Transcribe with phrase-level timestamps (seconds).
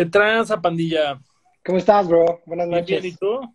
[0.00, 1.20] ¿Qué tranza, pandilla?
[1.62, 2.40] ¿Cómo estás, bro?
[2.46, 3.02] Buenas noches.
[3.02, 3.54] bien, ¿y tú?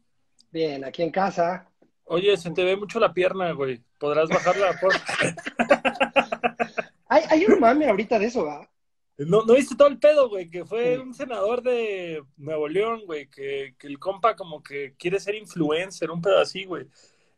[0.51, 1.67] Bien, aquí en casa.
[2.03, 3.81] Oye, se te ve mucho la pierna, güey.
[3.97, 4.79] ¿Podrás bajarla?
[4.79, 4.93] Por...
[7.07, 8.69] Hay, hay un mame ahorita de eso, ¿va?
[9.17, 10.47] ¿No, ¿No viste todo el pedo, güey?
[10.47, 11.01] Que fue Sí.
[11.01, 16.11] un senador de Nuevo León, güey, que, que el compa como que quiere ser influencer,
[16.11, 16.85] un pedo así, güey.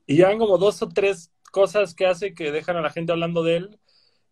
[0.06, 3.14] Y ya van como dos o tres cosas que hace que dejan a la gente
[3.14, 3.80] hablando de él.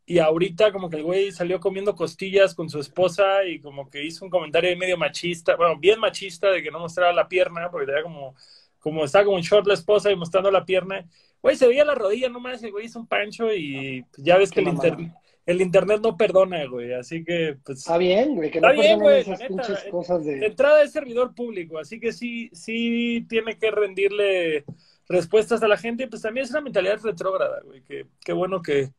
[0.07, 4.03] Y ahorita como que el güey salió comiendo costillas con su esposa y como que
[4.05, 7.87] hizo un comentario medio machista, bueno, bien machista de que no mostraba la pierna, porque
[7.87, 8.35] tenía como,
[8.79, 11.05] como estaba como en short la esposa y mostrando la pierna.
[11.41, 14.59] Güey, se veía la rodilla nomás, el güey hizo un pancho y ya ves que
[14.59, 14.97] el, inter-
[15.47, 16.93] el internet no perdona, güey.
[16.93, 19.85] Así que, pues, Está bien, güey, que no Está bien, güey, esas la neta, pinches
[19.85, 20.45] eh, cosas de de...
[20.45, 24.65] entrada es servidor público, así que sí, sí tiene que rendirle
[25.07, 26.03] respuestas a la gente.
[26.03, 27.81] y Pues también es una mentalidad retrógrada, güey.
[27.81, 28.89] Que, qué bueno que,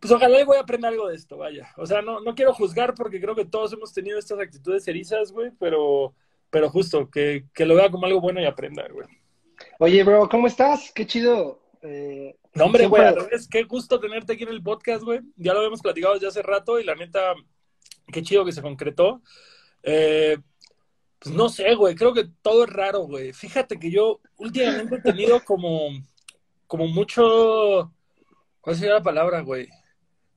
[0.00, 1.70] pues ojalá y voy a aprender algo de esto, vaya.
[1.76, 5.32] O sea, no, no quiero juzgar porque creo que todos hemos tenido estas actitudes erizas,
[5.32, 6.14] güey, pero,
[6.50, 9.08] pero justo, que, que lo vea como algo bueno y aprenda, güey.
[9.80, 10.92] Oye, bro, ¿cómo estás?
[10.94, 11.60] Qué chido.
[11.82, 15.20] Eh, No, hombre, siempre- güey, al revés, qué gusto tenerte aquí en el podcast, güey.
[15.36, 17.34] Ya lo habíamos platicado desde hace rato y la neta,
[18.12, 19.20] qué chido que se concretó.
[19.82, 20.38] Eh,
[21.18, 23.32] pues no sé, güey, creo que todo es raro, güey.
[23.32, 25.88] Fíjate que yo últimamente he tenido como,
[26.68, 27.92] como mucho,
[28.60, 29.68] ¿cuál sería la palabra, güey?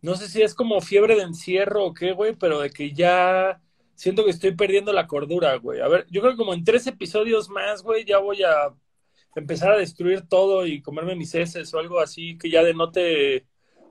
[0.02, 3.61] No sé si es como fiebre de encierro o qué, güey, pero de que ya
[3.95, 5.80] siento que estoy perdiendo la cordura, güey.
[5.81, 8.73] A ver, yo creo que como en tres episodios más, güey, ya voy a
[9.35, 13.45] empezar a destruir todo y comerme mis heces o algo así que ya denote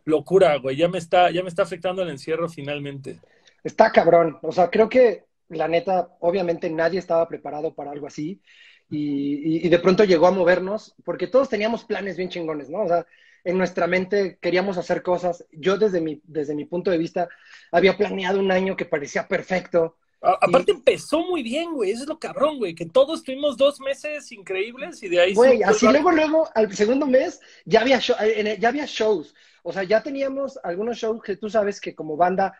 [0.05, 0.77] locura, güey.
[0.77, 3.20] Ya me está, ya me está afectando el encierro finalmente.
[3.64, 4.38] Está cabrón.
[4.42, 8.41] O sea, creo que la neta, obviamente nadie estaba preparado para algo así.
[8.88, 12.83] Y, y- y de pronto llegó a movernos, porque todos teníamos planes bien chingones, ¿no?
[12.83, 13.06] O sea,
[13.45, 15.45] en nuestra mente queríamos hacer cosas.
[15.53, 17.28] Yo desde mi, desde mi punto de vista
[17.73, 19.97] había planeado un año que parecía perfecto.
[20.23, 21.91] A- aparte empezó muy bien, güey.
[21.93, 22.75] Eso es lo cabrón, güey.
[22.75, 25.34] Que todos tuvimos dos meses increíbles y de ahí...
[25.34, 29.34] Güey, así luego, luego, al segundo mes, ya había, show- el- ya había shows.
[29.62, 32.59] O sea, ya teníamos algunos shows que tú sabes que como banda,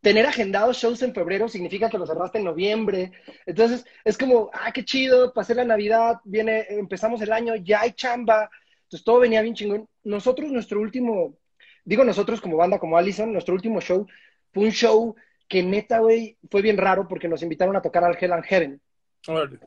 [0.00, 3.12] tener agendados shows en febrero significa que los cerraste en noviembre.
[3.44, 7.92] Entonces, es como, ah, qué chido, pasé la Navidad, viene, empezamos el año, ya hay
[7.92, 8.48] chamba.
[8.90, 9.88] Entonces, todo venía bien chingón.
[10.04, 11.36] Nosotros, nuestro último,
[11.84, 14.06] digo nosotros como banda, como Allison, nuestro último show
[14.52, 15.14] fue un show
[15.48, 18.80] que neta, güey, fue bien raro porque nos invitaron a tocar al Hell and Heaven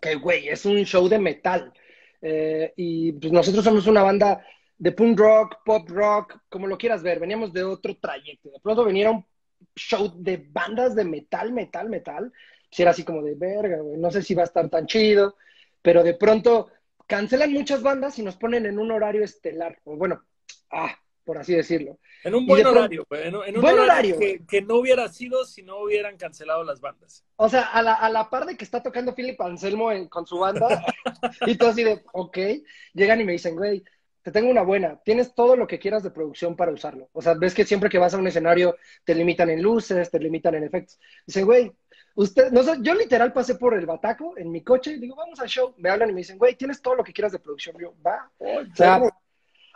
[0.01, 1.71] que, güey, es un show de metal.
[2.21, 4.45] Eh, y pues nosotros somos una banda
[4.77, 7.19] de punk rock, pop rock, como lo quieras ver.
[7.19, 8.49] Veníamos de otro trayecto.
[8.49, 9.25] De pronto venía un
[9.75, 12.31] show de bandas de metal, metal, metal.
[12.69, 13.97] Pues era así como de verga, güey.
[13.97, 15.35] No sé si va a estar tan chido.
[15.81, 16.69] Pero de pronto
[17.07, 19.79] cancelan muchas bandas y nos ponen en un horario estelar.
[19.83, 20.23] O bueno,
[20.71, 21.99] ah, por así decirlo.
[22.23, 23.07] En un buen pronto- horario.
[23.11, 24.19] En, un- en un Buen horario, horario.
[24.19, 27.25] que, que no hubiera sido si no hubieran cancelado las bandas.
[27.35, 30.25] O sea, a la, a la par de que está tocando Philip Anselmo en- con
[30.25, 30.67] su banda,
[31.47, 32.37] y todo así de, ok,
[32.93, 33.83] llegan y me dicen, güey,
[34.21, 37.09] te tengo una buena, tienes todo lo que quieras de producción para usarlo.
[37.11, 40.17] O sea, ves que siempre que vas a un escenario te limitan en luces, te
[40.19, 40.97] limitan en efectos.
[41.27, 41.73] Dicen, güey,
[42.15, 45.39] usted, no sé, yo literal pasé por el Bataco en mi coche y digo, vamos
[45.39, 45.73] al show.
[45.77, 47.75] Me hablan y me dicen, güey, tienes todo lo que quieras de producción.
[47.79, 48.29] Yo, va.
[48.39, 49.01] O sea,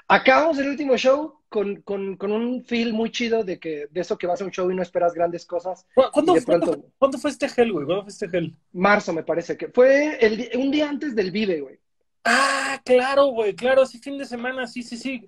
[0.08, 4.18] acabamos el último show con, con, con un feel muy chido de que de eso
[4.18, 5.86] que vas a un show y no esperas grandes cosas.
[5.96, 7.86] ¿Cu- ¿Cuándo, de cuándo- pronto- cuándo fue este gel, güey?
[7.86, 8.56] ¿Cuándo fue este gel?
[8.74, 11.80] Marzo, me parece que fue el, un día antes del Vive, güey.
[12.24, 15.26] Ah, claro, güey, claro, sí, fin de semana, sí, sí, sí.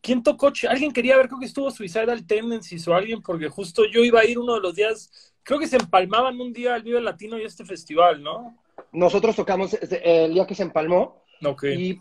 [0.00, 0.52] ¿Quién tocó?
[0.68, 4.24] Alguien quería ver, creo que estuvo Suicidal Tendencies o alguien, porque justo yo iba a
[4.24, 7.42] ir uno de los días, creo que se empalmaban un día al Vive Latino y
[7.44, 8.62] este festival, ¿no?
[8.92, 11.64] Nosotros tocamos el día que se empalmó Ok.
[11.64, 12.00] y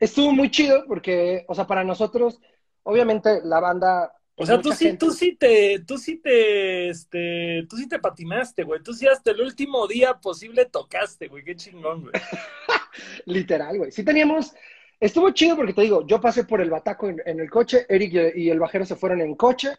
[0.00, 2.40] estuvo muy chido porque, o sea, para nosotros,
[2.84, 4.12] obviamente la banda.
[4.34, 7.98] O sea, tú sí, gente- tú sí te, tú sí te, este, tú sí te
[7.98, 8.82] patinaste, güey.
[8.82, 11.44] Tú sí hasta el último día posible tocaste, güey.
[11.44, 12.12] Qué chingón, güey.
[13.26, 13.92] Literal, güey.
[13.92, 14.52] Sí teníamos.
[15.02, 18.50] Estuvo chido porque te digo, yo pasé por el Bataco en, el coche, Eric y,
[18.50, 19.70] el bajero se fueron en coche.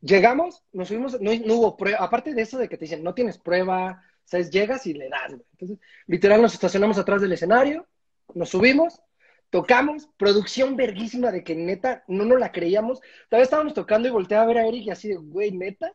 [0.00, 1.98] Llegamos, nos subimos, no, hubo prueba.
[1.98, 4.48] Aparte de eso de que te dicen, no tienes prueba, ¿sabes?
[4.50, 5.44] Llegas y le das, güey.
[5.52, 7.86] Entonces, literal, nos estacionamos atrás del escenario,
[8.32, 9.02] nos subimos,
[9.50, 13.02] tocamos, producción verguísima de que neta no nos la creíamos.
[13.28, 15.92] Todavía estábamos tocando y volteé a ver a Eric y así de, güey, neta.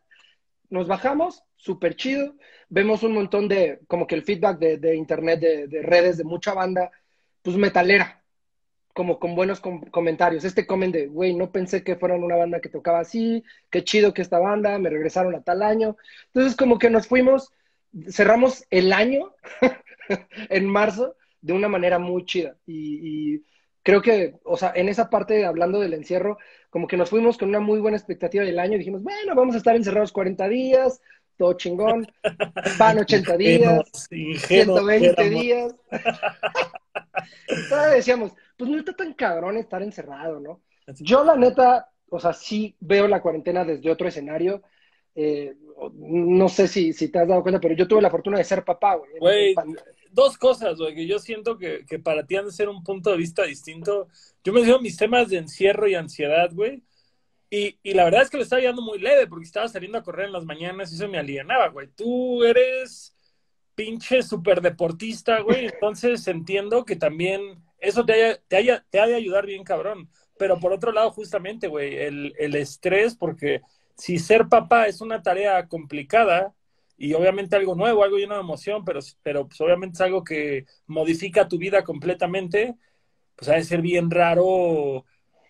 [0.70, 2.36] Nos bajamos, súper chido.
[2.68, 6.92] Vemos un montón de, como que el feedback de, internet, de redes, de mucha banda,
[7.42, 8.17] pues metalera,
[8.98, 10.44] como con buenos com- comentarios.
[10.44, 14.12] Este comen de, güey, no pensé que fueran una banda que tocaba así, qué chido
[14.12, 15.96] que esta banda, me regresaron a tal año.
[16.34, 17.52] Entonces, como que nos fuimos,
[18.10, 19.32] cerramos el año
[20.50, 22.56] en marzo de una manera muy chida.
[22.66, 23.44] Y, y
[23.84, 26.38] creo que, o sea, en esa parte, hablando del encierro,
[26.70, 28.78] como que nos fuimos con una muy buena expectativa del año.
[28.78, 31.00] Dijimos, bueno, vamos a estar encerrados 40 días,
[31.38, 32.06] todo chingón,
[32.78, 35.30] van 80 días, Ingenuos, 120 éramos.
[35.30, 35.74] días.
[37.68, 40.62] Todavía decíamos, pues no está tan cabrón estar encerrado, ¿no?
[40.98, 44.62] Yo la neta, o sea, sí veo la cuarentena desde otro escenario.
[45.14, 45.54] Eh,
[45.94, 48.64] no sé si, si te has dado cuenta, pero yo tuve la fortuna de ser
[48.64, 49.54] papá, güey.
[50.10, 53.10] dos cosas, güey, que yo siento que, que para ti han de ser un punto
[53.10, 54.08] de vista distinto.
[54.42, 56.82] Yo menciono mis temas de encierro y ansiedad, güey.
[57.50, 60.02] Y, y la verdad es que lo estaba llevando muy leve porque estaba saliendo a
[60.02, 61.88] correr en las mañanas y eso me alienaba, güey.
[61.88, 63.14] Tú eres
[63.74, 65.66] pinche super deportista, güey.
[65.66, 70.10] Entonces entiendo que también eso te, haya- te, haya- te ha de ayudar bien, cabrón.
[70.38, 73.62] Pero por otro lado, justamente, güey, el, el estrés, porque
[73.96, 76.54] si ser papá es una tarea complicada
[76.96, 80.66] y obviamente algo nuevo, algo lleno de emoción, pero, pero pues obviamente es algo que
[80.86, 82.76] modifica tu vida completamente,
[83.36, 85.04] pues ha de ser bien raro.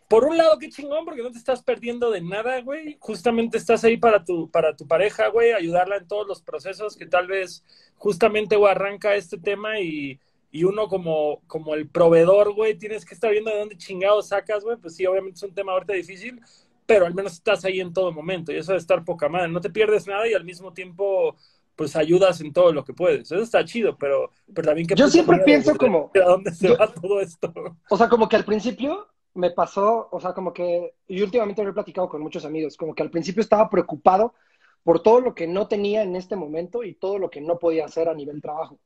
[0.08, 2.96] Por un lado, qué chingón, porque no te estás perdiendo de nada, güey.
[2.98, 7.04] Justamente estás ahí para tu, para tu pareja, güey, ayudarla en todos los procesos que
[7.06, 7.62] tal vez
[7.96, 10.18] justamente, güey, arranca este tema y,
[10.50, 14.64] y uno como, como el proveedor, güey, tienes que estar viendo de dónde chingados sacas,
[14.64, 14.78] güey.
[14.78, 16.40] Pues sí, obviamente es un tema ahorita difícil,
[16.86, 19.48] pero al menos estás ahí en todo momento y eso de estar poca madre.
[19.48, 21.36] No te pierdes nada y al mismo tiempo,
[21.76, 23.30] pues ayudas en todo lo que puedes.
[23.30, 24.94] Eso está chido, pero, pero también que...
[24.94, 27.52] Yo siempre pienso como- ¿A dónde se yo- va todo esto?
[27.90, 29.06] O sea, como que al principio
[29.38, 32.94] me pasó, o sea, como que, y últimamente lo he platicado con muchos amigos, como
[32.94, 34.34] que al principio estaba preocupado
[34.82, 37.84] por todo lo que no tenía en este momento y todo lo que no podía
[37.84, 38.78] hacer a nivel trabajo.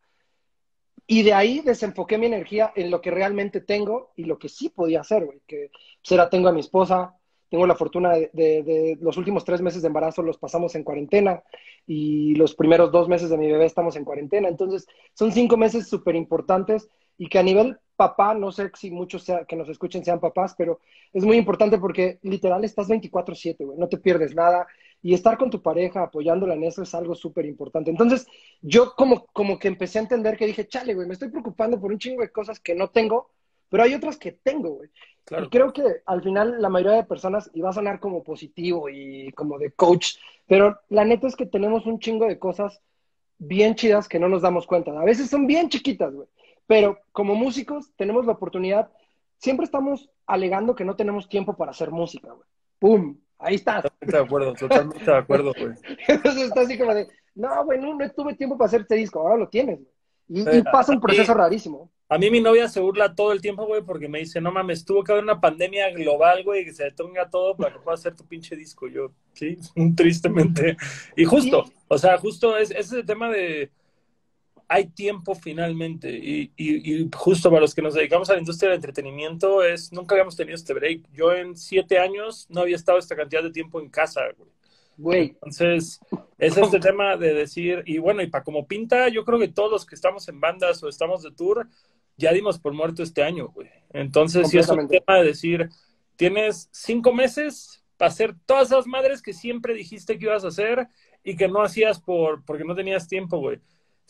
[1.06, 4.68] Y de ahí desenfoqué mi energía en lo que realmente tengo y lo que sí
[4.68, 5.40] podía hacer, güey.
[5.46, 5.70] Que
[6.02, 7.14] pues, era, tengo a mi esposa,
[7.50, 10.84] tengo la fortuna de, de- de los últimos tres meses de embarazo los pasamos en
[10.84, 11.42] cuarentena
[11.86, 14.48] y los primeros dos meses de mi bebé estamos en cuarentena.
[14.48, 16.88] Entonces, son cinco meses súper importantes
[17.18, 20.54] y que a nivel papá, no sé si muchos sea- que nos escuchen sean papás,
[20.56, 20.80] pero
[21.12, 24.66] es muy importante porque literal estás 24/7, güey, no te pierdes nada
[25.02, 27.90] y estar con tu pareja apoyándola en eso es algo súper importante.
[27.90, 28.26] Entonces,
[28.60, 31.92] yo como, como que empecé a entender que dije, chale, güey, me estoy preocupando por
[31.92, 33.30] un chingo de cosas que no tengo,
[33.68, 34.90] pero hay otras que tengo, güey.
[35.24, 35.46] Claro.
[35.46, 38.88] Y creo que al final la mayoría de personas, y va a sonar como positivo
[38.88, 40.16] y como de coach,
[40.46, 42.80] pero la neta es que tenemos un chingo de cosas
[43.38, 44.92] bien chidas que no nos damos cuenta.
[44.92, 46.28] A veces son bien chiquitas, güey.
[46.72, 48.90] Pero como músicos tenemos la oportunidad,
[49.36, 52.48] siempre estamos alegando que no tenemos tiempo para hacer música, güey.
[52.78, 53.18] ¡Pum!
[53.38, 53.82] Ahí está.
[53.82, 55.74] Totalmente de acuerdo, totalmente de acuerdo, güey.
[56.08, 59.20] Entonces está así como de, no, güey, no, no tuve tiempo para hacer este disco,
[59.20, 59.92] ahora lo tienes, güey.
[60.28, 61.90] Y, y pasa un proceso rarísimo.
[62.08, 64.86] A mí mi novia se burla todo el tiempo, güey, porque me dice, no mames,
[64.86, 68.14] tuvo que haber una pandemia global, güey, que se detenga todo para que pueda hacer
[68.14, 68.88] tu pinche disco.
[68.88, 69.58] Yo, sí,
[69.94, 70.78] tristemente.
[71.16, 73.70] Y justo, o sea, justo es, es ese tema de
[74.72, 76.10] hay tiempo finalmente.
[76.10, 79.92] Y, y, y justo para los que nos dedicamos a la industria del entretenimiento, es
[79.92, 81.02] nunca habíamos tenido este break.
[81.12, 84.50] Yo en siete años no había estado esta cantidad de tiempo en casa, güey.
[84.96, 86.00] Güey, Entonces,
[86.38, 89.70] es este tema de decir, y bueno, y para como pinta, yo creo que todos
[89.70, 91.68] los que estamos en bandas o estamos de tour,
[92.16, 93.68] ya dimos por muerto este año, güey.
[93.92, 95.68] Entonces, sí es un tema de decir,
[96.16, 100.88] tienes cinco meses para hacer todas esas madres que siempre dijiste que ibas a hacer
[101.24, 103.60] y que no hacías por, porque no tenías tiempo, güey.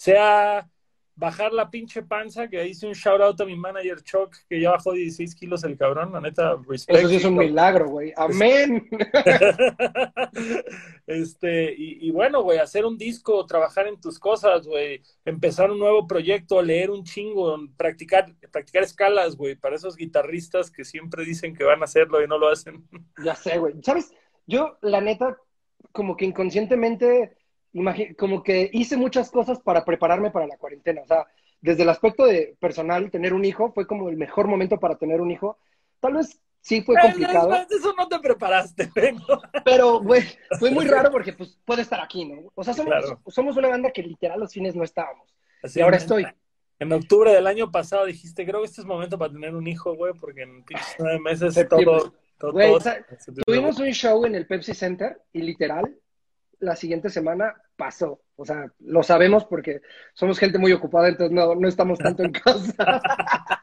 [0.02, 0.68] Sea
[1.14, 4.72] bajar la pinche panza, que hice un shout out a mi manager Chuck, que ya
[4.72, 6.98] bajó 16 kilos el cabrón, la neta, respect.
[6.98, 8.12] eso sí es un milagro, güey.
[8.16, 8.88] Amén.
[11.06, 15.78] Este, y, y bueno, güey, hacer un disco, trabajar en tus cosas, güey, empezar un
[15.78, 21.54] nuevo proyecto, leer un chingo, practicar, practicar escalas, güey, para esos guitarristas que siempre dicen
[21.54, 22.88] que van a hacerlo y no lo hacen.
[23.22, 23.74] Ya sé, güey.
[23.82, 24.12] ¿Sabes?
[24.46, 25.36] Yo, la neta,
[25.92, 27.36] como que inconscientemente,
[28.18, 31.02] como que hice muchas cosas para prepararme para la cuarentena.
[31.02, 31.26] O sea,
[31.60, 35.20] desde el aspecto de personal, tener un hijo fue como el mejor momento para tener
[35.20, 35.58] un hijo.
[36.00, 39.40] Tal vez sí fue complicado, no, Eso no te preparaste, vengo.
[39.64, 40.22] pero, güey,
[40.58, 42.50] fue muy raro porque, pues, puede estar aquí, ¿no?
[42.54, 43.20] O sea, somos, Claro.
[43.28, 45.32] somos una banda que literal los fines no estábamos.
[45.62, 46.26] Así Y ahora en- estoy.
[46.80, 49.94] En octubre del año pasado dijiste, creo que este es momento para tener un hijo,
[49.94, 50.64] güey, porque en
[50.98, 53.06] nueve meses todo, todo, Güey, todo- sa-
[53.46, 55.94] Tuvimos un show en el Pepsi Center y literal,
[56.62, 58.22] la siguiente semana pasó.
[58.36, 59.82] O sea, lo sabemos porque
[60.14, 63.02] somos gente muy ocupada, entonces no, no estamos tanto en casa.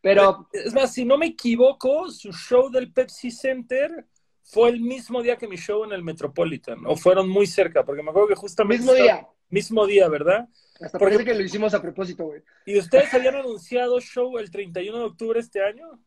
[0.00, 4.06] Pero Es más, si no me equivoco, su show del Pepsi Center
[4.42, 8.02] fue el mismo día que mi show en el Metropolitan, o fueron muy cerca, porque
[8.02, 8.78] me acuerdo que justamente...
[8.84, 10.48] mismo día, Mismo día, ¿verdad?
[10.80, 12.42] hasta Porque- que lo hicimos a propósito, güey.
[12.64, 16.00] ¿Y ustedes habían anunciado show el 31 de octubre este año?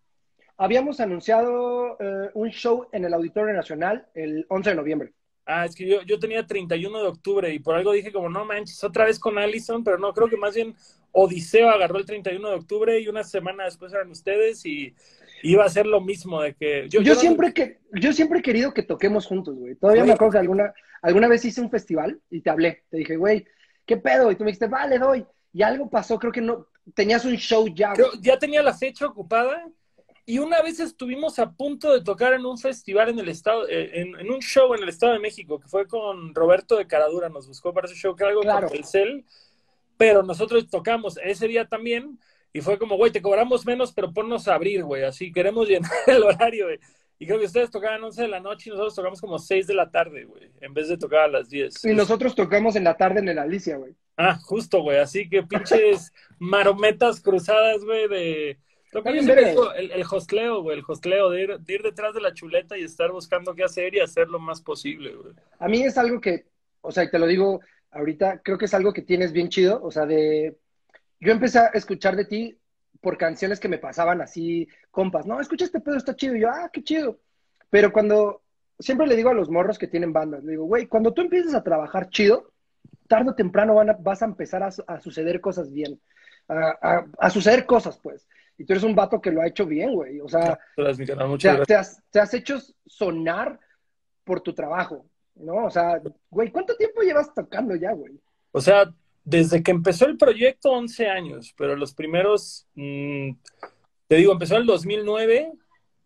[0.58, 5.14] Habíamos anunciado eh, un show en el Auditorio Nacional el 11 de noviembre.
[5.52, 8.46] Ah, es que yo, yo tenía 31 de octubre y por algo dije como, no
[8.46, 10.76] manches, otra vez con Allison, pero no, creo que más bien
[11.12, 14.94] Odiseo agarró el 31 de octubre y una semana después eran ustedes y
[15.42, 16.88] iba a ser lo mismo de que...
[16.88, 19.74] Yo, yo, siempre, que, yo siempre he querido que toquemos juntos, güey.
[19.74, 22.84] Todavía me acuerdo que alguna, alguna vez hice un festival y te hablé.
[22.92, 23.48] Te dije, güey,
[23.88, 24.32] ¿qué pedo?
[24.32, 25.26] Y tú me dijiste, vale, doy.
[25.52, 27.94] Y algo pasó, creo que no, tenías un show ya.
[28.22, 29.68] ya tenía la fecha ocupada
[30.30, 34.02] y una vez estuvimos a punto de tocar en un festival en el estado, eh,
[34.02, 37.48] en, un show en el Estado de México, que fue con Roberto de Caradura, nos
[37.48, 39.26] buscó para ese show, que algo con el CEL,
[39.98, 42.20] pero nosotros tocamos ese día también,
[42.54, 45.92] y fue como, güey, te cobramos menos, pero ponnos a abrir, güey, así queremos llenar
[46.06, 46.80] el horario, güey.
[47.18, 49.74] Y creo que ustedes tocaban 11 de la noche y nosotros tocamos como 6 de
[49.74, 51.86] la tarde, güey, en vez de tocar a las 10.
[51.86, 53.96] Y nosotros tocamos en la tarde en el Alicia, güey.
[54.16, 58.60] Ah, justo, güey, así que pinches marometas cruzadas, güey, de
[58.92, 63.54] el, el hostleo, güey, el hostleo, de ir, detrás de la chuleta y estar buscando
[63.56, 65.34] qué hacer y hacer lo más posible, güey.
[65.60, 66.46] A mí es algo que,
[66.82, 69.82] o sea, y te lo digo ahorita, creo que es algo que tienes bien chido,
[69.84, 70.58] o sea, de...
[71.20, 72.58] Yo empecé a escuchar de ti
[73.02, 76.50] por canciones que me pasaban así, compas, no, escucha este pedo, está chido, y yo,
[76.50, 77.20] ah, qué chido.
[77.70, 78.42] Pero cuando,
[78.80, 81.54] siempre le digo a los morros que tienen bandas, le digo, güey, cuando tú empieces
[81.54, 82.52] a trabajar chido,
[83.08, 86.00] tarde o temprano van vas a empezar a, suceder cosas bien,
[86.48, 88.28] a, suceder cosas, pues.
[88.60, 90.20] Y tú eres un vato que lo ha hecho bien, güey.
[90.20, 93.58] O sea, te, has, te, has, hecho sonar
[94.26, 95.66] por tu trabajo, ¿no?
[95.66, 98.20] O sea, güey, ¿cuánto tiempo llevas tocando ya, güey?
[98.52, 103.32] O sea, desde que empezó el proyecto, 11 años, pero los primeros, mm,
[104.10, 105.54] te digo, empezó en el 2009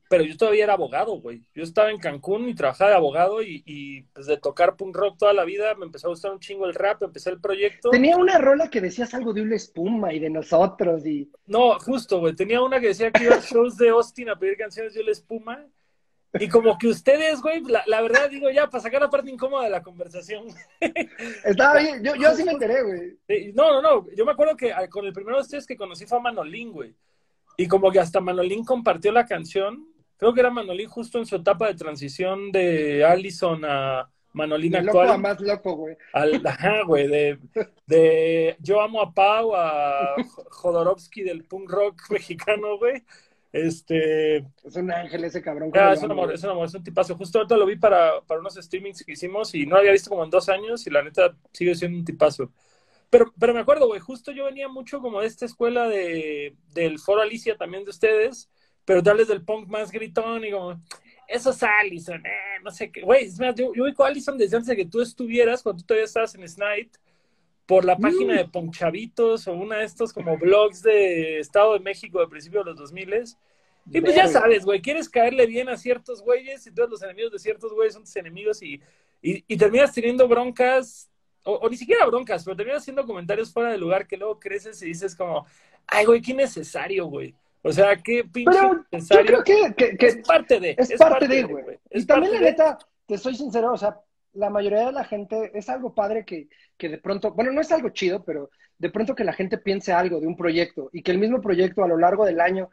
[0.10, 1.44] pero yo todavía era abogado, güey.
[1.56, 5.34] Yo estaba en Cancún y trabajaba de abogado y, pues de tocar punk rock toda
[5.34, 7.90] la vida me empezó a gustar un chingo el rap, empecé el proyecto.
[7.90, 11.32] Tenía una rola que decías algo de una espuma y de nosotros y...
[11.46, 12.36] No, justo, güey.
[12.36, 15.12] Tenía una que decía que iba a shows de Austin a pedir canciones de una
[15.12, 15.68] espuma
[16.40, 19.70] y como que ustedes, güey, la, verdad digo ya, para sacar la parte incómoda de
[19.70, 20.48] la conversación.
[21.46, 23.54] Estaba bien, yo, yo así me enteré, güey.
[23.54, 26.08] No, no, no, yo me acuerdo que ah, con el primero de ustedes que conocí
[26.08, 26.96] fue a Manolín, güey.
[27.56, 29.93] Y como que hasta Manolín compartió la canción
[30.24, 35.08] Creo que era Manolín justo en su etapa de transición de Allison a Manolín actual.
[35.08, 35.98] Loco a más loco, güey.
[36.46, 37.39] ajá, güey, de,
[37.86, 40.15] de Yo amo a Pau a
[40.50, 43.03] Jodorowsky del punk rock mexicano, güey.
[43.51, 44.38] Este.
[44.63, 45.72] Es un ángel ese cabrón.
[45.74, 47.18] Ah, es un amor, es un amor, es un tipazo.
[47.18, 50.10] Justo ahorita lo vi para, para unos streamings que hicimos y no lo había visto
[50.10, 52.50] como en dos años y la neta sigue siendo un tipazo.
[53.10, 56.98] Pero, pero me acuerdo, güey, justo yo venía mucho como de esta escuela de, del
[56.98, 58.50] Foro Alicia también de ustedes
[58.86, 60.80] pero darles del punk más gritón y como,
[61.28, 63.02] eso es Allison, eh, no sé qué.
[63.02, 65.82] Güey, es más, yo, yo ubico a Allison desde antes de que tú estuvieras, cuando
[65.82, 66.92] tú todavía estabas en Snipe,
[67.66, 71.80] por la página de Punk Chavitos o una de estos como blogs de Estado de
[71.80, 73.36] México de principios de los 2000
[73.92, 77.34] y pues ya sabes, güey, quieres caerle bien a ciertos güeyes y todos los enemigos
[77.34, 78.82] de ciertos güeyes son tus enemigos y,
[79.22, 81.10] y, terminas teniendo broncas,
[81.44, 84.82] o, o, ni siquiera broncas, pero terminas haciendo comentarios fuera de lugar que luego creces
[84.82, 85.46] y dices como,
[85.88, 87.36] ay, güey, qué necesario, güey.
[87.63, 88.60] O sea, qué pinche
[88.91, 90.75] Pero yo creo que, es parte de.
[90.77, 91.79] Es, parte, de, güey.
[91.89, 94.00] Y también, la neta, te soy sincero, o sea,
[94.34, 97.72] la mayoría de la gente, es algo padre que, que de pronto, bueno, no es
[97.72, 101.12] algo chido, pero de pronto que la gente piense algo de un proyecto y que
[101.12, 102.70] el mismo proyecto a lo largo del año,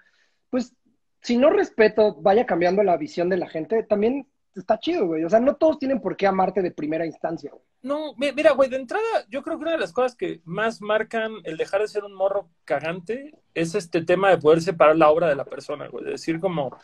[0.50, 0.74] pues,
[1.22, 5.22] si no respeto, vaya cambiando la visión de la gente, también está chido, güey.
[5.22, 7.62] O sea, no todos tienen por qué amarte de primera instancia, güey.
[7.82, 11.36] No, mira, güey, de entrada, yo creo que una de las cosas que más marcan
[11.44, 15.28] el dejar de ser un morro cagante es este tema de poder separar la obra
[15.28, 16.04] de la persona, güey.
[16.04, 16.76] De decir como,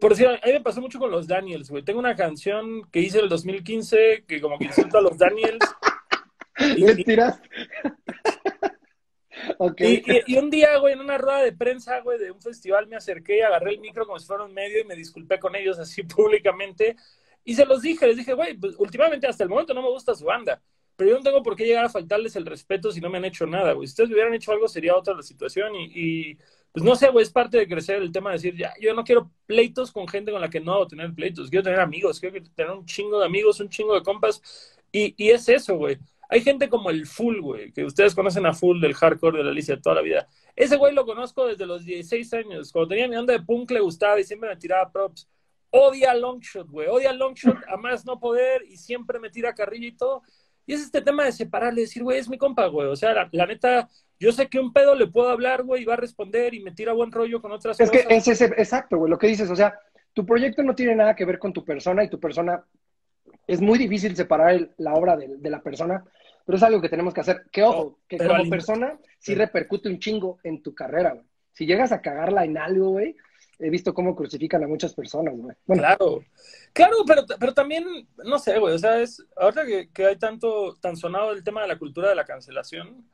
[0.00, 1.82] por decir, a mí me pasó mucho con los Daniels, güey.
[1.82, 5.66] Tengo una canción que hice en el 2015 que como que insulta a los Daniels.
[6.76, 7.40] y, tiras?
[9.78, 13.44] y, un día, güey, en una rueda de prensa, güey, de un festival, me acerqué,
[13.44, 16.96] agarré el micro como si fuera un medio y me disculpé con ellos así públicamente
[17.44, 20.14] y se los dije, les dije, güey, pues últimamente hasta el momento no me gusta
[20.14, 20.62] su banda,
[20.96, 23.24] pero yo no tengo por qué llegar a faltarles el respeto si no me han
[23.24, 23.86] hecho nada, güey.
[23.86, 26.34] Si ustedes hubieran hecho algo sería otra la situación y,
[26.72, 29.04] pues no sé, güey, es parte de crecer el tema de decir, ya, yo no
[29.04, 32.42] quiero pleitos con gente con la que no debo tener pleitos, quiero tener amigos, quiero
[32.54, 34.42] tener un chingo de amigos, un chingo de compas
[34.92, 35.98] y, y es eso, güey.
[36.28, 39.50] Hay gente como el Full, güey, que ustedes conocen a Full del hardcore de la
[39.50, 40.28] Alicia toda la vida.
[40.54, 42.72] Ese güey lo conozco desde los 16 años.
[42.72, 45.28] Cuando tenía mi onda de punk le gustaba y siempre me tiraba props
[45.70, 49.96] odia Longshot, güey, odia Longshot a más no poder y siempre me tira carrilla y
[49.96, 50.22] todo.
[50.66, 52.88] Y es este tema de separarle, decir, güey, es mi compa, güey.
[52.88, 53.88] O sea, la, neta,
[54.20, 56.72] yo sé que un pedo le puedo hablar, güey, y va a responder y me
[56.72, 57.94] tira buen rollo con otras cosas.
[57.94, 59.50] Es que es ese, exacto, güey, lo que dices.
[59.50, 59.78] O sea,
[60.12, 62.62] tu proyecto no tiene nada que ver con tu persona y tu persona.
[63.46, 66.04] Es muy difícil separar la obra de, la persona,
[66.44, 67.46] pero es algo que tenemos que hacer.
[67.50, 71.24] Que ojo, que como persona sí repercute un chingo en tu carrera, güey.
[71.52, 73.16] Si llegas a cagarla en algo, güey,
[73.58, 75.56] he visto cómo crucifican a muchas personas, güey.
[75.66, 76.24] Claro,
[76.72, 77.84] claro, pero, pero también,
[78.24, 81.62] no sé, güey, o sea, es, ahora que, que hay tanto, tan sonado el tema
[81.62, 83.04] de la cultura de la cancelación,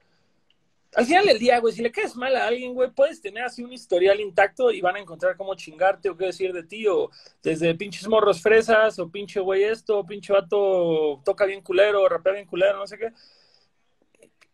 [0.94, 3.64] al final del día, güey, si le caes mal a alguien, güey, puedes tener así
[3.64, 7.10] un historial intacto y van a encontrar cómo chingarte o qué decir de ti, o
[7.42, 12.46] desde pinches morros fresas, o pinche güey esto, pinche vato toca bien culero, rapea bien
[12.46, 13.12] culero, no sé qué.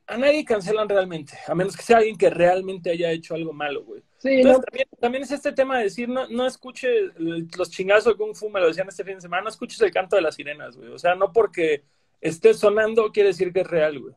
[0.07, 3.85] A nadie cancelan realmente, a menos que sea alguien que realmente haya hecho algo malo,
[3.85, 4.03] güey.
[4.23, 7.71] Sí, Entonces, no, también, también es este tema de decir, no, no escuche el- los
[7.71, 10.15] chingazos de Kung Fu, me lo decían este fin de semana, no escuches el canto
[10.17, 10.91] de las sirenas, güey.
[10.91, 11.85] O sea, no porque
[12.21, 14.15] esté sonando quiere decir que es real, güey.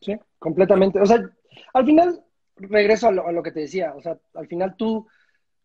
[0.00, 0.98] Sí, completamente.
[0.98, 1.20] O sea,
[1.74, 2.24] al final,
[2.56, 5.06] regreso a lo, a lo que te decía, o sea, al final tú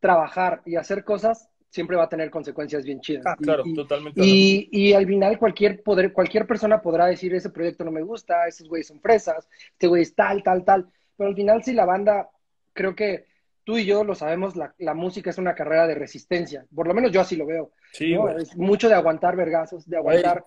[0.01, 3.23] trabajar y hacer cosas siempre va a tener consecuencias bien chidas.
[3.25, 4.21] Ah, Y- claro, y, totalmente.
[4.23, 8.47] y, y al final cualquier, poder, cualquier persona podrá decir, ese proyecto no me gusta,
[8.47, 10.87] esos güeyes son fresas, este güey es tal, tal, tal.
[11.17, 12.29] Pero al final, si la banda,
[12.75, 13.25] creo que
[13.63, 16.65] tú y yo lo sabemos, la, la música es una carrera de resistencia.
[16.73, 17.71] Por lo menos yo así lo veo.
[17.91, 18.15] Sí.
[18.37, 20.45] Es mucho de aguantar vergazos, de aguantar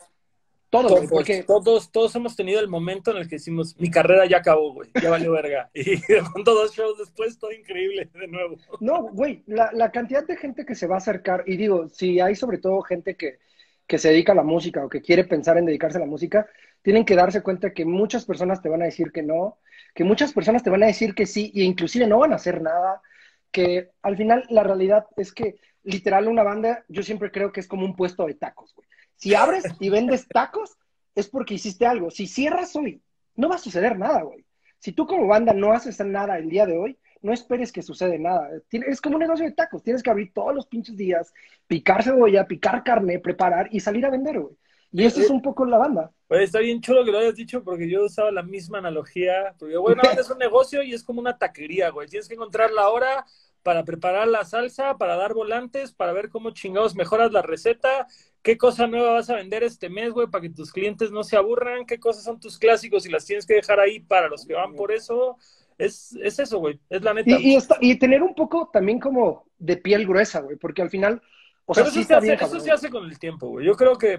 [0.70, 4.36] Todos, porque todos, todos hemos tenido el momento en el que decimos, mi carrera ya
[4.36, 5.70] acabó, güey, ya valió verga.
[5.74, 6.00] Y
[6.32, 8.56] con dos shows después, todo increíble de nuevo.
[8.78, 12.20] No, güey, la, la cantidad de gente que se va a acercar, y digo, si
[12.20, 13.38] hay sobre todo gente que,
[13.86, 16.46] que se dedica a la música o que quiere pensar en dedicarse a la música,
[16.82, 19.58] tienen que darse cuenta que muchas personas te van a decir que no,
[19.94, 22.62] que muchas personas te van a decir que sí, e inclusive no van a hacer
[22.62, 23.02] nada,
[23.50, 27.66] que al final la realidad es que literal una banda, yo siempre creo que es
[27.66, 28.86] como un puesto de tacos, güey.
[29.16, 30.76] Si abres y vendes tacos,
[31.14, 32.10] es porque hiciste algo.
[32.10, 33.02] Si cierras hoy,
[33.34, 34.44] no va a suceder nada, güey.
[34.78, 38.16] Si tú como banda no haces nada el día de hoy, no esperes que suceda
[38.16, 38.48] nada.
[38.70, 39.82] Es como un negocio de tacos.
[39.82, 41.32] Tienes que abrir todos los pinches días,
[41.66, 44.56] picar cebolla, picar carne, preparar y salir a vender, güey.
[44.92, 46.10] Y eso es un poco la banda.
[46.30, 49.54] Está bien chulo que lo hayas dicho porque yo usaba la misma analogía.
[49.58, 52.08] Porque, güey, una banda es un negocio y es como una taquería, güey.
[52.08, 53.24] Tienes que encontrar la hora
[53.62, 58.06] para preparar la salsa, para dar volantes, para ver cómo chingados mejoras la receta,
[58.42, 61.36] qué cosa nueva vas a vender este mes, güey, para que tus clientes no se
[61.36, 64.54] aburran, qué cosas son tus clásicos y las tienes que dejar ahí para los que
[64.54, 65.36] van por eso.
[65.76, 66.80] Es, es eso, güey.
[66.88, 67.30] Es la neta.
[67.30, 71.20] Y, y, y tener un poco también como de piel gruesa, güey, porque al final,
[71.66, 73.66] o sea, Pero sí eso, se hace, bien, eso se hace con el tiempo, güey.
[73.66, 74.18] Yo creo que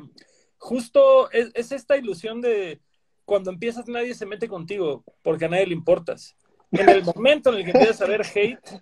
[0.59, 2.79] justo es, es esta ilusión de
[3.25, 6.35] cuando empiezas nadie se mete contigo porque a nadie le importas.
[6.71, 8.81] En el momento en el que empiezas a ver hate,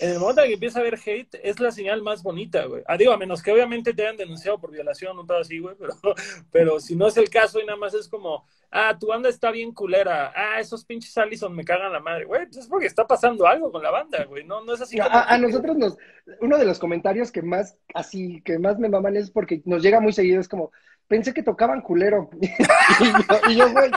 [0.00, 2.82] en el momento en que empieza a haber hate, es la señal más bonita, güey.
[2.86, 5.76] Ah, digo, a menos que obviamente te hayan denunciado por violación o todo así, güey,
[5.78, 5.94] pero,
[6.50, 9.50] pero si no es el caso y nada más es como, ah, tu banda está
[9.50, 13.06] bien culera, ah, esos pinches Allison me cagan la madre, güey, pues es porque está
[13.06, 15.10] pasando algo con la banda, güey, no, no es así como...
[15.10, 15.96] A, a nosotros nos,
[16.40, 20.00] uno de los comentarios que más, así, que más me maman es porque nos llega
[20.00, 20.72] muy seguido, es como,
[21.08, 22.30] pensé que tocaban culero.
[22.40, 23.90] y yo, y yo, güey.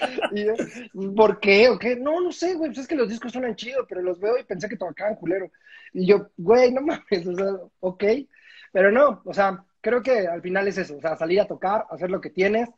[0.32, 0.54] Y yo,
[1.14, 1.68] ¿por qué?
[1.68, 1.96] ¿O qué?
[1.96, 4.44] No, no sé, güey, pues es que los discos suenan chido, pero los veo y
[4.44, 5.50] pensé que tocaban culero.
[5.92, 8.04] Y yo, güey, no mames, o sea, ok.
[8.72, 11.86] Pero no, o sea, creo que al final es eso, o sea, salir a tocar,
[11.90, 12.68] hacer lo que tienes,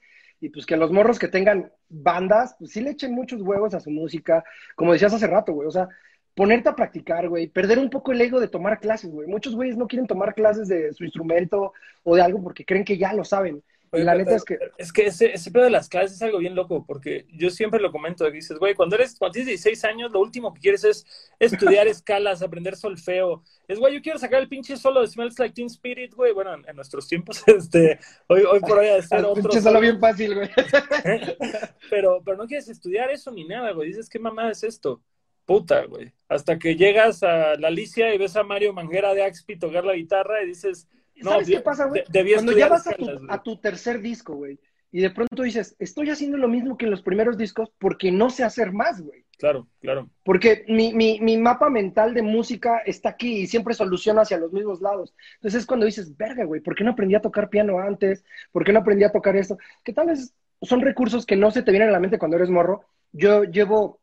[0.41, 3.81] y pues que los morros que tengan bandas, pues sí le echen muchos huevos a
[3.81, 4.43] su música,
[4.75, 5.89] como decías hace rato, güey, o sea,
[6.35, 9.29] ponerte a practicar, güey, perder un poco el ego de tomar clases, güey.
[9.29, 12.99] Muchos güeyes no quieren tomar clases de su instrumento o de algo porque creen que
[12.99, 13.63] ya lo saben.
[13.93, 14.59] La neta es que...
[14.79, 17.79] Es que ese, ese pedo de las clases es algo bien loco, porque yo siempre
[17.79, 20.85] lo comento, que dices, güey, cuando eres, cuando tienes 16 años, lo último que quieres
[20.85, 21.07] es
[21.39, 23.43] estudiar escalas, aprender solfeo.
[23.69, 26.55] Es, güey, yo quiero sacar el pinche solo de Smells Like Teen Spirit, güey, bueno,
[26.55, 29.43] en, en nuestros tiempos, este, hoy, hoy por hoy ha de ser otro.
[29.43, 30.49] pinche solo bien fácil, güey.
[31.91, 33.89] pero, pero no quieres estudiar eso ni nada, güey.
[33.89, 35.03] Dices, ¿qué mamá es esto?
[35.45, 36.13] Puta, güey.
[36.29, 39.95] Hasta que llegas a la Alicia y ves a Mario Manguera de Axpi tocar la
[39.95, 42.05] guitarra y dices, no, ¿Sabes qué pasa, güey?
[42.35, 44.59] Cuando ya vas a tu, a tu tercer disco, güey,
[44.95, 48.29] y de pronto dices, estoy haciendo lo mismo que en los primeros discos porque no
[48.29, 49.25] sé hacer más, güey.
[49.39, 50.11] Claro, claro.
[50.23, 54.53] Porque mi, mi, mi mapa mental de música está aquí y siempre soluciona hacia los
[54.53, 55.15] mismos lados.
[55.37, 58.23] Entonces es cuando dices, verga, güey, ¿por qué no aprendí a tocar piano antes?
[58.53, 59.57] ¿Por qué no aprendí a tocar esto?
[59.83, 62.51] Que tal vez son recursos que no se te vienen a la mente cuando eres
[62.51, 62.85] morro.
[63.13, 63.99] Yo llevo,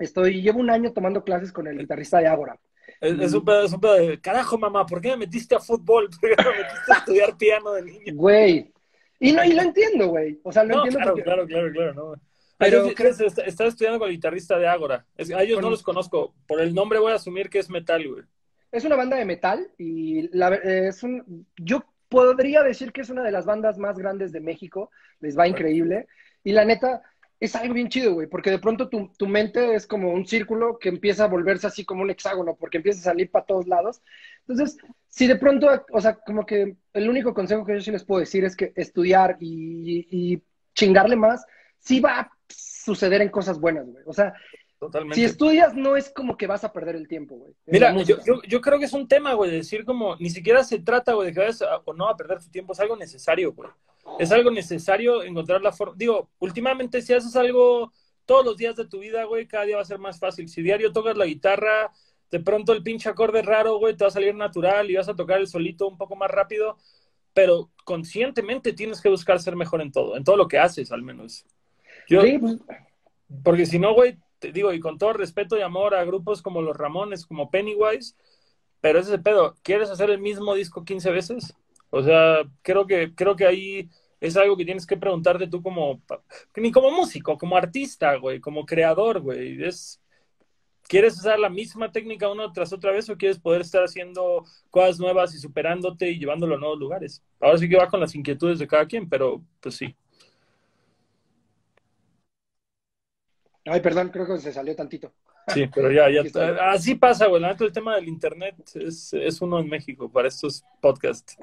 [0.00, 2.58] estoy, llevo un año tomando clases con el guitarrista de Ágora.
[3.04, 5.60] Es, es un pedo, es un pedo de, carajo, mamá, ¿por qué me metiste a
[5.60, 6.08] fútbol?
[6.20, 8.14] ¿Por qué me metiste a estudiar piano de niño?
[8.14, 8.72] Güey.
[9.20, 10.40] Y, no, y lo entiendo, güey.
[10.42, 11.22] O sea, lo No, entiendo claro, porque...
[11.24, 12.14] claro, claro, claro, no.
[12.56, 15.04] Pero creo- está, está estudiando con el guitarrista de Ágora.
[15.18, 16.34] A ellos no los conozco.
[16.46, 18.22] Por el nombre voy a asumir que es metal, güey.
[18.70, 23.10] Es una banda de metal y la, eh, es un, yo podría decir que es
[23.10, 24.90] una de las bandas más grandes de México,
[25.20, 26.06] les va increíble.
[26.42, 27.02] Y la neta,
[27.46, 30.78] es algo bien chido, güey, porque de pronto tu, tu mente es como un círculo
[30.78, 34.00] que empieza a volverse así como un hexágono, porque empieza a salir para todos lados.
[34.46, 34.76] Entonces,
[35.08, 38.20] si de pronto, o sea, como que el único consejo que yo sí les puedo
[38.20, 40.42] decir es que estudiar y, y
[40.74, 41.44] chingarle más,
[41.78, 44.02] sí va a suceder en cosas buenas, güey.
[44.06, 44.34] O sea,
[44.78, 45.14] Totalmente.
[45.14, 47.54] Si estudias, no es como que vas a perder el tiempo, güey.
[47.64, 50.62] Mira, yo, yo, yo creo que es un tema, güey, de decir como, ni siquiera
[50.62, 52.94] se trata, güey, de que vayas a- o no a perder tu tiempo, es algo
[52.96, 53.70] necesario, güey.
[54.18, 55.94] Es algo necesario encontrar la forma.
[55.96, 57.92] Digo, últimamente si haces algo
[58.24, 60.48] todos los días de tu vida, güey, cada día va a ser más fácil.
[60.48, 61.92] Si diario tocas la guitarra,
[62.30, 65.16] de pronto el pinche acorde raro, güey, te va a salir natural y vas a
[65.16, 66.78] tocar el solito un poco más rápido,
[67.32, 71.02] pero conscientemente tienes que buscar ser mejor en todo, en todo lo que haces, al
[71.02, 71.44] menos.
[72.08, 72.58] Yo, Sí, pues,
[73.42, 76.62] porque si no, güey, te digo, y con todo respeto y amor a grupos como
[76.62, 78.14] los Ramones, como Pennywise,
[78.80, 81.56] pero ese pedo, ¿quieres hacer el mismo disco 15 veces?
[81.90, 83.88] O sea, creo que, creo que ahí
[84.20, 86.02] es algo que tienes que preguntarte tú como,
[86.56, 89.62] ni como músico, como artista, güey, como creador, güey.
[89.62, 90.00] Es,
[90.86, 94.98] ¿Quieres usar la misma técnica una tras otra vez o quieres poder estar haciendo cosas
[94.98, 97.22] nuevas y superándote y llevándolo a nuevos lugares?
[97.40, 99.96] Ahora sí que va con las inquietudes de cada quien, pero pues sí.
[103.64, 105.12] Ay, perdón, creo que se salió tantito.
[105.48, 106.22] Sí, pero ya, ya,
[106.70, 107.40] así pasa, güey.
[107.40, 111.38] La el tema del internet es, es uno en México para estos podcasts.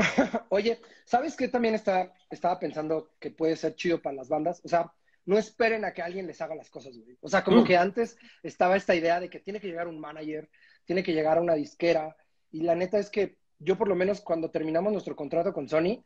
[0.50, 4.60] Oye, ¿sabes qué también está, estaba pensando que puede ser chido para las bandas?
[4.64, 4.92] O sea,
[5.26, 7.16] no esperen a que alguien les haga las cosas, güey.
[7.20, 7.64] O sea, como Mm.
[7.64, 10.48] que antes estaba esta idea de que tiene que llegar un manager,
[10.84, 12.16] tiene que llegar a una disquera.
[12.50, 16.02] Y la neta es que yo, por lo menos, cuando terminamos nuestro contrato con Sony,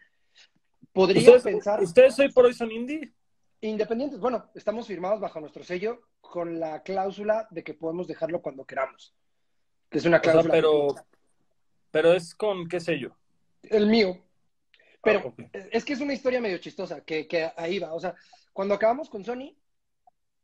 [0.93, 3.13] podría ¿Ustedes, pensar ¿Ustedes hoy por hoy son indie?
[3.61, 4.19] independientes.
[4.21, 9.15] Bueno, estamos firmados bajo nuestro sello con la cláusula de que podemos dejarlo cuando queramos.
[9.89, 10.53] Que es una O sea, cláusula.
[10.53, 10.89] pero,
[11.91, 13.17] pero es con qué sello.
[13.71, 14.19] El mío.
[15.03, 17.95] Pero Ah, es que es una historia medio chistosa, que, que ahí va.
[17.95, 18.15] O sea,
[18.53, 19.57] cuando acabamos con Sony,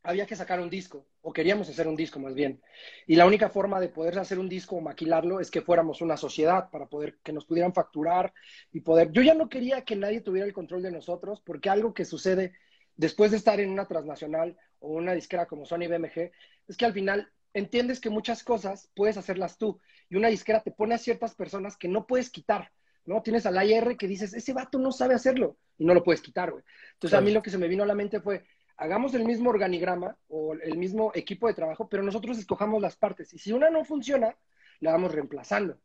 [0.02, 2.62] había que sacar un disco, o queríamos hacer un disco más bien.
[3.06, 6.16] Y la única forma de poder hacer un disco o maquilarlo es que fuéramos una
[6.16, 8.32] sociedad para poder que nos pudieran facturar
[8.72, 9.12] y poder.
[9.12, 12.54] Yo ya no quería que nadie tuviera el control de nosotros, porque algo que sucede
[12.96, 16.30] después de estar en una transnacional o una disquera como Sony BMG
[16.68, 20.70] es que al final entiendes que muchas cosas puedes hacerlas tú y una disquera te
[20.70, 22.72] pone a ciertas personas que no puedes quitar.
[23.06, 23.22] ¿No?
[23.22, 26.50] Tienes al IR que dices, ese vato no sabe hacerlo y no lo puedes quitar,
[26.50, 26.64] güey.
[26.94, 28.44] Entonces a mí lo que se me vino a la mente fue,
[28.76, 33.32] hagamos el mismo organigrama o el mismo equipo de trabajo, pero nosotros escojamos las partes.
[33.34, 34.36] Y si una no funciona,
[34.80, 35.78] la vamos reemplazando.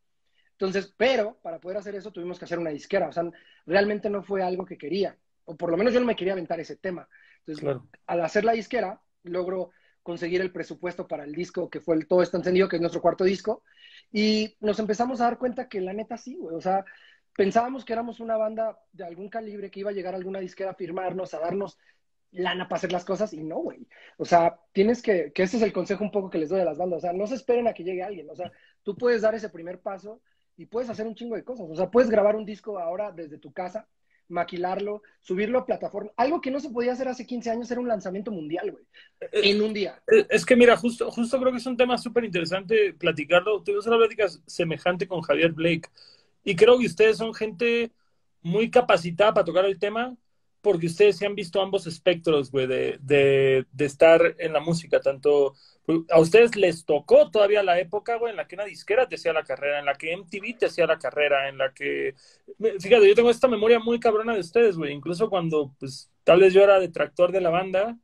[0.52, 3.08] Entonces, pero para poder hacer eso tuvimos que hacer una disquera.
[3.08, 3.30] O sea,
[3.66, 5.16] realmente no fue algo que quería.
[5.44, 7.08] O por lo menos yo no me quería aventar ese tema.
[7.40, 7.86] Entonces, Claro.
[8.06, 9.70] al hacer la disquera, logro
[10.02, 13.02] conseguir el presupuesto para el disco que fue el Todo está encendido, que es nuestro
[13.02, 13.62] cuarto disco.
[14.12, 16.56] Y nos empezamos a dar cuenta que la neta sí, güey.
[16.56, 16.84] O sea,
[17.36, 20.70] pensábamos que éramos una banda de algún calibre que iba a llegar a alguna disquera
[20.70, 21.78] a firmarnos, a darnos
[22.32, 23.86] lana para hacer las cosas y no, güey.
[24.18, 26.64] O sea, tienes que, que ese es el consejo un poco que les doy a
[26.64, 26.98] las bandas.
[26.98, 28.28] O sea, no se esperen a que llegue alguien.
[28.30, 28.50] O sea,
[28.82, 30.20] tú puedes dar ese primer paso
[30.56, 31.66] y puedes hacer un chingo de cosas.
[31.68, 33.88] O sea, puedes grabar un disco ahora desde tu casa,
[34.28, 36.10] maquilarlo, subirlo a plataforma.
[36.16, 38.84] Algo que no se podía hacer hace 15 años era un lanzamiento mundial, güey.
[39.32, 40.00] En un día.
[40.06, 43.62] Eh, Es que mira, justo, justo creo que es un tema súper interesante platicarlo.
[43.62, 45.88] Tuvimos una plática semejante con Javier Blake
[46.44, 47.92] y creo que ustedes son gente
[48.42, 50.16] muy capacitada para tocar el tema
[50.66, 54.98] porque ustedes se han visto ambos espectros, güey, de, de, de estar en la música,
[55.00, 55.54] tanto
[56.10, 59.32] a ustedes les tocó todavía la época, güey, en la que una disquera te hacía
[59.32, 62.16] la carrera, en la que MTV te hacía la carrera, en la que...
[62.58, 66.52] Fíjate, yo tengo esta memoria muy cabrona de ustedes, güey, incluso cuando, pues, tal vez
[66.52, 67.96] yo era detractor de la banda,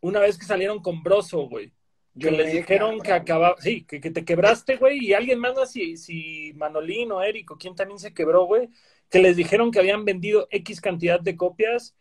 [0.00, 1.72] una vez que salieron con Broso, güey,
[2.20, 5.96] que les dijeron que acababa, sí, que, que, te quebraste, güey, y alguien más, si,
[5.96, 8.68] si Manolín o Eric o quien también se quebró, güey,
[9.10, 11.94] que les dijeron que habían vendido X cantidad de copias,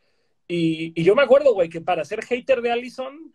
[0.48, 3.34] y, y yo me acuerdo, güey, que para ser hater de Allison,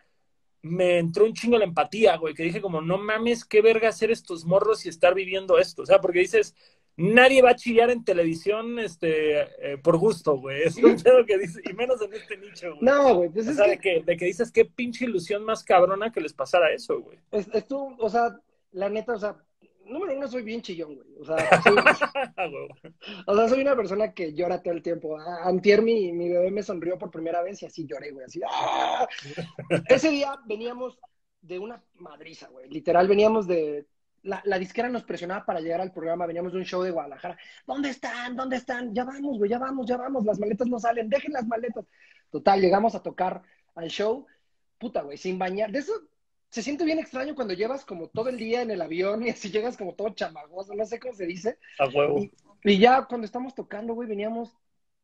[0.62, 4.10] me entró un chingo la empatía, güey, que dije como, no mames, qué verga hacer
[4.10, 6.54] estos morros y estar viviendo esto, o sea, porque dices,
[6.96, 11.38] nadie va a chillar en televisión este, eh, por gusto, güey, es un pedo que
[11.38, 12.82] dice, y menos en este nicho, güey.
[12.82, 13.70] No, güey, pues o es sea, que...
[13.70, 17.18] de, que, de que dices, qué pinche ilusión más cabrona que les pasara eso, güey.
[17.30, 18.38] Es, esto, o sea,
[18.72, 19.36] la neta, o sea,
[19.90, 21.08] número uno, soy bien chillón, güey.
[21.20, 21.76] O sea, soy,
[23.26, 25.18] o sea, soy una persona que llora todo el tiempo.
[25.18, 28.24] Antier mi, mi bebé me sonrió por primera vez y así lloré, güey.
[28.24, 29.06] Así, ¡ah!
[29.88, 30.98] Ese día veníamos
[31.40, 32.68] de una madriza, güey.
[32.68, 33.86] Literal, veníamos de...
[34.22, 37.38] La, la, disquera nos presionaba para llegar al programa, veníamos de un show de Guadalajara.
[37.66, 38.36] ¿Dónde están?
[38.36, 38.94] ¿Dónde están?
[38.94, 40.26] Ya vamos, güey, ya vamos, ya vamos.
[40.26, 41.86] Las maletas no salen, dejen las maletas.
[42.30, 43.42] Total, llegamos a tocar
[43.74, 44.26] al show.
[44.78, 45.72] Puta, güey, sin bañar.
[45.72, 45.92] De eso
[46.50, 49.50] se siente bien extraño cuando llevas como todo el día en el avión y así
[49.50, 51.58] llegas como todo chamagoso, no sé cómo se dice.
[51.78, 52.18] A huevo.
[52.18, 52.32] Y,
[52.64, 54.56] y ya cuando estamos tocando, güey, veníamos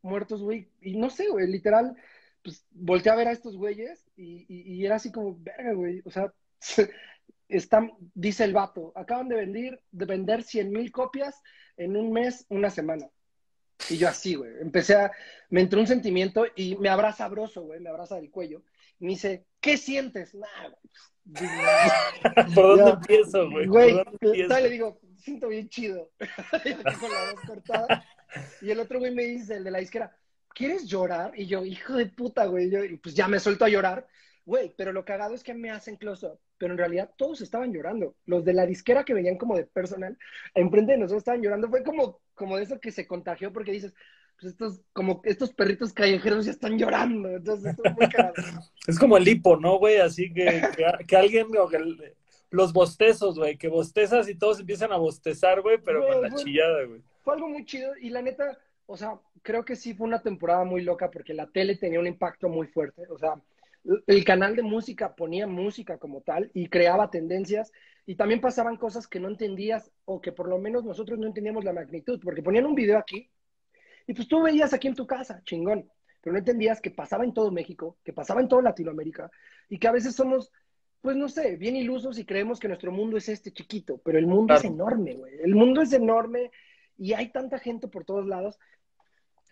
[0.02, 0.68] muertos, güey.
[0.80, 1.96] Y no sé, güey, literal,
[2.42, 6.02] pues volteé a ver a estos güeyes y, y, y era así como, verga, güey.
[6.04, 6.32] O sea,
[7.48, 11.40] están, dice el vato, acaban de vender, de vender 100 mil copias
[11.76, 13.08] en un mes, una semana.
[13.90, 15.12] Y yo así, güey, empecé a,
[15.50, 18.62] me entró un sentimiento y me abraza sabroso, güey, me abraza del cuello.
[18.98, 20.32] Y me dice, ¿qué sientes?
[20.34, 20.46] Nah,
[21.24, 21.50] güey,
[22.54, 23.66] ¿Por dónde empiezo, güey?
[23.66, 26.12] Güey, le digo, siento bien chido.
[27.00, 28.04] con la voz cortada.
[28.62, 30.16] Y el otro güey me dice, el de la disquera,
[30.54, 31.32] ¿quieres llorar?
[31.34, 32.72] Y yo, hijo de puta, güey.
[32.92, 34.06] Y pues ya me suelto a llorar.
[34.44, 36.38] Güey, pero lo cagado es que me hacen close-up.
[36.58, 38.14] Pero en realidad todos estaban llorando.
[38.24, 40.16] Los de la disquera que venían como de personal,
[40.54, 41.68] enfrente de nosotros estaban llorando.
[41.68, 43.92] Fue como, como de eso que se contagió porque dices,
[44.38, 47.30] pues estos, como estos perritos callejeros ya están llorando.
[47.30, 48.06] Entonces, esto es muy.
[48.86, 49.96] Es como el hipo, ¿no, güey?
[49.96, 50.62] Así que,
[51.06, 51.78] que, alguien, o que
[52.50, 56.84] los bostezos, güey, que bostezas y todos empiezan a bostezar, güey, pero con la chillada,
[56.84, 57.00] güey.
[57.22, 60.64] Fue algo muy chido y la neta, o sea, creo que sí fue una temporada
[60.64, 63.02] muy loca porque la tele tenía un impacto muy fuerte.
[63.10, 63.34] O sea,
[64.06, 67.72] el canal de música ponía música como tal y creaba tendencias
[68.04, 71.64] y también pasaban cosas que no entendías o que por lo menos nosotros no entendíamos
[71.64, 73.28] la magnitud, porque ponían un video aquí
[74.06, 75.90] y pues tú veías aquí en tu casa, chingón,
[76.20, 79.30] pero no entendías que pasaba en todo México, que pasaba en toda Latinoamérica
[79.68, 80.52] y que a veces somos,
[81.00, 84.26] pues no sé, bien ilusos y creemos que nuestro mundo es este chiquito, pero el
[84.26, 85.34] mundo es enorme, güey.
[85.42, 86.50] El mundo es enorme
[86.96, 88.58] y hay tanta gente por todos lados.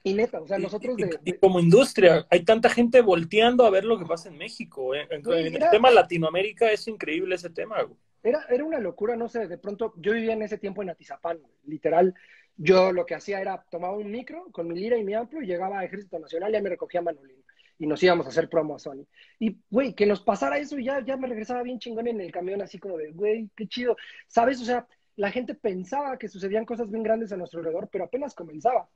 [0.07, 3.99] Y neta, o sea, nosotros de, como industria, hay tanta gente volteando a ver lo
[3.99, 4.95] que pasa en México.
[4.95, 5.09] ¿eh?
[5.11, 7.97] En, el tema Latinoamérica es increíble ese tema, güey.
[8.23, 11.39] Era, era una locura, no sé, de pronto yo vivía en ese tiempo en Atizapán,
[11.65, 12.15] literal.
[12.57, 15.47] Yo lo que hacía era tomaba un micro con mi lira y mi amplo y
[15.47, 17.45] llegaba a Ejército Nacional y ya me recogía Manolín
[17.79, 19.05] y nos íbamos a hacer promo a Sony.
[19.39, 22.31] Y, güey, que nos pasara eso y ya, ya me regresaba bien chingón en el
[22.31, 23.97] camión, así como de, güey, qué chido.
[24.29, 24.61] ¿Sabes?
[24.61, 24.87] O sea,
[25.17, 28.89] la gente pensaba que sucedían cosas bien grandes a nuestro alrededor, pero apenas comenzaba.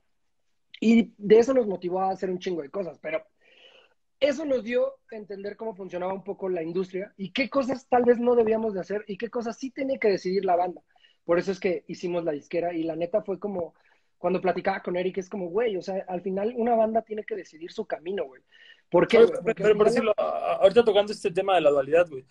[0.79, 3.21] Y de eso nos motivó a hacer un chingo de cosas, pero
[4.19, 8.03] eso nos dio a entender cómo funcionaba un poco la industria y qué cosas tal
[8.03, 10.81] vez no debíamos de hacer y qué cosas sí tenía que decidir la banda.
[11.25, 13.73] Por eso es que hicimos la disquera y la neta fue como,
[14.17, 17.35] cuando platicaba con Eric, es como, güey, o sea, al final una banda tiene que
[17.35, 18.41] decidir su camino, güey.
[18.89, 19.25] ¿Por qué?
[19.55, 22.25] pero, por decirlo, ahorita tocando este tema de la dualidad, güey.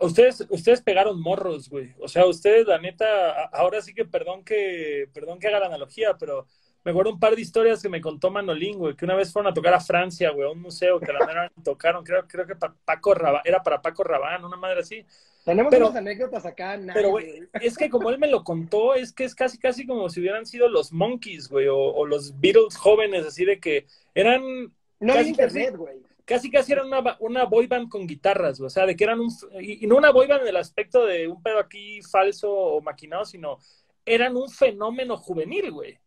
[0.00, 1.94] Ustedes, ustedes pegaron morros, güey.
[1.98, 6.16] O sea, ustedes, la neta, ahora sí que perdón que, perdón que haga la analogía,
[6.18, 6.46] pero
[6.88, 9.52] me acuerdo un par de historias que me contó Manolín, güey, que una vez fueron
[9.52, 12.56] a tocar a Francia, güey, a un museo que la mera tocaron, creo, creo que
[12.56, 15.04] para Paco Rabán, era para Paco Rabán, una madre así.
[15.44, 19.24] Tenemos unas anécdotas acá, Pero, güey, es que como él me lo contó, es que
[19.24, 23.44] es casi, casi como si hubieran sido los Monkeys, güey, o, los Beatles jóvenes, así
[23.44, 24.42] de que eran...
[24.98, 25.98] No casi, internet, güey.
[26.24, 29.20] Casi, casi eran una, una boy band con guitarras, güey, o sea, de que eran
[29.20, 29.30] un...
[29.60, 32.80] Y, y no una boy band en el aspecto de un pedo aquí falso o
[32.80, 33.58] maquinado, sino
[34.06, 35.98] eran un fenómeno juvenil, güey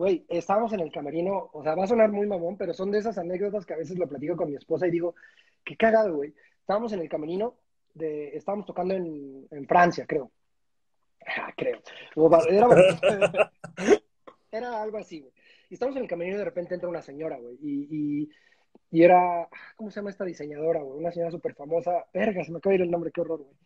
[0.00, 3.00] güey, estábamos en el camerino, o sea, va a sonar muy mamón, pero son de
[3.00, 5.14] esas anécdotas que a veces lo platico con mi esposa y digo,
[5.62, 6.34] qué cagado, güey.
[6.58, 7.56] Estábamos en el camerino,
[7.92, 10.30] de, estábamos tocando en, Francia, creo.
[11.36, 11.82] Ah, creo.
[12.48, 12.66] Era,
[14.50, 15.34] era, algo así, güey.
[15.68, 17.58] Y estamos en el camerino y de repente entra una señora, güey.
[17.60, 18.30] Y,
[18.90, 20.98] y, era, ¿cómo se llama esta diseñadora, güey?
[20.98, 22.06] Una señora súper famosa.
[22.14, 23.56] Verga, se me acaba de ir el nombre, qué horror, güey.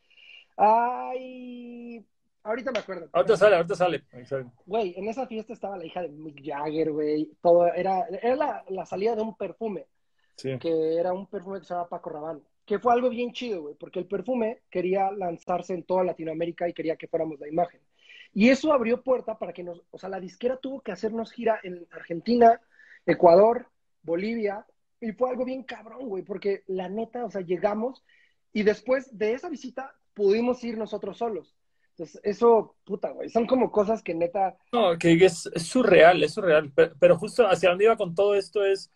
[0.56, 2.04] Ay,
[2.44, 3.08] Ahorita me acuerdo.
[3.12, 4.04] Ahorita sale, ahorita sale.
[4.66, 7.30] Güey, en esa fiesta estaba la hija de Mick Jagger, güey.
[7.40, 9.86] Todo era, era la, salida de un perfume.
[10.36, 10.58] Sí.
[10.58, 12.42] Que era un perfume que se llama Paco Rabanne.
[12.66, 16.74] Que fue algo bien chido, güey, porque el perfume quería lanzarse en toda Latinoamérica y
[16.74, 17.80] quería que fuéramos la imagen.
[18.34, 21.60] Y eso abrió puerta para que nos, o sea, la disquera tuvo que hacernos gira
[21.62, 22.60] en Argentina,
[23.06, 23.68] Ecuador,
[24.02, 24.66] Bolivia,
[25.00, 28.02] y fue algo bien cabrón, güey, porque la neta, o sea, llegamos
[28.52, 31.54] y después de esa visita pudimos ir nosotros solos.
[31.96, 34.56] Entonces, eso, puta, güey, son como cosas que neta...
[34.72, 36.72] No, que es, surreal, es surreal.
[36.98, 38.90] Pero, justo hacia donde iba con todo esto es,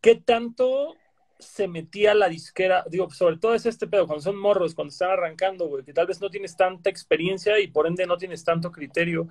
[0.00, 0.96] ¿qué tanto
[1.38, 2.84] se metía la disquera?
[2.90, 6.08] Digo, sobre todo es este pedo, cuando son morros, cuando están arrancando, güey, que tal
[6.08, 9.28] vez no tienes tanta experiencia y por ende no tienes tanto criterio.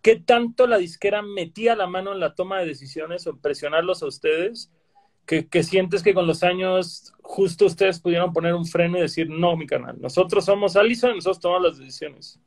[0.00, 4.06] ¿Qué tanto la disquera metía la mano en la toma de decisiones o presionarlos a
[4.06, 4.70] ustedes?
[5.26, 9.56] Que, sientes que con los años justo ustedes pudieron poner un freno y decir, no,
[9.56, 12.38] mi canal, nosotros somos Allison y nosotros tomamos las decisiones?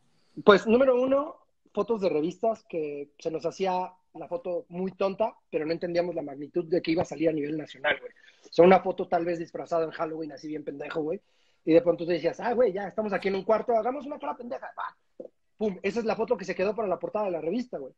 [0.46, 1.36] Pues número uno,
[1.74, 6.22] fotos de revistas que se nos hacía la foto muy tonta, pero no entendíamos la
[6.22, 8.12] magnitud de que iba a salir a nivel nacional, güey.
[8.44, 11.22] O sea, una foto tal vez disfrazada en Halloween, así bien pendejo, güey.
[11.66, 14.18] Y de pronto te decías, ah, güey, ya estamos aquí en un cuarto, hagamos una
[14.18, 14.72] cara pendeja.
[15.58, 17.94] Pum, esa es la foto que se quedó para la portada de la revista, güey.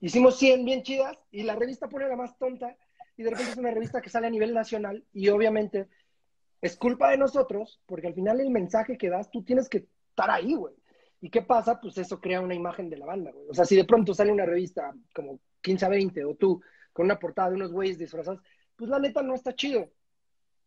[0.00, 2.76] Hicimos 100 bien chidas y la revista pone la más tonta
[3.22, 5.86] y de repente es una revista que sale a nivel nacional y obviamente
[6.60, 10.28] es culpa de nosotros porque al final el mensaje que das tú tienes que estar
[10.28, 10.74] ahí, güey.
[11.20, 11.80] ¿Y qué pasa?
[11.80, 13.46] Pues eso crea una imagen de la banda, güey.
[13.48, 16.60] O sea, si de pronto sale una revista como 15 a 20 o tú
[16.92, 18.42] con una portada de unos güeyes disfrazados,
[18.74, 19.88] pues la neta no está chido.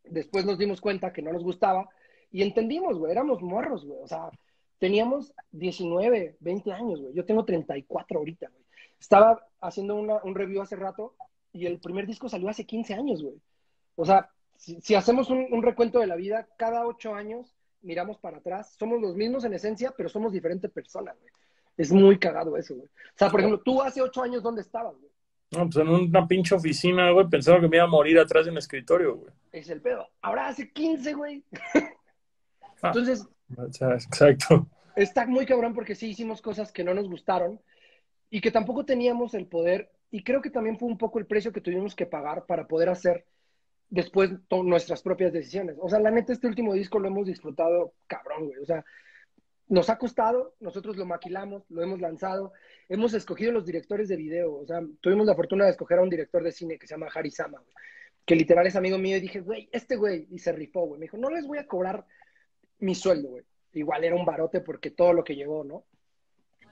[0.06, 1.90] Después nos dimos cuenta que no nos gustaba
[2.32, 4.00] y entendimos, güey, éramos morros, güey.
[4.02, 4.30] O sea,
[4.80, 7.14] teníamos 19, 20 años, güey.
[7.14, 8.64] Yo tengo 34 ahorita, güey.
[8.98, 11.18] Estaba haciendo un review hace rato
[11.56, 13.36] y el primer disco salió hace 15 años, güey.
[13.96, 18.76] O sea, si, hacemos un, recuento de la vida, cada ocho años miramos para atrás,
[18.78, 21.32] somos los mismos en esencia, pero somos diferentes personas, güey.
[21.78, 22.88] Es muy cagado eso, güey.
[22.88, 25.12] O sea, por ejemplo, tú hace ocho años, ¿dónde estabas, güey?
[25.52, 28.52] No, pues en una pinche oficina, güey, pensaba que me iba a morir atrás de
[28.52, 29.32] un escritorio, güey.
[29.54, 30.10] Es el pedo.
[30.22, 31.44] Ahora hace 15, güey.
[32.82, 33.26] Ah, Entonces.
[33.58, 34.68] exacto.
[34.98, 37.60] Está muy cabrón porque sí hicimos cosas que no nos gustaron
[38.30, 39.95] y que tampoco teníamos el poder.
[40.16, 42.88] Y creo que también fue un poco el precio que tuvimos que pagar para poder
[42.88, 43.26] hacer
[43.90, 45.76] después nuestras propias decisiones.
[45.78, 48.60] O sea, la neta, este último disco lo hemos disfrutado cabrón, güey.
[48.60, 48.86] O sea,
[49.68, 52.54] nos ha costado, nosotros lo maquilamos, lo hemos lanzado,
[52.88, 56.10] hemos escogido los directores de video, o sea, tuvimos la fortuna de escoger a un
[56.10, 57.62] director de cine que se llama Harry Sama,
[58.26, 61.08] que literal es amigo mío y dije, güey, este güey, y se rifó, güey, me
[61.08, 62.06] dijo, no les voy a cobrar
[62.80, 63.44] mi sueldo, güey.
[63.74, 65.84] Igual era un barote porque todo lo que llegó, ¿no?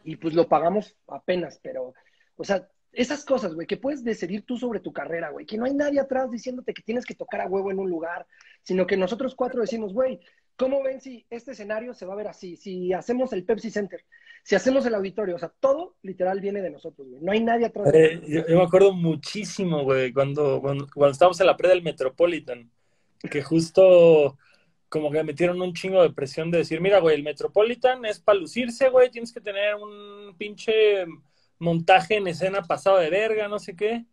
[0.05, 1.93] Y pues lo pagamos apenas, pero,
[2.37, 5.65] o sea, esas cosas, güey, que puedes decidir tú sobre tu carrera, güey, que no
[5.65, 8.25] hay nadie atrás diciéndote que tienes que tocar a huevo en un lugar,
[8.61, 10.19] sino que nosotros cuatro decimos, güey,
[10.55, 12.55] ¿Cómo ven si este escenario se va a ver así?
[12.55, 14.05] Si hacemos el Pepsi Center,
[14.43, 17.21] si hacemos el auditorio, o sea, todo literal viene de nosotros, güey.
[17.23, 17.91] No hay nadie atrás.
[17.91, 22.69] de yo, yo, me acuerdo muchísimo, güey, cuando, cuando, estábamos en la pre del Metropolitan,
[23.31, 24.37] que justo
[24.89, 28.37] como que metieron un chingo de presión de decir, mira, güey, el Metropolitan es para
[28.37, 31.05] lucirse, güey, tienes que tener un pinche
[31.63, 34.05] montaje en escena pasado de verga, no sé qué.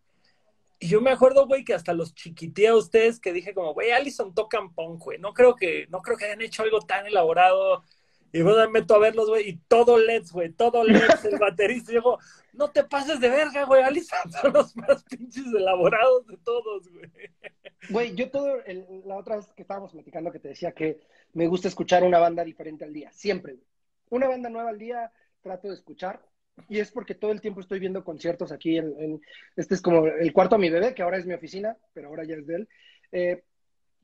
[0.79, 3.91] Y yo me acuerdo, güey, que hasta los chiquité a ustedes que dije como, güey,
[3.91, 5.19] Allison tocan punk, güey.
[5.19, 7.83] No creo que, no creo que hayan hecho algo tan elaborado.
[8.33, 11.91] Y bueno, me meto a verlos, güey, y todo LEDs, güey, todo LEDs, el baterista.
[11.91, 12.17] Y yo,
[12.53, 17.11] no te pases de verga, güey, Allison son los más pinches elaborados de todos, güey.
[17.89, 18.57] Güey, yo todo,
[19.05, 20.99] la otra vez que estábamos platicando que te decía que
[21.33, 23.67] me gusta escuchar una banda diferente al día, siempre, güey.
[24.09, 25.11] Una banda nueva al día
[25.41, 26.21] trato de escuchar
[26.69, 28.77] y es porque todo el tiempo estoy viendo conciertos aquí.
[28.77, 29.21] En,
[29.55, 32.23] este es como el cuarto a mi bebé, que ahora es mi oficina, pero ahora
[32.23, 32.69] ya es de él.
[33.11, 33.43] Eh,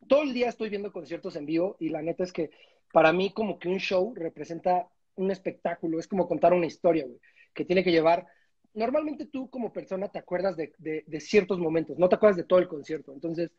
[0.07, 2.51] todo el día estoy viendo conciertos en vivo y la neta es que
[2.91, 7.19] para mí como que un show representa un espectáculo, es como contar una historia, güey,
[7.53, 8.27] que tiene que llevar...
[8.73, 12.59] Normalmente tú como persona te acuerdas de, de ciertos momentos, no te acuerdas de todo
[12.59, 13.11] el concierto.
[13.11, 13.49] Entonces,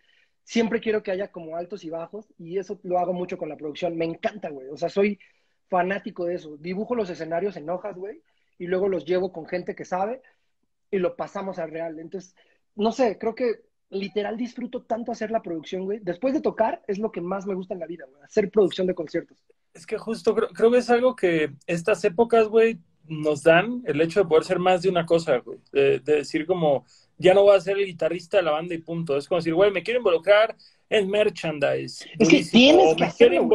[0.44, 3.56] siempre quiero que haya como altos y bajos y eso lo hago mucho con la
[3.56, 3.96] producción.
[3.96, 4.68] Me encanta, güey.
[4.68, 5.18] O sea, soy
[5.68, 6.56] fanático de eso.
[6.56, 8.22] Dibujo los escenarios en hojas, güey,
[8.58, 10.22] y luego los llevo con gente que sabe
[10.90, 11.98] y lo pasamos al real.
[11.98, 12.34] Entonces,
[12.74, 16.00] no sé, creo que literal disfruto tanto hacer la producción, güey.
[16.02, 18.86] Después de tocar, es lo que más me gusta en la vida, güey, hacer producción
[18.86, 19.38] de conciertos.
[19.74, 24.00] Es que justo creo, creo que es algo que estas épocas, güey, nos dan el
[24.00, 25.58] hecho de poder ser más de una cosa, güey.
[25.72, 26.84] De, decir como,
[27.16, 29.16] ya no voy a ser el guitarrista de la banda y punto.
[29.16, 30.54] Es como decir, güey, me quiero involucrar
[30.90, 32.06] en merchandise.
[32.18, 33.48] Es que tienes que hacerlo,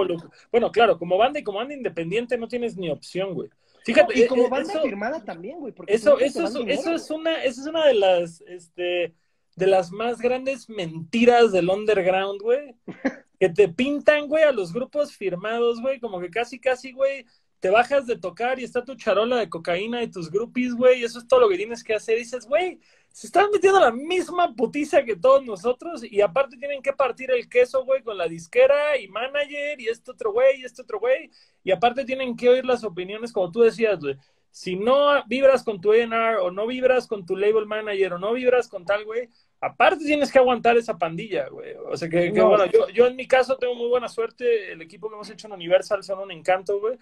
[0.52, 3.50] Bueno, claro, como banda y como banda independiente no tienes ni opción, güey.
[3.84, 5.74] Fíjate, y como eh, banda firmada también, güey.
[5.88, 9.14] Eso, eso, es, eso es una, eso es una de las, este,
[9.56, 12.76] de las más grandes mentiras del underground, güey.
[13.40, 17.26] que te pintan, güey, a los grupos firmados, güey, como que casi, casi, güey,
[17.60, 21.04] te bajas de tocar y está tu charola de cocaína y tus groupies, güey, y
[21.04, 22.16] eso es todo lo que tienes que hacer.
[22.16, 22.80] Y dices, güey,
[23.14, 27.48] se están metiendo la misma putiza que todos nosotros y aparte tienen que partir el
[27.48, 31.30] queso, güey, con la disquera y manager y este otro güey y este otro güey.
[31.64, 34.18] Y aparte tienen que oír las opiniones, como tú decías, güey.
[34.50, 38.34] Si no vibras con tu A&R o no vibras con tu label manager o no
[38.34, 39.30] vibras con tal, güey,
[39.62, 41.76] aparte tienes que aguantar esa pandilla, güey.
[41.92, 44.72] O sea que, bueno, yo, yo en mi caso tengo muy buena suerte.
[44.72, 46.98] El equipo que hemos hecho en Universal son un encanto, güey.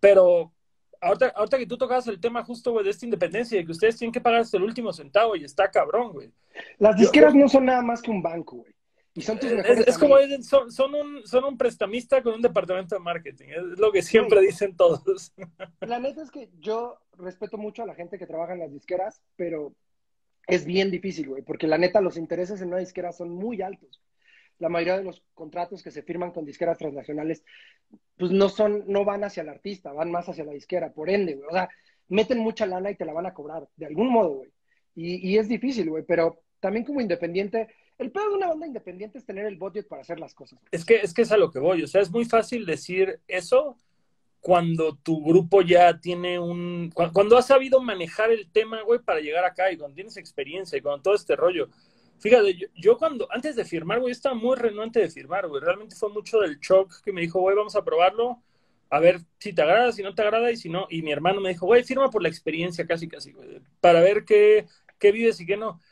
[0.00, 0.50] Pero
[1.04, 4.12] ahorita, que tú tocabas el tema justo, güey, de esta independencia, de que ustedes tienen
[4.12, 6.32] que pagar hasta el último centavo y está cabrón, güey.
[6.78, 8.74] Las disqueras no son nada más que un banco, güey.
[9.16, 12.96] Y son tus mejores Es, como, son, son, un, son un prestamista con un departamento
[12.96, 13.46] de marketing.
[13.48, 15.32] Es lo que siempre dicen todos.
[15.80, 19.22] La neta es que yo respeto mucho a la gente que trabaja en las disqueras,
[19.36, 19.72] pero
[20.48, 24.02] es bien difícil, güey, porque la neta los intereses en una disquera son muy altos
[24.58, 27.44] la mayoría de los contratos que se firman con disqueras transnacionales,
[28.16, 31.40] pues no son, no van hacia el artista, van más hacia la disquera, por ende.
[31.48, 31.68] O sea,
[32.08, 34.50] meten mucha lana y te la van a cobrar, de algún modo, güey.
[34.94, 39.26] Y, y es difícil, pero también como independiente, el peor de una banda independiente es
[39.26, 40.60] tener el budget para hacer las cosas.
[40.70, 43.20] Es que, es que es a lo que voy, o sea, es muy fácil decir
[43.26, 43.76] eso
[44.44, 49.42] cuando tu grupo ya tiene un, cuando has sabido manejar el tema, güey, para llegar
[49.42, 51.70] acá y cuando tienes experiencia y con todo este rollo.
[52.24, 55.60] Fíjate, yo, cuando, antes de firmar, güey, estaba muy renuente de firmar, güey.
[55.60, 58.42] Realmente fue mucho del shock que me dijo, güey, vamos a probarlo,
[58.88, 60.86] a ver si te agrada, si no te agrada, y si no.
[60.88, 64.24] Y mi hermano me dijo, güey, firma por la experiencia, casi, casi, güey, para ver
[64.24, 64.66] qué,
[64.98, 65.82] qué vives y qué no.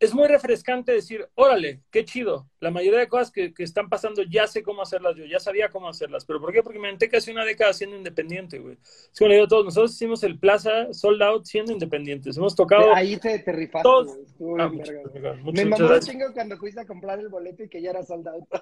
[0.00, 2.46] Es muy refrescante decir, órale, qué chido.
[2.60, 5.70] La mayoría de cosas que, que, están pasando ya sé cómo hacerlas yo, ya sabía
[5.70, 6.24] cómo hacerlas.
[6.24, 6.62] ¿Pero por qué?
[6.62, 8.78] Porque me aventé casi una década siendo independiente, güey.
[8.82, 12.36] Es como le digo a todos, nosotros hicimos el Plaza Sold Out siendo independientes.
[12.36, 12.94] Hemos tocado...
[12.94, 14.18] Ahí te, te rifaste, todos...
[14.58, 17.82] ah, mucho, mucho, Me mamó un chingo cuando fuiste a comprar el boleto y que
[17.82, 18.44] ya era Sold Out.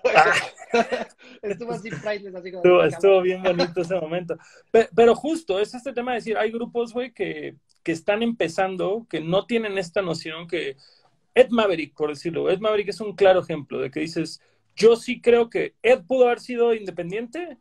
[0.72, 1.06] Ah.
[1.42, 2.62] estuvo así priceless, así como...
[2.62, 4.36] Estuvo, estuvo bien bonito ese momento.
[4.70, 9.06] Pero, pero, justo, es este tema de decir, hay grupos, güey, que, que están empezando,
[9.08, 10.76] que no tienen esta noción que
[11.36, 12.50] Ed Maverick, por decirlo.
[12.50, 14.40] Ed Maverick es un claro ejemplo de que dices,
[14.74, 17.58] yo sí creo que Ed pudo haber sido independiente,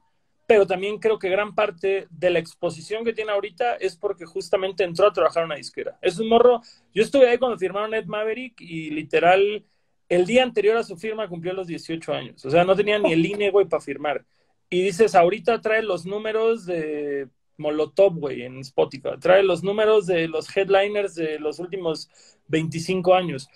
[0.47, 4.85] pero también creo que gran parte de la exposición que tiene ahorita es porque justamente
[4.85, 5.99] entró a trabajar en una disquera.
[6.01, 6.61] Es un morro,
[6.93, 9.65] yo estuve ahí cuando firmaron Ed Maverick y literal
[10.07, 13.11] el día anterior a su firma cumplió los 18 años, o sea, no tenía ni
[13.11, 14.25] el INE, güey, para firmar.
[14.69, 17.27] Y dices, ahorita trae los números de
[17.57, 22.09] Molotov, güey, en Spotify, trae los números de los headliners de los últimos
[22.47, 23.49] 25 años.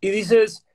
[0.00, 0.66] Y dices,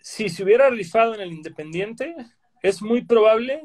[0.00, 2.14] si se hubiera rifado en el Independiente,
[2.62, 3.62] es muy probable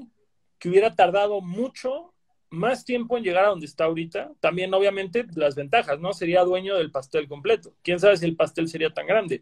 [0.60, 2.14] que hubiera tardado mucho
[2.50, 4.32] más tiempo en llegar a donde está ahorita.
[4.40, 6.14] También, obviamente, las ventajas, ¿no?
[6.14, 7.74] Sería dueño del pastel completo.
[7.84, 9.42] Quién sabe si el pastel sería tan grande.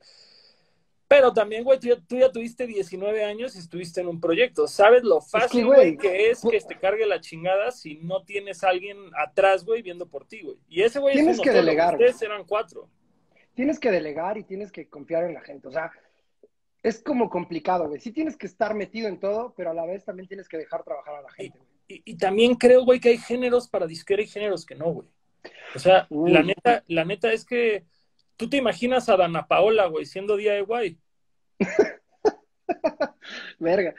[1.07, 4.67] Pero también, güey, tú, ya, tuviste 19 años y estuviste en un proyecto.
[4.67, 8.69] ¿Sabes lo fácil, güey, que, es que te cargue la chingada si no tienes a
[8.69, 10.57] alguien atrás, güey, viendo por ti, güey?
[10.67, 11.93] Y ese güey Tienes que delegar.
[11.93, 12.89] Ustedes eran cuatro
[13.55, 15.67] tienes que delegar y tienes que confiar en la gente.
[15.67, 15.91] O sea,
[16.83, 17.99] es como complicado, güey.
[17.99, 20.83] Sí tienes que estar metido en todo, pero a la vez también tienes que dejar
[20.83, 21.57] trabajar a la gente.
[21.87, 25.07] Y, y, también creo, güey, que hay géneros para disquera y géneros que no, güey.
[25.75, 27.85] O sea, la neta, la neta es que
[28.37, 30.97] tú te imaginas a Dana Paola, güey, siendo guay.
[33.59, 33.95] Verga.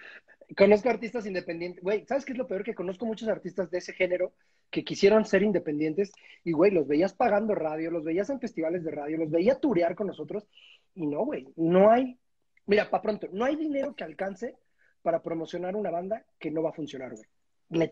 [0.56, 1.82] Conozco artistas independientes.
[1.82, 2.62] Güey, ¿sabes qué es lo peor?
[2.62, 4.32] Que conozco muchos artistas de ese género
[4.70, 6.12] que quisieron ser independientes
[6.44, 9.96] y, güey, los veías pagando radio, los veías en festivales de radio, los veía turear
[9.96, 10.46] con nosotros
[10.94, 12.18] y no, güey, no hay,
[12.66, 14.56] mira, para pronto, no hay dinero que alcance
[15.02, 17.26] para promocionar una banda que no va a funcionar, güey.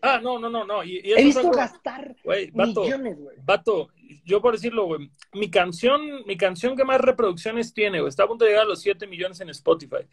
[0.03, 0.83] Ah, no, no, no, no.
[0.83, 3.37] He visto gastar millones, güey.
[3.45, 3.89] Vato,
[4.25, 8.29] yo por decirlo, güey, mi canción, mi canción que más reproducciones tiene, güey, está a
[8.29, 10.07] punto de llegar a los 7 millones en Spotify.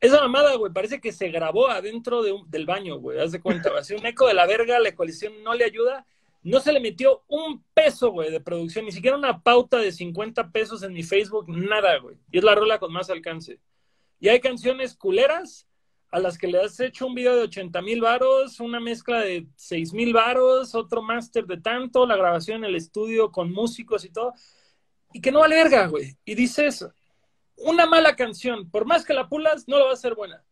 [0.00, 3.20] Esa mamada, güey, parece que se grabó adentro de del baño, güey.
[3.20, 3.80] Haz de cuenta, güey.
[3.80, 6.06] Así un eco de la verga, la coalición no le ayuda.
[6.42, 10.50] No se le metió un peso, güey, de producción, ni siquiera una pauta de 50
[10.50, 12.16] pesos en mi Facebook, nada, güey.
[12.32, 13.60] Y es la rola con más alcance.
[14.18, 15.68] Y hay canciones culeras
[16.12, 19.46] a las que le has hecho un video de 80 mil varos, una mezcla de
[19.56, 24.10] 6 mil varos, otro máster de tanto, la grabación en el estudio con músicos y
[24.10, 24.34] todo,
[25.14, 26.14] y que no vale güey.
[26.26, 26.86] Y dices,
[27.56, 30.44] una mala canción, por más que la pulas, no lo va a ser buena.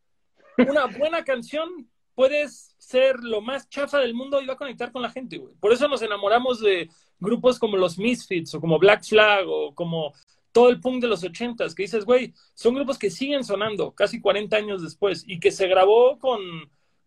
[0.56, 5.02] Una buena canción puedes ser lo más chafa del mundo y va a conectar con
[5.02, 5.54] la gente, güey.
[5.60, 6.88] Por eso nos enamoramos de
[7.18, 10.14] grupos como los Misfits o como Black Flag o como
[10.52, 14.20] todo el punk de los ochentas, que dices, güey, son grupos que siguen sonando casi
[14.20, 16.40] 40 años después y que se grabó con,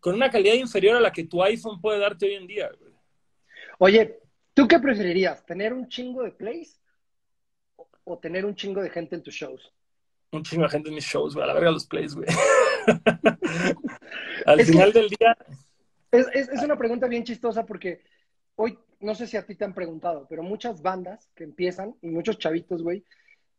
[0.00, 2.92] con una calidad inferior a la que tu iPhone puede darte hoy en día, güey.
[3.78, 4.20] Oye,
[4.54, 5.44] ¿tú qué preferirías?
[5.44, 6.80] ¿Tener un chingo de plays
[8.04, 9.72] o tener un chingo de gente en tus shows?
[10.36, 12.26] un chingo de gente en mis shows, güey, a la verga los plays, güey.
[14.46, 15.36] Al final del día.
[16.10, 18.02] Es, es, una pregunta bien chistosa porque
[18.56, 22.08] hoy, no sé si a ti te han preguntado, pero muchas bandas que empiezan y
[22.08, 23.04] muchos chavitos, güey,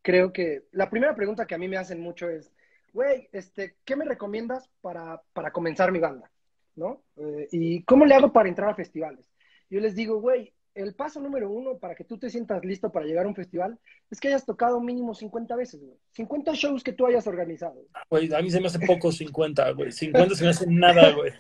[0.05, 2.51] creo que la primera pregunta que a mí me hacen mucho es,
[2.93, 6.29] güey, este, ¿qué me recomiendas para, para comenzar mi banda?
[6.75, 7.01] ¿No?
[7.17, 9.25] Eh, ¿Y cómo le hago para entrar a festivales?
[9.67, 13.07] Yo les digo, güey, el paso número uno para que tú te sientas listo para
[13.07, 13.79] llegar a un festival
[14.11, 15.97] es que hayas tocado mínimo 50 veces, güey.
[16.11, 17.81] 50 shows que tú hayas organizado.
[18.11, 19.91] Güey, a mí se me hace poco 50, güey.
[19.91, 21.31] 50 se me hace nada, güey.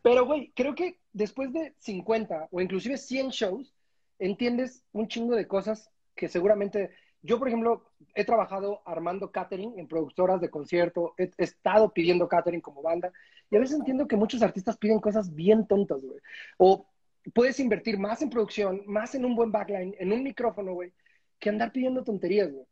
[0.00, 3.74] Pero, güey, creo que después de 50 o inclusive 100 shows,
[4.18, 6.90] entiendes un chingo de cosas que seguramente...
[7.22, 12.28] Yo, por ejemplo, he trabajado armando catering en productoras de concierto, he, he estado pidiendo
[12.28, 13.12] catering como banda,
[13.50, 16.20] y a veces entiendo que muchos artistas piden cosas bien tontas, güey.
[16.58, 16.86] O
[17.34, 20.92] puedes invertir más en producción, más en un buen backline, en un micrófono, güey,
[21.38, 22.66] que andar pidiendo tonterías, güey.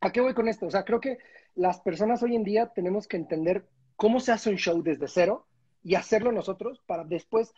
[0.00, 0.66] ¿A qué voy con esto?
[0.66, 1.18] O sea, creo que
[1.54, 3.66] las personas hoy en día tenemos que entender
[3.96, 5.46] cómo se hace un show desde cero
[5.82, 7.52] y hacerlo nosotros para después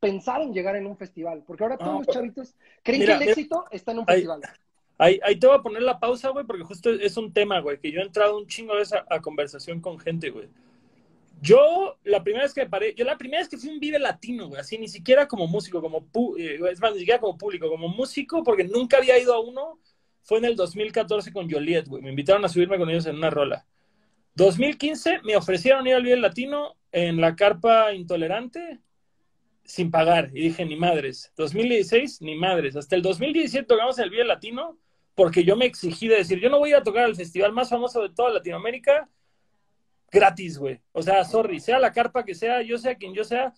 [0.00, 1.44] pensar en llegar en un festival.
[1.46, 4.40] Porque ahora todos los chavitos creen que el éxito está en un festival.
[4.98, 7.78] Ahí, ahí, te voy a poner la pausa, güey, porque justo es un tema, güey,
[7.78, 10.48] que yo he entrado un chingo de esa a conversación con gente, güey.
[11.42, 14.48] Yo, la primera vez que paré, yo la primera vez que fui un Vive Latino,
[14.48, 16.06] güey, así, ni siquiera como músico, como,
[16.38, 19.78] eh, es más, ni siquiera como público, como músico, porque nunca había ido a uno,
[20.22, 23.28] fue en el 2014 con Joliet, güey, me invitaron a subirme con ellos en una
[23.28, 23.66] rola.
[24.34, 28.80] 2015 me ofrecieron ir al Vive Latino en la carpa intolerante
[29.66, 31.32] sin pagar, y dije, ni madres.
[31.36, 32.76] 2016, ni madres.
[32.76, 34.78] Hasta el 2017 tocamos el Vive Latino,
[35.16, 38.02] porque yo me exigí de decir, yo no voy a tocar al festival más famoso
[38.02, 39.08] de toda Latinoamérica
[40.12, 40.78] gratis, güey.
[40.92, 43.54] O sea, sorry, sea la carpa que sea, yo sea quien yo sea,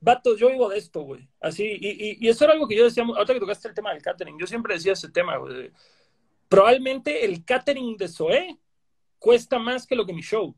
[0.00, 1.28] vato, yo vivo de esto, güey.
[1.40, 4.02] Así, y, y, eso era algo que yo decía, ahorita que tocaste el tema del
[4.02, 5.72] catering, yo siempre decía ese tema, güey.
[6.48, 8.56] Probablemente el catering de Zoé
[9.18, 10.54] cuesta más que lo que mi show.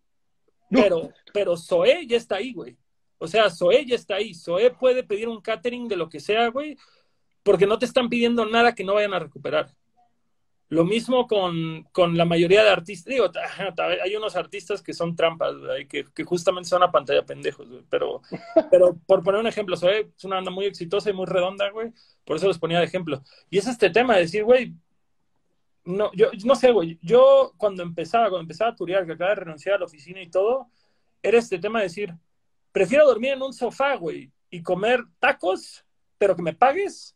[0.68, 2.76] Pero, pero Zoé ya está ahí, güey.
[3.16, 4.34] O sea, Zoé ya está ahí.
[4.34, 6.76] Zoé puede pedir un catering de lo que sea, güey,
[7.42, 9.74] porque no te están pidiendo nada que no vayan a recuperar.
[10.68, 13.12] Lo mismo con, con la mayoría de artistas.
[13.12, 13.30] Digo,
[14.02, 15.54] hay unos artistas que son trampas,
[15.88, 17.84] que, que, justamente son a pantalla pendejos, güey.
[17.88, 18.20] Pero,
[18.70, 21.92] pero por poner un ejemplo, es una banda muy exitosa y muy redonda, güey.
[22.24, 23.22] Por eso les ponía de ejemplo.
[23.48, 24.74] Y es este tema de decir, güey,
[25.84, 26.98] no, yo no sé, güey.
[27.00, 30.28] Yo cuando empezaba, cuando empezaba a turear, que acaba de renunciar a la oficina y
[30.28, 30.68] todo,
[31.22, 32.14] era este tema de decir,
[32.72, 35.84] prefiero dormir en un sofá, güey, y comer tacos,
[36.18, 37.15] pero que me pagues,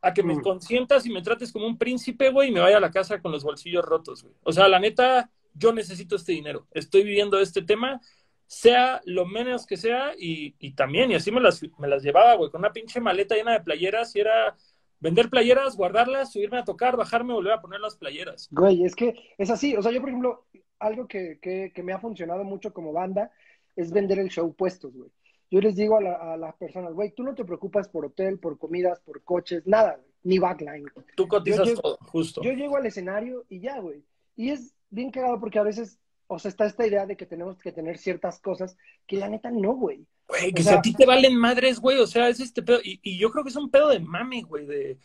[0.00, 2.80] a que me consientas y me trates como un príncipe, güey, y me vaya a
[2.80, 4.34] la casa con los bolsillos rotos, güey.
[4.42, 6.66] O sea, la neta, yo necesito este dinero.
[6.72, 8.00] Estoy viviendo este tema,
[8.46, 12.34] sea lo menos que sea, y, y también, y así me las, me las llevaba,
[12.34, 14.56] güey, con una pinche maleta llena de playeras, y era
[15.00, 18.48] vender playeras, guardarlas, subirme a tocar, bajarme, volver a poner las playeras.
[18.50, 19.76] Güey, es que es así.
[19.76, 20.46] O sea, yo, por ejemplo,
[20.78, 23.30] algo que, que, me ha funcionado mucho como banda
[23.76, 25.10] es vender el show puestos, güey.
[25.50, 29.00] Yo les digo a, las personas, güey, tú no te preocupas por hotel, por comidas,
[29.00, 30.86] por coches, nada, ni backline.
[31.16, 32.42] Tú cotizas todo, justo.
[32.42, 34.02] Yo llego al escenario y ya, güey.
[34.36, 37.58] Y es bien cagado porque a veces, o sea, está esta idea de que tenemos
[37.58, 38.76] que tener ciertas cosas
[39.06, 40.06] que la neta no, güey.
[40.28, 42.80] Güey, que si a ti te valen madres, güey, o sea, es este pedo.
[42.82, 44.98] Y, yo creo que es un pedo de mame, güey, de...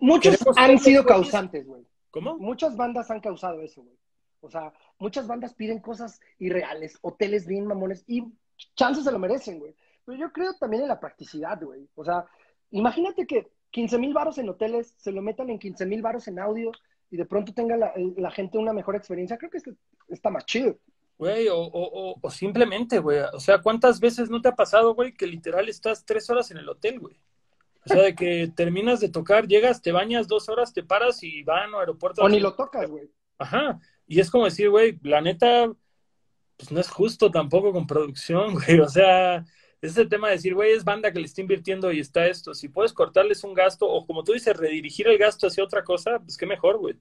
[0.00, 1.82] Muchos han sido causantes, güey.
[2.10, 2.38] ¿Cómo?
[2.38, 3.96] Muchas bandas han causado eso, güey.
[4.40, 8.24] O sea, muchas bandas piden cosas irreales, hoteles bien mamones, y
[8.74, 9.74] chances se lo merecen, güey.
[10.10, 11.88] Pero yo creo también en la practicidad, güey.
[11.94, 12.26] O sea,
[12.72, 16.40] imagínate que 15 mil varos en hoteles se lo metan en 15 mil varos en
[16.40, 16.72] audio
[17.12, 19.38] y de pronto tenga la, la, gente una mejor experiencia.
[19.38, 19.58] Creo que
[20.08, 20.76] está más chido.
[21.16, 25.14] Güey, o, o, o, simplemente, güey, o sea, ¿cuántas veces no te ha pasado, güey,
[25.14, 27.14] que literal estás tres horas en el hotel, güey?
[27.84, 31.44] O sea, de que terminas de tocar, llegas, te bañas dos horas, te paras y
[31.44, 32.22] van a aeropuerto.
[32.22, 33.08] O ni lo tocas, güey.
[33.38, 33.78] Ajá.
[34.08, 35.72] Y es como decir, güey, la neta,
[36.56, 38.80] pues no es justo tampoco con producción, güey.
[38.80, 39.44] O sea,
[39.82, 42.54] es el tema de decir, güey, es banda que le está invirtiendo y está esto.
[42.54, 46.18] Si puedes cortarles un gasto, o como tú dices, redirigir el gasto hacia otra cosa,
[46.18, 46.96] pues qué mejor, güey.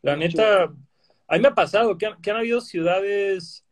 [0.00, 3.64] La neta, a mí me ha pasado que han, habido ciudades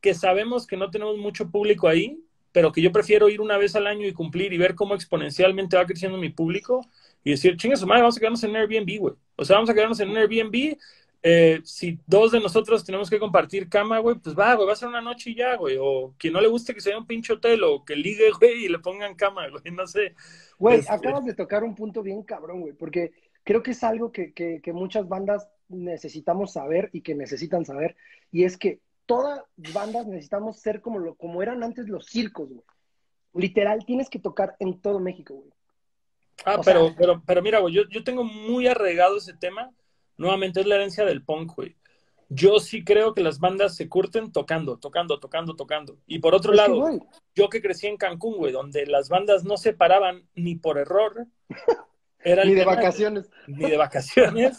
[0.00, 3.76] que sabemos que no tenemos mucho público ahí, pero que yo prefiero ir una vez
[3.76, 6.86] al año y cumplir y ver cómo exponencialmente va creciendo mi público
[7.24, 9.14] y decir, chinga su madre, vamos a quedarnos en Airbnb, güey.
[9.36, 10.76] O sea, vamos a quedarnos en Airbnb.
[11.24, 14.76] Eh, si dos de nosotros tenemos que compartir cama, güey, pues va, güey, va a
[14.76, 15.76] ser una noche y ya, güey.
[15.80, 18.68] O que no le guste que sea un pinche hotel o que ligue, güey, y
[18.68, 20.14] le pongan cama, güey, no sé.
[20.58, 23.12] Güey, este acabas de tocar un punto bien cabrón, güey, porque
[23.44, 27.96] creo que es algo que, que, que muchas bandas necesitamos saber y que necesitan saber,
[28.30, 32.62] y es que todas bandas necesitamos ser como, lo, como eran antes los circos, güey.
[33.34, 35.50] Literal, tienes que tocar en todo México, güey.
[36.44, 39.70] Ah, pero, pero, pero mira, güey, yo, yo tengo muy arraigado ese tema.
[40.22, 41.74] Nuevamente es la herencia del punk, güey.
[42.28, 45.98] Yo sí creo que las bandas se curten tocando, tocando, tocando, tocando.
[46.06, 47.00] Y por otro lado,
[47.34, 51.26] yo que crecí en Cancún, güey, donde las bandas no se paraban ni por error.
[52.20, 53.28] Era ni de vacaciones.
[53.48, 54.56] Ni de vacaciones.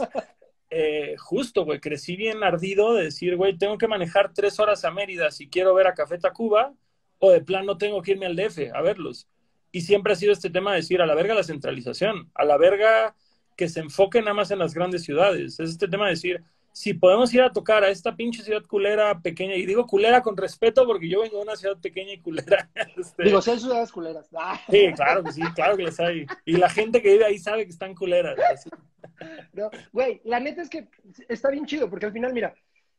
[0.70, 4.92] Eh, justo, güey, crecí bien ardido de decir, güey, tengo que manejar tres horas a
[4.92, 6.74] Mérida si quiero ver a Café Tacuba,
[7.20, 9.30] o de plano tengo que irme al DF a verlos.
[9.72, 12.58] Y siempre ha sido este tema de decir, a la verga la centralización, a la
[12.58, 13.16] verga
[13.56, 15.60] que se enfoque nada más en las grandes ciudades.
[15.60, 16.44] Es este tema de decir,
[16.74, 20.36] si podemos ir a tocar a esta pinche ciudad culera pequeña, y digo culera con
[20.36, 22.70] respeto porque yo vengo de una ciudad pequeña y culera.
[22.98, 23.24] Este...
[23.24, 24.28] Digo, si hay ciudades culeras.
[24.36, 24.60] Ah.
[24.70, 26.26] Sí, claro que sí, claro que las hay.
[26.46, 28.36] Y la gente que vive ahí sabe que están culeras.
[29.54, 30.88] No, güey, la neta es que
[31.30, 32.56] está bien chido, porque al final, mira,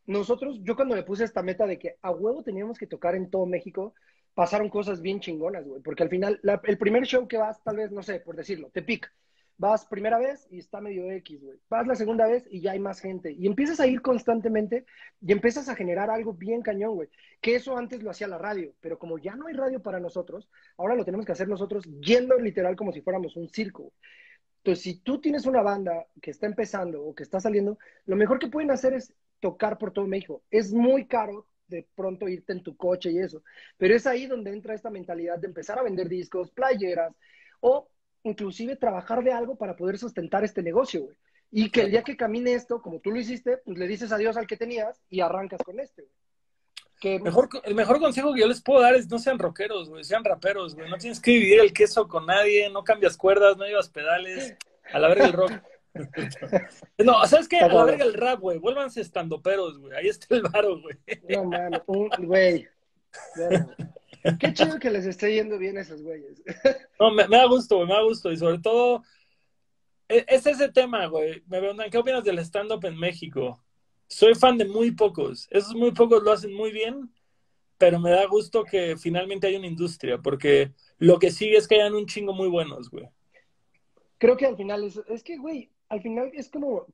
[0.06, 3.28] nosotros, yo cuando me puse esta meta de que a huevo teníamos que tocar en
[3.28, 3.94] todo México,
[4.34, 7.90] pasaron cosas bien chingonas, güey, porque al final, el primer show que vas, tal vez,
[7.90, 9.12] no sé, por decirlo, te pica.
[9.56, 11.58] Vas primera vez y está medio X, güey.
[11.68, 13.30] Vas la segunda vez y ya hay más gente.
[13.32, 14.84] Y empiezas a ir constantemente
[15.20, 17.08] y empiezas a generar algo bien cañón, güey.
[17.40, 20.48] Que eso antes lo hacía la radio, pero como ya no hay radio para nosotros,
[20.76, 23.92] ahora lo tenemos que hacer nosotros yendo literal como si fuéramos un circo.
[24.58, 28.38] Entonces, si tú tienes una banda que está empezando o que está saliendo, lo mejor
[28.38, 30.42] que pueden hacer es tocar por todo México.
[30.50, 33.42] Es muy caro de pronto irte en tu coche y eso,
[33.76, 37.14] pero es ahí donde entra esta mentalidad de empezar a vender discos, playeras
[37.60, 37.90] o
[38.24, 41.16] inclusive trabajar de algo para poder sustentar este negocio, güey.
[41.50, 44.36] Y que el día que camine esto, como tú lo hiciste, pues le dices adiós
[44.36, 46.24] al que tenías y arrancas con este, güey.
[47.20, 50.24] Mejor, el mejor consejo que yo les puedo dar es no sean rockeros, güey, sean
[50.24, 50.88] raperos, güey.
[50.88, 54.56] No tienes que dividir el queso con nadie, no cambias cuerdas, no llevas pedales.
[54.92, 55.52] A la verga el rock.
[56.98, 57.58] no, ¿sabes qué?
[57.58, 58.58] A la verga el rap, güey.
[58.58, 59.96] Vuélvanse estando peros, güey.
[59.96, 60.96] Ahí está el varo, güey.
[61.28, 61.82] No mames,
[62.18, 62.68] güey.
[64.40, 66.42] Qué chido que les esté yendo bien a esos güeyes.
[66.98, 68.32] No, me, da gusto, güey, me da gusto.
[68.32, 69.02] Y sobre todo,
[70.08, 71.42] e, es, ese tema, güey.
[71.46, 73.62] Me preguntan, ¿qué opinas del stand-up en México?
[74.06, 75.46] Soy fan de muy pocos.
[75.50, 77.12] Esos muy pocos lo hacen muy bien,
[77.76, 81.74] pero me da gusto que finalmente hay una industria, porque lo que sigue es que
[81.74, 83.08] hayan un chingo muy buenos, güey.
[84.18, 86.86] Creo que al final es, es que, güey, al final es como,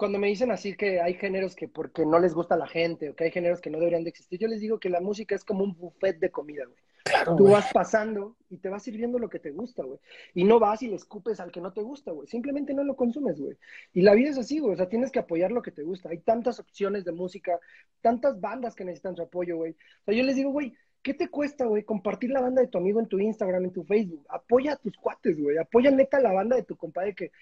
[0.00, 3.10] cuando me dicen así que hay géneros que porque no les gusta a la gente
[3.10, 5.34] o que hay géneros que no deberían de existir, yo les digo que la música
[5.34, 7.36] es como un buffet de comida, güey.
[7.36, 9.98] Tú vas pasando y te vas sirviendo lo que te gusta, güey.
[10.32, 12.26] Y no vas y le escupes al que no te gusta, güey.
[12.28, 13.58] Simplemente no lo consumes, güey.
[13.92, 14.72] Y la vida es así, güey.
[14.72, 16.08] O sea, tienes que apoyar lo que te gusta.
[16.08, 17.58] Hay tantas opciones de música,
[18.00, 19.72] tantas bandas que necesitan su apoyo, güey.
[19.72, 21.82] O sea, yo les digo, güey, ¿qué te cuesta, güey?
[21.82, 24.24] Compartir la banda de tu amigo en tu Instagram, en tu Facebook.
[24.30, 25.58] Apoya a tus cuates, güey.
[25.58, 27.32] Apoya neta la banda de tu compadre que,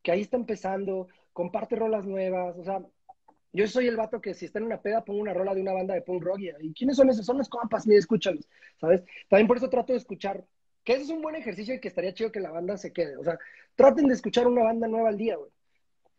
[0.00, 2.80] que ahí está empezando comparte rolas nuevas, o sea,
[3.52, 5.74] yo soy el vato que si está en una peda pongo una rola de una
[5.74, 7.26] banda de punk rock y, ¿quiénes son esos?
[7.26, 8.48] Son los compas, ni escúchalos,
[8.80, 9.02] ¿sabes?
[9.28, 10.42] También por eso trato de escuchar,
[10.82, 13.18] que ese es un buen ejercicio y que estaría chido que la banda se quede,
[13.18, 13.38] o sea,
[13.74, 15.50] traten de escuchar una banda nueva al día, güey.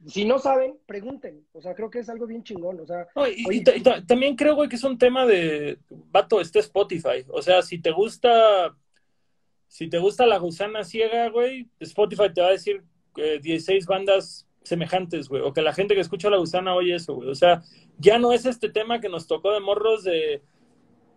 [0.07, 1.47] Si no saben, pregunten.
[1.53, 2.79] O sea, creo que es algo bien chingón.
[2.79, 3.63] O sea, y,
[4.05, 5.79] también creo, güey, que es un tema de,
[6.11, 7.25] vato, este Spotify.
[7.29, 8.75] O sea, si te gusta,
[9.67, 12.83] si te gusta la gusana ciega, güey, Spotify te va a decir
[13.15, 17.15] 16 eh, bandas semejantes, güey, o que la gente que escucha la gusana oye eso,
[17.15, 17.29] güey.
[17.29, 17.61] O sea,
[17.97, 20.41] ya no es este tema que nos tocó de morros de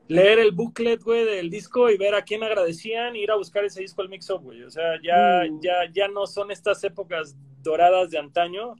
[0.09, 3.65] leer el booklet, güey, del disco y ver a quién agradecían y ir a buscar
[3.65, 4.63] ese disco al mix-up, güey.
[4.63, 5.61] O sea, ya, mm.
[5.61, 8.75] ya, ya no son estas épocas doradas de antaño,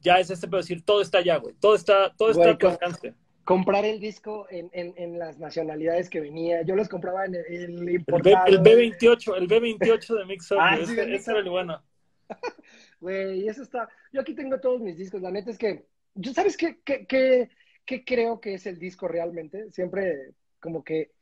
[0.00, 1.54] ya es este, pero decir, todo está allá, güey.
[1.60, 3.14] Todo está, todo está a tu.
[3.44, 6.62] Comprar el disco en, en, en, las nacionalidades que venía.
[6.62, 8.46] Yo los compraba en el, importado.
[8.46, 11.80] El, B, 28 el B28 de Mix Up, ah, ese, era el bueno.
[13.00, 13.88] Güey, eso está.
[14.12, 15.22] Yo aquí tengo todos mis discos.
[15.22, 15.86] La neta es que.
[16.14, 17.50] ¿Yo sabes qué, qué, qué,
[17.84, 19.70] qué creo que es el disco realmente?
[19.70, 21.12] Siempre como que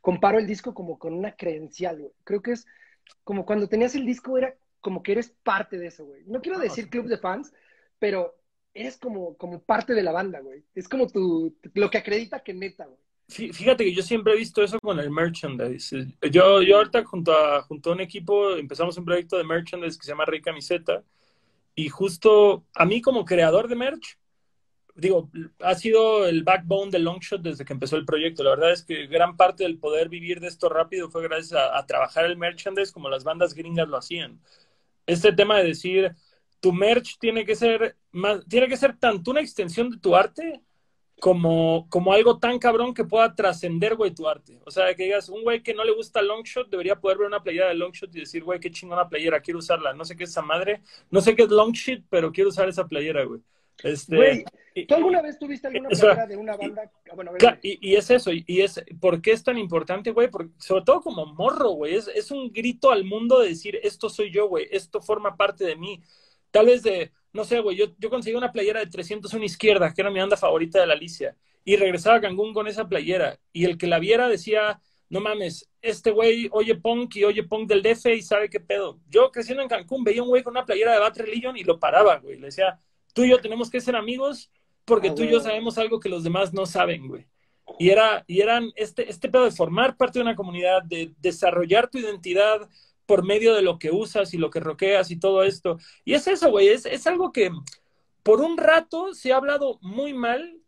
[0.00, 2.12] comparo el disco como con una credencial, güey.
[2.24, 2.66] Creo que es
[3.24, 6.24] como cuando tenías el disco, era como que eres parte de eso, güey.
[6.26, 7.52] No quiero ah, decir club de fans,
[7.98, 8.36] pero
[8.74, 10.64] eres como, como parte de la banda, güey.
[10.74, 12.98] Es como tu, lo que acredita que neta, güey.
[13.32, 16.06] Fíjate que yo siempre he visto eso con el merchandise.
[16.30, 20.42] Yo, ahorita junto a, un equipo empezamos un proyecto de merchandise que se llama Rey
[20.42, 21.02] Camiseta
[21.74, 24.18] y justo a mí como creador de merch,
[24.94, 25.30] digo,
[25.60, 28.42] ha sido el backbone de Longshot desde que empezó el proyecto.
[28.42, 31.86] La verdad es que gran parte del poder vivir de esto rápido fue gracias a,
[31.86, 34.38] trabajar el merchandise como las bandas gringas lo hacían.
[35.06, 36.14] Este tema de decir,
[36.60, 37.96] tu merch tiene que ser
[38.48, 40.60] tiene que ser tanto una extensión de tu arte
[41.22, 44.58] como, como algo tan cabrón que pueda trascender, güey, tu arte.
[44.66, 47.40] O sea, que digas, un güey que no le gusta Longshot debería poder ver una
[47.40, 49.92] playera de Longshot y decir, güey, qué chingona playera, quiero usarla.
[49.92, 52.88] No sé qué es esa madre, no sé qué es Longshot, pero quiero usar esa
[52.88, 53.40] playera, güey.
[53.84, 54.44] Este, güey,
[54.88, 56.90] ¿tú alguna vez tuviste alguna playera de una banda?
[57.08, 57.30] Ah, bueno,
[57.62, 60.28] y, es eso, y, es, ¿por qué es tan importante, güey?
[60.58, 64.32] sobre todo como morro, güey, es, es un grito al mundo de decir, esto soy
[64.32, 66.02] yo, güey, esto forma parte de mí.
[66.50, 70.02] Tal vez de, no sé, güey, yo, yo conseguí una playera de 301 izquierda, que
[70.02, 73.64] era mi banda favorita de la Alicia, y regresaba a Cancún con esa playera, y
[73.64, 74.80] el que la viera decía,
[75.12, 78.98] no mames, este güey oye punk y oye punk del DF y sabe qué pedo.
[79.10, 81.78] Yo creciendo en Cancún veía un güey con una playera de Bad Religion y lo
[81.78, 82.38] paraba, güey.
[82.38, 82.80] Le decía,
[83.12, 84.50] tú y yo tenemos que ser amigos
[84.86, 87.26] porque ah, tú y yo sabemos algo que los demás no saben, güey.
[87.78, 91.90] Y, era, y eran este, este pedo de formar parte de una comunidad, de desarrollar
[91.90, 92.68] tu identidad,
[93.06, 95.78] por medio de lo que usas y lo que roqueas y todo esto.
[96.04, 97.50] Y es eso, güey, es, es algo que
[98.22, 100.58] por un rato se ha hablado muy mal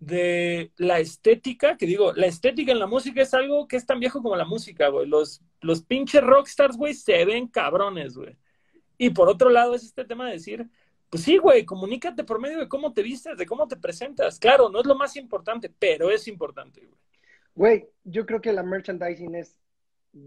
[0.00, 3.98] de la estética, que digo, la estética en la música es algo que es tan
[4.00, 5.06] viejo como la música, güey.
[5.06, 8.36] Los, los pinches rockstars, güey, se ven cabrones, güey.
[8.96, 10.68] Y por otro lado es este tema de decir,
[11.10, 14.38] pues sí, güey, comunícate por medio de cómo te vistes, de cómo te presentas.
[14.38, 16.98] Claro, no es lo más importante, pero es importante, güey.
[17.54, 19.58] Güey, yo creo que la merchandising es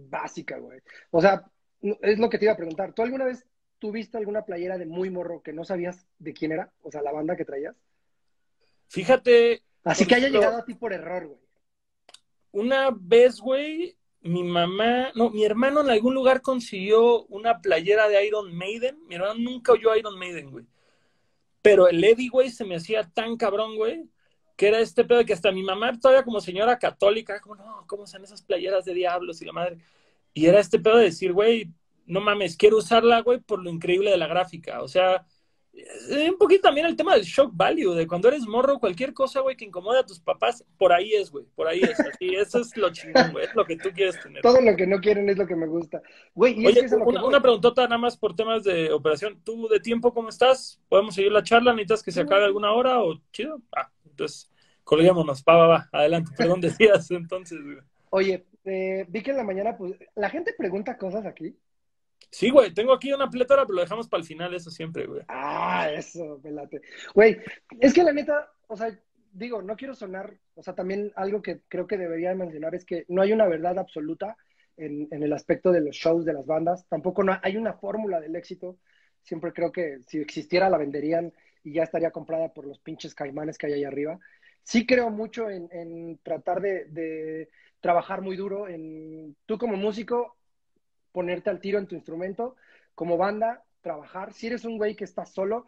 [0.10, 0.80] básica, güey.
[1.12, 1.46] O sea,
[1.82, 2.94] es lo que te iba a preguntar.
[2.94, 3.46] ¿Tú alguna vez
[3.80, 6.72] tuviste alguna playera de muy morro que no sabías de quién era?
[6.82, 7.76] O sea, la banda que traías.
[8.88, 9.64] Fíjate.
[9.84, 11.40] Así que haya llegado a ti por error, güey.
[12.52, 18.26] Una vez, güey, mi mamá, no, mi hermano en algún lugar consiguió una playera de
[18.26, 19.00] Iron Maiden.
[19.08, 20.66] Mi hermano nunca oyó Iron Maiden, güey.
[21.62, 24.10] Pero el Eddie, güey, se me hacía tan cabrón, güey,
[24.62, 27.84] que era este pedo de que hasta mi mamá, todavía como señora católica, como, no,
[27.88, 29.80] ¿cómo son esas playeras de diablos y la madre?
[30.36, 31.72] Y era este pedo de decir, güey,
[32.06, 34.84] no mames, quiero usarla, güey, por lo increíble de la gráfica.
[34.84, 35.26] O sea,
[35.74, 39.40] Eh, un poquito también el tema del shock value, de cuando eres morro, cualquier cosa,
[39.40, 41.98] güey, que incomode a tus papás, por ahí es, güey, por ahí es.
[42.00, 44.42] Así, eso es lo chingón, güey, es lo que tú quieres tener.
[44.42, 46.02] Todo lo que no quieren es lo que me gusta.
[46.36, 48.92] Güey, y Oye, es que lo una, que una preguntota nada más por temas de
[48.92, 49.42] operación.
[49.44, 50.80] ¿Tú de tiempo cómo estás?
[50.90, 51.72] ¿Podemos seguir la charla?
[51.72, 53.62] ¿Necesitas que se acabe alguna hora o chido?
[53.74, 54.51] Ah, entonces,
[54.92, 56.32] colguémonos, va, va, va, adelante.
[56.38, 57.78] Perdón, decías entonces, güey.
[58.10, 61.58] Oye, eh, vi que en la mañana, pues, la gente pregunta cosas aquí.
[62.30, 65.22] Sí, güey, tengo aquí una plétora, pero lo dejamos para el final, eso siempre, güey.
[65.30, 66.82] Ah, eso, pelate.
[67.16, 67.38] Güey,
[67.80, 68.94] es que la neta, o sea,
[69.32, 73.06] digo, no quiero sonar, o sea, también algo que creo que debería mencionar es que
[73.08, 74.36] no hay una verdad absoluta
[74.76, 78.20] en, en el aspecto de los shows de las bandas, tampoco no, hay una fórmula
[78.20, 78.78] del éxito,
[79.22, 81.32] siempre creo que si existiera la venderían
[81.64, 84.20] y ya estaría comprada por los pinches caimanes que hay ahí arriba.
[84.64, 87.50] Sí creo mucho en, en tratar de, de
[87.80, 90.38] trabajar muy duro, en tú como músico
[91.12, 92.56] ponerte al tiro en tu instrumento,
[92.96, 94.34] como banda, trabajar.
[94.34, 95.66] Si eres un güey que estás solo,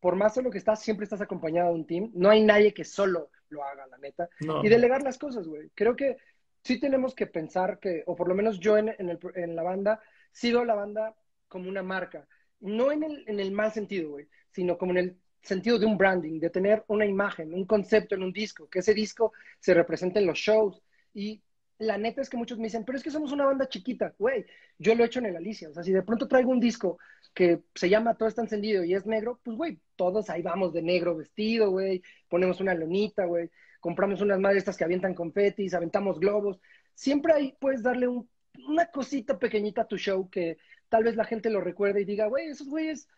[0.00, 2.10] por más solo que estás, siempre estás acompañado de un team.
[2.14, 4.28] No hay nadie que solo lo haga, la neta.
[4.40, 4.64] No.
[4.64, 5.70] Y delegar las cosas, güey.
[5.74, 6.18] Creo que
[6.62, 9.62] sí tenemos que pensar que, o por lo menos yo en, en, el, en la
[9.62, 10.00] banda,
[10.30, 11.14] sigo la banda
[11.48, 12.28] como una marca.
[12.60, 15.96] No en el, en el mal sentido, güey, sino como en el sentido de un
[15.96, 20.18] branding, de tener una imagen, un concepto en un disco, que ese disco se represente
[20.18, 20.82] en los shows.
[21.14, 21.42] Y
[21.78, 24.46] la neta es que muchos me dicen, pero es que somos una banda chiquita, güey.
[24.78, 25.68] Yo lo he hecho en el Alicia.
[25.68, 26.98] O sea, si de pronto traigo un disco
[27.34, 30.82] que se llama Todo está encendido y es negro, pues, güey, todos ahí vamos de
[30.82, 32.02] negro vestido, güey.
[32.28, 33.50] Ponemos una lonita, güey.
[33.80, 36.60] Compramos unas madres estas que avientan confetis, aventamos globos.
[36.94, 38.28] Siempre ahí puedes darle un,
[38.66, 40.58] una cosita pequeñita a tu show que
[40.88, 43.08] tal vez la gente lo recuerde y diga, güey, esos güeyes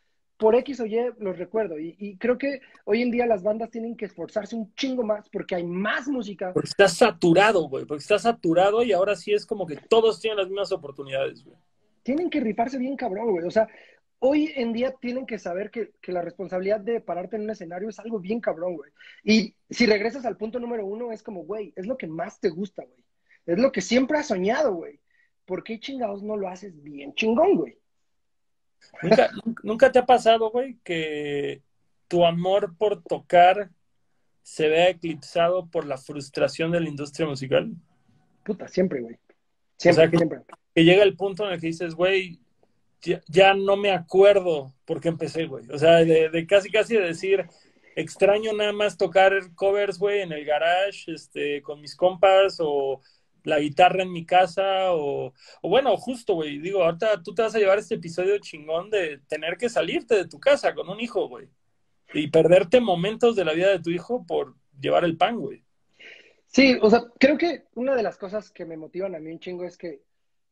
[0.40, 1.78] por X o Y los recuerdo.
[1.78, 5.28] Y, y, creo que hoy en día las bandas tienen que esforzarse un chingo más
[5.28, 6.52] porque hay más música.
[6.54, 7.84] Porque está saturado, güey.
[7.84, 11.58] Porque está saturado y ahora sí es como que todos tienen las mismas oportunidades, güey.
[12.02, 13.44] Tienen que rifarse bien cabrón, güey.
[13.44, 13.68] O sea,
[14.18, 17.90] hoy en día tienen que saber que, que, la responsabilidad de pararte en un escenario
[17.90, 18.90] es algo bien cabrón, güey.
[19.22, 22.48] Y si regresas al punto número uno, es como, güey, es lo que más te
[22.48, 23.04] gusta, güey.
[23.44, 25.00] Es lo que siempre has soñado, güey.
[25.44, 27.79] ¿Por qué chingados no lo haces bien chingón, güey?
[29.02, 29.30] ¿Nunca,
[29.62, 31.62] ¿Nunca te ha pasado, güey, que
[32.08, 33.70] tu amor por tocar
[34.42, 37.72] se vea eclipsado por la frustración de la industria musical?
[38.44, 39.16] Puta, siempre, güey.
[39.76, 40.40] Siempre, o sea, que, siempre.
[40.74, 42.40] Que llega el punto en el que dices, güey,
[43.02, 45.64] ya, ya, no me acuerdo por qué empecé, güey.
[45.70, 47.46] O sea, de, de, casi, casi de decir,
[47.96, 53.00] extraño nada más tocar covers, güey, en el garage, este, con mis compas, o
[53.44, 55.32] la guitarra en mi casa, o,
[55.62, 59.56] bueno, justo, güey, digo, ahorita tú te vas a llevar este episodio chingón de tener
[59.56, 61.48] que salirte de tu casa con un hijo, güey,
[62.14, 65.62] y perderte momentos de la vida de tu hijo por llevar el pan, güey.
[66.46, 69.38] Sí, o sea, creo que una de las cosas que me motivan a mí un
[69.38, 70.02] chingo es que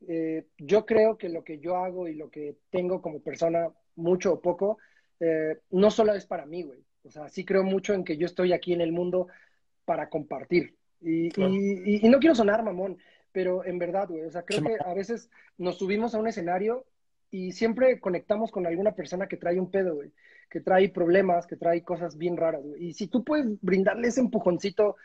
[0.06, 4.34] eh, yo creo que lo que yo hago y lo que tengo como persona, mucho
[4.34, 4.78] o poco,
[5.18, 6.84] eh, no solo es para mí, güey.
[7.04, 9.26] O sea, sí creo mucho en que yo estoy aquí en el mundo
[9.84, 10.76] para compartir.
[11.00, 11.52] Y, claro.
[11.54, 12.98] y, y no quiero sonar mamón,
[13.32, 16.86] pero en verdad, güey, o sea, creo que a veces nos subimos a un escenario
[17.30, 20.12] y siempre conectamos con alguna persona que trae un pedo, güey,
[20.50, 22.86] que trae problemas, que trae cosas bien raras, güey.
[22.86, 24.96] Y si tú puedes brindarle ese empujoncito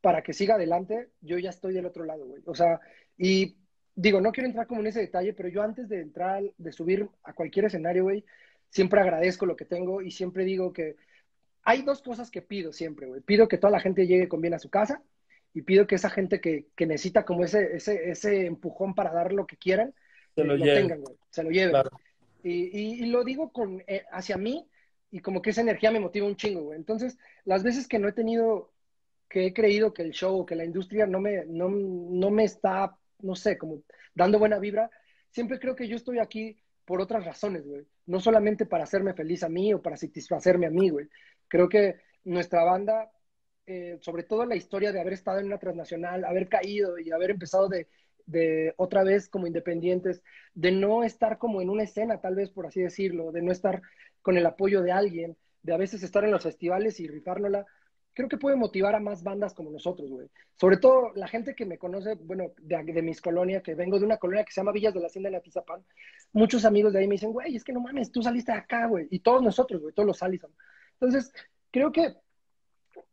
[0.00, 2.42] para que siga adelante, yo ya estoy del otro lado, güey.
[2.46, 2.80] O sea,
[3.16, 3.56] y
[3.94, 7.08] digo, no quiero entrar como en ese detalle, pero yo antes de entrar, de subir
[7.22, 8.24] a cualquier escenario, güey,
[8.68, 10.96] siempre agradezco lo que tengo y siempre digo que
[11.62, 13.20] hay dos cosas que pido siempre, güey.
[13.20, 15.02] Pido que toda la gente llegue con bien a su casa
[15.54, 19.32] y pido que esa gente que, que necesita como ese, ese, ese empujón para dar
[19.32, 19.94] lo que quieran,
[20.34, 21.16] se lo, eh, lo tengan, güey.
[21.30, 21.70] Se lo lleven.
[21.70, 21.90] Claro.
[22.42, 24.66] Y, y, y, lo digo con, eh, hacia mí
[25.10, 26.78] y como que esa energía me motiva un chingo, güey.
[26.78, 28.72] Entonces, las veces que no he tenido,
[29.28, 32.44] que he creído que el show o que la industria no me, no, no me
[32.44, 33.82] está, no sé, como
[34.14, 34.90] dando buena vibra,
[35.30, 37.86] siempre creo que yo estoy aquí por otras razones, güey.
[38.06, 41.08] No solamente para hacerme feliz a mí o para satisfacerme a mí, güey.
[41.46, 43.10] Creo que nuestra banda,
[43.66, 47.30] eh, sobre todo la historia de haber estado en una transnacional, haber caído y haber
[47.30, 47.86] empezado de,
[48.76, 50.22] otra vez como independientes,
[50.54, 53.82] de no estar como en una escena, tal vez por así decirlo, de no estar
[54.22, 57.66] con el apoyo de alguien, de a veces estar en los festivales y rifárnosla,
[58.14, 60.28] creo que puede motivar a más bandas como nosotros, güey.
[60.56, 64.04] Sobre todo la gente que me conoce, bueno, de, de, mis colonias, que vengo de
[64.04, 65.84] una colonia que se llama Villas de la Hacienda de Atizapán,
[66.32, 68.86] muchos amigos de ahí me dicen, güey, es que no mames, tú saliste de acá,
[68.86, 69.06] güey.
[69.10, 70.52] Y todos nosotros, güey, todos los Allison.
[70.94, 71.32] Entonces,
[71.70, 72.14] creo que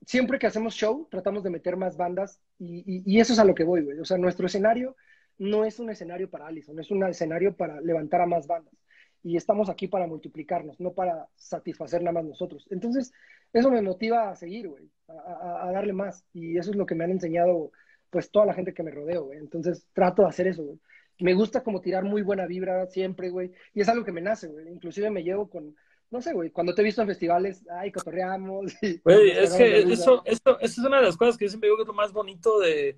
[0.05, 3.63] siempre que hacemos show, tratamos de meter más bandas y, eso es a lo que
[3.63, 3.99] voy, güey.
[3.99, 4.95] O sea, nuestro escenario
[5.37, 8.73] no es un escenario para Allison, es un escenario para levantar a más bandas.
[9.21, 12.65] Y estamos aquí para multiplicarnos, no para satisfacer nada más nosotros.
[12.69, 13.11] Entonces,
[13.51, 16.25] eso me motiva a seguir, güey, a, darle más.
[16.33, 17.71] Y eso es lo que me han enseñado,
[18.09, 19.33] pues, toda la gente que me rodeo.
[19.33, 20.79] Entonces, trato de hacer eso, güey.
[21.19, 23.51] Me gusta como tirar muy buena vibra siempre, güey.
[23.73, 24.69] Y es algo que me nace, güey.
[24.69, 25.75] Inclusive me llevo con,
[26.11, 28.73] no sé, güey, cuando te he visto en festivales, ay, cotorreamos.
[29.03, 31.77] Güey, es que eso, eso, eso es una de las cosas que yo siempre digo
[31.77, 32.97] que es lo más bonito de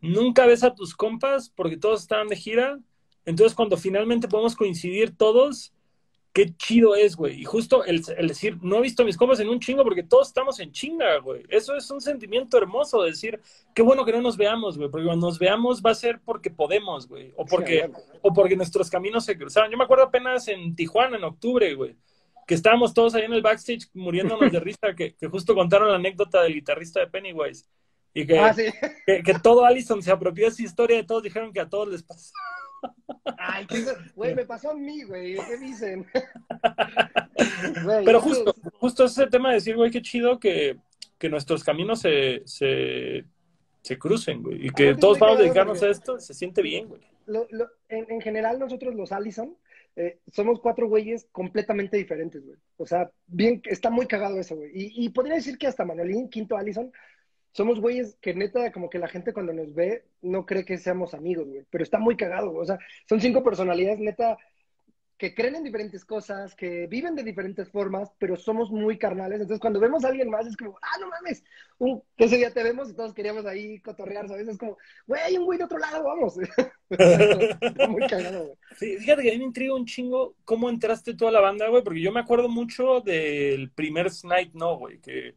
[0.00, 2.78] nunca ves a tus compas porque todos están de gira.
[3.24, 5.72] Entonces, cuando finalmente podemos coincidir todos,
[6.34, 7.40] qué chido es, güey.
[7.40, 10.28] Y justo el, decir, no he visto a mis compas en un chingo porque todos
[10.28, 11.44] estamos en chinga, güey.
[11.48, 13.40] Eso es un sentimiento hermoso, decir,
[13.74, 16.50] qué bueno que no nos veamos, güey, porque cuando nos veamos va a ser porque
[16.50, 17.90] podemos, güey, o porque,
[18.20, 19.70] o porque nuestros caminos se cruzaron.
[19.70, 21.96] Yo me acuerdo apenas en Tijuana, en octubre, güey,
[22.46, 25.96] que estábamos todos ahí en el backstage muriéndonos de risa, que, que justo contaron la
[25.96, 27.66] anécdota del guitarrista de Pennywise.
[28.12, 28.64] Y que, Ah, sí.
[29.06, 31.88] que, que todo Allison se apropió de esa historia y todos dijeron que a todos
[31.88, 32.32] les pasó.
[33.38, 33.84] Ay, qué-
[34.14, 36.06] güey, me pasó a mí, güey, ¿qué dicen?
[38.04, 40.76] Pero justo, justo ese tema de decir, güey, qué chido que,
[41.18, 43.24] que nuestros caminos se, se,
[43.82, 44.66] se crucen, güey.
[44.66, 47.00] Y que todos vamos a dedicarnos a esto, se siente bien, güey.
[47.26, 49.56] lo- lo- en, en general, nosotros los Allison
[49.96, 52.58] eh, somos cuatro güeyes completamente diferentes, güey.
[52.76, 54.70] O sea, bien, está muy cagado eso, güey.
[54.74, 56.92] Y, podría decir que hasta Manolín, quinto Allison,
[57.52, 61.14] somos güeyes que neta, como que la gente cuando nos ve no cree que seamos
[61.14, 61.64] amigos, güey.
[61.70, 62.52] Pero está muy cagado.
[62.54, 62.78] O sea,
[63.08, 64.36] son cinco personalidades neta
[65.16, 69.40] que creen en diferentes cosas, que viven de diferentes formas, pero somos muy carnales.
[69.40, 71.44] Entonces, cuando vemos a alguien más, es como, ah, no mames,
[72.16, 74.48] que ese día te vemos y todos queríamos ahí cotorrear, ¿sabes?
[74.48, 76.34] Es como, güey, hay un güey de otro lado, vamos.
[76.90, 78.56] Está muy cagado, güey.
[78.76, 81.68] Sí, fíjate que a mí me intriga un chingo cómo entraste tú a la banda,
[81.68, 85.34] güey, porque yo me acuerdo mucho del primer Night No, güey, que,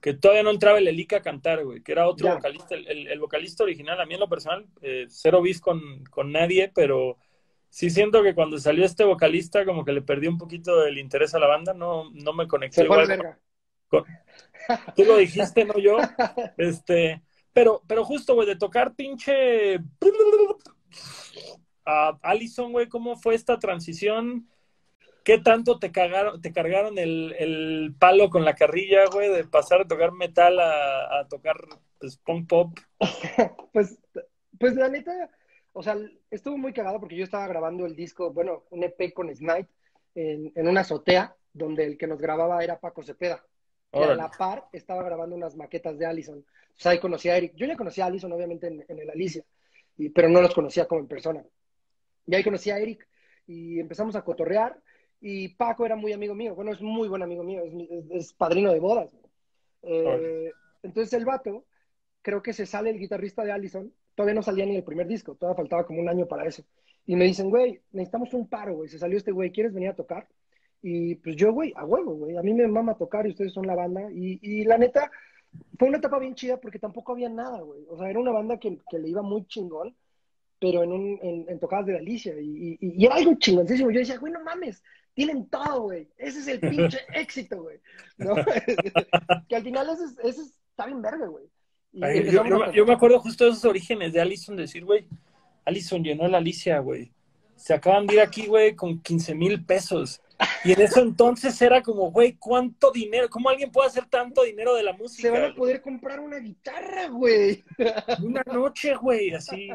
[0.00, 2.34] que todavía no entraba el Elica a cantar, güey, que era otro Ya.
[2.34, 6.04] vocalista, el, el- el vocalista original, a mí en lo personal, eh, cero bis con,
[6.10, 7.18] con nadie, pero
[7.72, 11.34] sí siento que cuando salió este vocalista como que le perdí un poquito el interés
[11.34, 13.06] a la banda, no, no me conecté igual.
[13.08, 13.38] verga.
[13.88, 14.04] con-
[14.94, 15.96] Tú lo dijiste, no yo.
[16.58, 17.22] Este,
[17.54, 19.78] pero, pero justo, güey, de tocar pinche
[21.86, 24.46] a Allison, güey, ¿cómo fue esta transición?
[25.24, 29.78] ¿Qué tanto te cagaron, te cargaron el, el palo con la carrilla, güey, de pasar
[29.78, 31.56] de tocar metal a, a tocar
[31.98, 32.78] pues, punk pop?
[33.72, 33.98] Pues,
[34.60, 35.30] pues la neta,
[35.72, 35.96] o sea,
[36.30, 39.68] estuvo muy cagado porque yo estaba grabando el disco, bueno, un EP con Snipe
[40.14, 43.44] en, en una azotea donde el que nos grababa era Paco Cepeda.
[43.92, 46.38] Y a la par estaba grabando unas maquetas de Allison.
[46.38, 47.52] O sea, ahí conocí a Eric.
[47.56, 49.44] Yo ya conocía a Allison, obviamente, en, en el Alicia,
[49.98, 51.44] y- pero no los conocía como en persona.
[52.26, 53.06] Y ahí conocí a Eric
[53.46, 54.80] y empezamos a cotorrear.
[55.20, 56.54] Y Paco era muy amigo mío.
[56.54, 57.62] Bueno, es muy buen amigo mío.
[57.64, 59.14] Es, mi- es- es padrino de bodas.
[59.82, 60.50] Eh,
[60.82, 61.64] entonces el vato,
[62.22, 63.92] creo que se sale el guitarrista de Allison.
[64.14, 65.34] Todavía no salía ni el primer disco.
[65.34, 66.62] Todavía faltaba como un año para eso.
[67.06, 68.88] Y me dicen, güey, necesitamos un paro, güey.
[68.88, 69.50] Se salió este güey.
[69.50, 70.28] ¿Quieres venir a tocar?
[70.82, 72.36] Y pues yo, güey, a huevo, güey.
[72.36, 74.10] A mí me mama tocar y ustedes son la banda.
[74.12, 75.10] Y, y la neta,
[75.78, 77.84] fue una etapa bien chida porque tampoco había nada, güey.
[77.88, 79.96] O sea, era una banda que, que le iba muy chingón,
[80.60, 82.34] pero en, un, en, en tocadas de Alicia.
[82.40, 83.90] Y, y, y era algo chingoncísimo.
[83.90, 84.82] Yo decía, güey, no mames,
[85.14, 86.08] tienen todo, güey.
[86.18, 87.78] Ese es el pinche éxito, güey.
[88.18, 88.34] ¿No?
[89.48, 91.44] que al final ese, es- ese es- está bien verga, güey.
[92.00, 92.72] Ay, yo, a me- tocar.
[92.72, 95.06] yo me acuerdo justo de esos orígenes de Allison, decir, güey,
[95.64, 97.12] Allison llenó la Alicia, güey.
[97.56, 100.20] Se acaban de ir aquí, güey, con 15 mil pesos.
[100.64, 103.28] Y en eso entonces era como, güey, ¿cuánto dinero?
[103.30, 105.30] ¿Cómo alguien puede hacer tanto dinero de la Se música?
[105.30, 107.62] van a poder comprar una guitarra, güey.
[108.24, 109.68] Una noche, güey, así.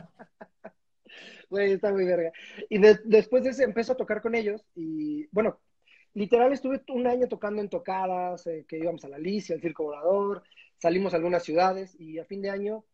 [1.49, 2.31] Güey, está muy verga.
[2.69, 5.57] Y de- después de ese empezó a tocar con ellos y, bueno,
[6.13, 9.83] literal estuve un año tocando en tocadas, eh, que íbamos a la Alicia, al Circo
[9.83, 10.43] Volador,
[10.77, 12.85] salimos a algunas ciudades y a fin de año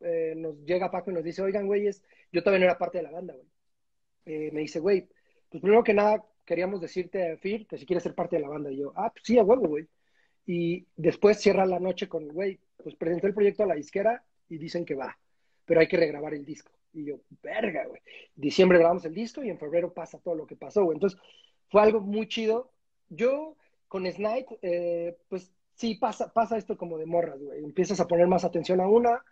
[0.00, 3.04] eh, nos llega Paco y nos dice, oigan, güeyes, yo todavía no era parte de
[3.04, 3.46] la banda, güey.
[4.26, 5.08] Eh, me dice, güey,
[5.48, 8.70] pues primero que nada queríamos decirte, Fir, que si quieres ser parte de la banda.
[8.70, 9.86] Y yo, ah, pues sí, a huevo, güey.
[10.46, 14.58] Y después cierra la noche con, güey, pues presenté el proyecto a la disquera y
[14.58, 15.18] dicen que va,
[15.64, 16.72] pero hay que regrabar el disco.
[16.92, 18.00] Y yo, verga, güey.
[18.34, 20.96] Diciembre grabamos el disco y en febrero pasa todo lo que pasó, güey.
[20.96, 21.20] Entonces,
[21.68, 22.72] fue algo muy chido.
[23.10, 23.56] Yo,
[23.88, 27.64] con Snipe, eh, pues sí pasa, pasa esto como de morras, güey.
[27.64, 29.22] Empiezas a poner más atención a una,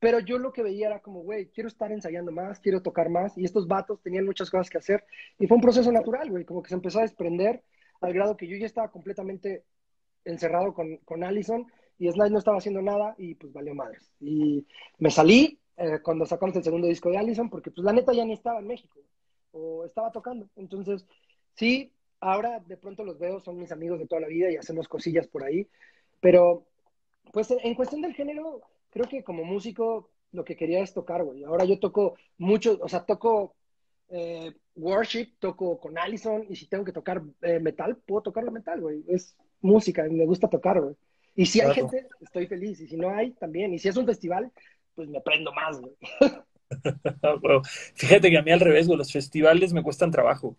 [0.00, 3.38] pero yo lo que veía era como, güey, quiero estar ensayando más, quiero tocar más,
[3.38, 5.04] y estos vatos tenían muchas cosas que hacer,
[5.38, 7.62] y fue un proceso natural, güey, como que se empezó a desprender
[8.00, 9.64] al grado que yo ya estaba completamente
[10.24, 11.66] encerrado con, con Allison,
[11.96, 14.12] y Slide no estaba haciendo nada, y pues valió madres.
[14.20, 14.66] Y
[14.98, 18.24] me salí eh, cuando sacamos el segundo disco de Allison, porque pues la neta ya
[18.24, 18.98] ni estaba en México,
[19.52, 20.48] o estaba tocando.
[20.56, 21.06] Entonces,
[21.54, 24.88] sí, ahora de pronto los veo, son mis amigos de toda la vida y hacemos
[24.88, 25.68] cosillas por ahí,
[26.20, 26.66] pero
[27.32, 31.44] pues en cuestión del género, creo que como músico lo que quería es tocar, güey.
[31.44, 33.54] Ahora yo toco mucho, o sea, toco
[34.10, 38.80] eh, worship, toco con Allison, y si tengo que tocar eh, metal, puedo tocarlo metal,
[38.80, 39.04] güey.
[39.08, 40.94] Es música, me gusta tocar, güey.
[41.34, 43.72] Y si hay gente, estoy feliz, y si no hay, también.
[43.72, 44.50] Y si es un festival,
[44.94, 45.94] pues me prendo más, güey.
[47.40, 47.62] Bueno,
[47.94, 50.54] Fíjate que a mí al revés, güey, los festivales me cuestan trabajo.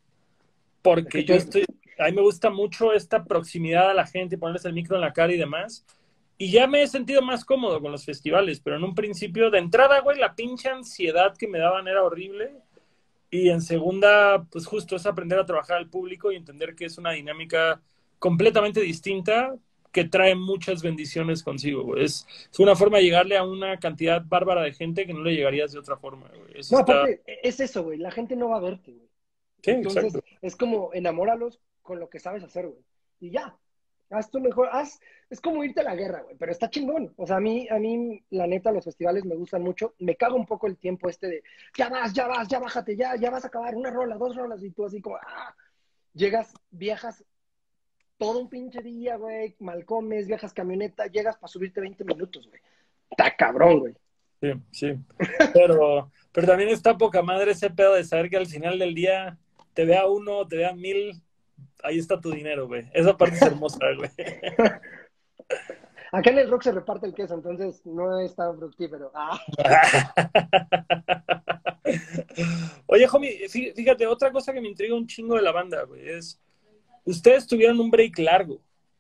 [0.82, 1.66] Porque yo estoy,
[1.98, 5.12] A mí me gusta mucho esta proximidad a la gente, ponerles el micro en la
[5.14, 5.86] cara y demás.
[6.38, 9.60] Y ya me he sentido más cómodo con los festivales, pero en un principio, de
[9.60, 12.54] entrada, güey, la pinche ansiedad que me daban era horrible.
[13.30, 16.98] Y en segunda, pues justo es aprender a trabajar al público y entender que es
[16.98, 17.82] una dinámica
[18.18, 19.54] completamente distinta
[19.92, 22.06] que trae muchas bendiciones consigo, güey.
[22.06, 25.36] Es, es una forma de llegarle a una cantidad bárbara de gente que no le
[25.36, 26.60] llegarías de otra forma, güey.
[26.60, 27.98] Eso No, está- aparte, es eso, güey.
[27.98, 29.09] La gente no va a verte, güey.
[29.62, 30.30] Sí, Entonces, exacto.
[30.41, 32.84] es como enamóralos con lo que sabes hacer, güey.
[33.20, 33.57] Y ya.
[34.12, 34.99] Haz tu mejor, haz,
[35.30, 37.14] es como irte a la guerra, güey, pero está chingón.
[37.16, 39.93] O sea, a mí, a mí, la neta, los festivales me gustan mucho.
[39.99, 41.43] Me cago un poco el tiempo este de,
[41.78, 44.64] ya vas, ya vas, ya bájate, ya, ya vas a acabar, una rola, dos rolas,
[44.64, 45.55] y tú así como, ah.
[46.16, 47.24] Llegas, viajas
[48.18, 52.62] todo un pinche día, güey, mal comes, viajas camioneta, llegas para subirte 20 minutos, güey.
[53.10, 53.93] Está cabrón, güey.
[54.41, 54.99] Sí, sí.
[55.53, 59.38] Pero, pero también está poca madre ese pedo de saber que al final del día
[59.80, 61.14] te vea uno, te vea mil,
[61.84, 62.90] ahí está tu dinero, güey.
[62.94, 64.10] Esa parte es hermosa, güey.
[66.12, 69.10] Acá en el rock se reparte el queso, entonces no es tan fructífero.
[69.16, 69.40] Ah.
[72.88, 76.10] Oye, homie, fí- fíjate, otra cosa que me intriga un chingo de la banda, güey,
[76.10, 76.42] es,
[77.06, 78.60] ustedes tuvieron un break largo.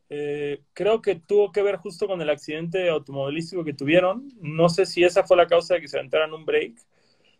[0.09, 4.29] Eh, creo que tuvo que ver justo con el accidente automovilístico que tuvieron.
[4.39, 6.75] No sé si esa fue la causa de que se aventaran un break,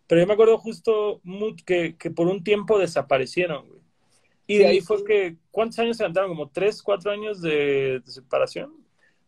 [0.10, 1.22] pero yo me acuerdo justo
[1.66, 3.80] que, que por un tiempo desaparecieron, güey.
[4.48, 5.04] Y de Sí, ahí fue sí.
[5.06, 6.32] que, ¿cuántos años se aventaron?
[6.32, 8.74] ¿Como tres, cuatro años de, de separación?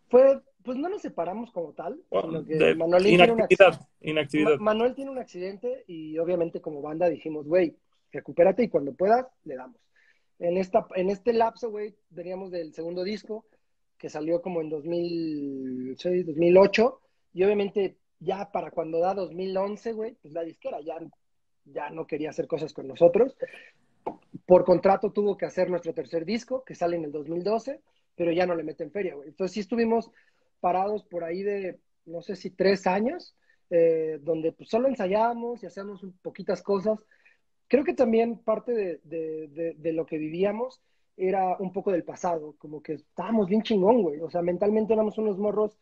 [0.09, 4.57] Fue, pues no nos separamos como tal, sino que De un inactividad, inactividad.
[4.57, 7.75] Ma- Manuel tiene un accidente y obviamente como banda dijimos, güey,
[8.11, 9.79] recupérate y cuando puedas, le damos.
[10.39, 13.45] En, esta, en este lapso, güey, veníamos del segundo disco,
[13.99, 16.99] que salió como en 2006, 2008,
[17.36, 20.95] y obviamente ya para cuando da 2011, güey, pues la disquera ya,
[21.65, 23.36] ya no quería hacer cosas con nosotros.
[24.45, 27.82] Por contrato tuvo que hacer nuestro tercer disco, que sale en el 2012,
[28.15, 29.30] pero ya no le meten feria, güey.
[29.30, 30.09] Entonces sí estuvimos
[30.59, 33.36] parados por ahí de, no sé si tres años,
[33.69, 37.05] eh, donde pues, solo ensayábamos y hacíamos poquitas cosas.
[37.67, 40.82] Creo que también parte de, de- de- de lo que vivíamos
[41.17, 44.19] era un poco del pasado, como que estábamos bien chingón, güey.
[44.22, 45.78] O sea, mentalmente éramos unos morros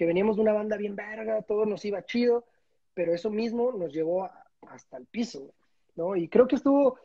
[0.00, 2.46] que veníamos de una banda bien verga, todo nos iba chido,
[2.94, 4.30] pero eso mismo nos llevó
[4.66, 5.52] hasta el piso,
[5.94, 6.16] ¿no?
[6.16, 6.98] Y creo que estuvo,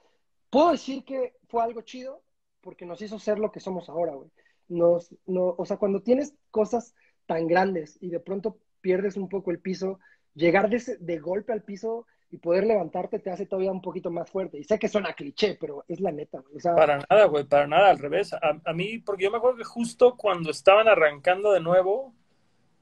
[0.50, 2.22] puedo decir que fue algo chido
[2.62, 4.30] porque nos hizo ser lo que somos ahora, güey.
[4.70, 9.52] Nos, no, o sea, cuando tienes cosas tan grandes y de pronto pierdes un poco
[9.52, 10.00] el piso,
[10.34, 14.30] llegar de, de golpe al piso y poder levantarte te hace todavía un poquito más
[14.30, 14.58] fuerte.
[14.58, 16.42] Y sé que suena cliché, pero es la neta.
[16.56, 18.32] O sea, Para nada, güey, para nada, al revés.
[18.32, 22.16] A, a mí, porque yo me acuerdo que justo cuando estaban arrancando de nuevo,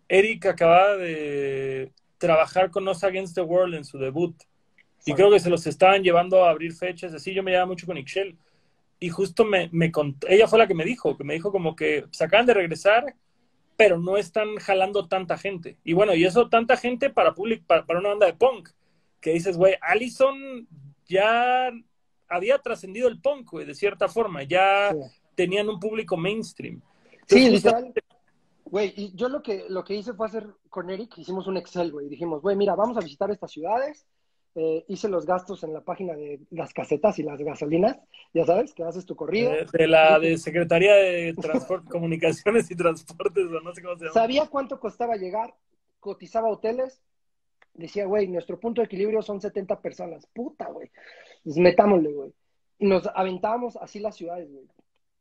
[0.08, 4.36] Eric acababa de trabajar con Us Against the World en su debut.
[5.06, 7.86] Y creo que se los estaban llevando a abrir fechas, así yo me llevaba mucho
[7.86, 8.38] con Ixchel.
[9.00, 11.76] Y justo me, me contó, ella fue la que me dijo, que me dijo como
[11.76, 13.14] que se acaban de regresar,
[13.76, 15.78] pero no están jalando tanta gente.
[15.84, 18.70] Y bueno, y eso tanta gente para, public, para, para una banda de punk,
[19.20, 20.68] que dices, güey, Allison
[21.06, 21.70] ya
[22.30, 25.00] había trascendido el punk, güey, de cierta forma, ya Sí.
[25.36, 26.82] tenían un público mainstream.
[27.28, 27.94] Sí, literal.
[28.74, 31.92] Güey, y yo lo que, lo que hice fue hacer con Eric, hicimos un Excel,
[31.92, 32.10] güey.
[32.10, 34.08] Dijimos, güey, mira, vamos a visitar estas ciudades.
[34.56, 38.00] Eh, hice los gastos en la página de las casetas y las gasolinas,
[38.34, 39.52] ya sabes, que haces tu corrido.
[39.52, 44.06] De, de la de Secretaría de Transporte, Comunicaciones y Transportes, o no sé cómo se
[44.06, 44.14] llama.
[44.16, 45.54] Sabía cuánto costaba llegar,
[46.00, 47.00] cotizaba hoteles.
[47.76, 50.26] Decía, güey, nuestro punto de equilibrio son 70 personas.
[50.34, 50.90] Puta, güey.
[51.44, 52.34] Pues metámosle, güey.
[52.80, 54.66] Y nos aventábamos así las ciudades, güey.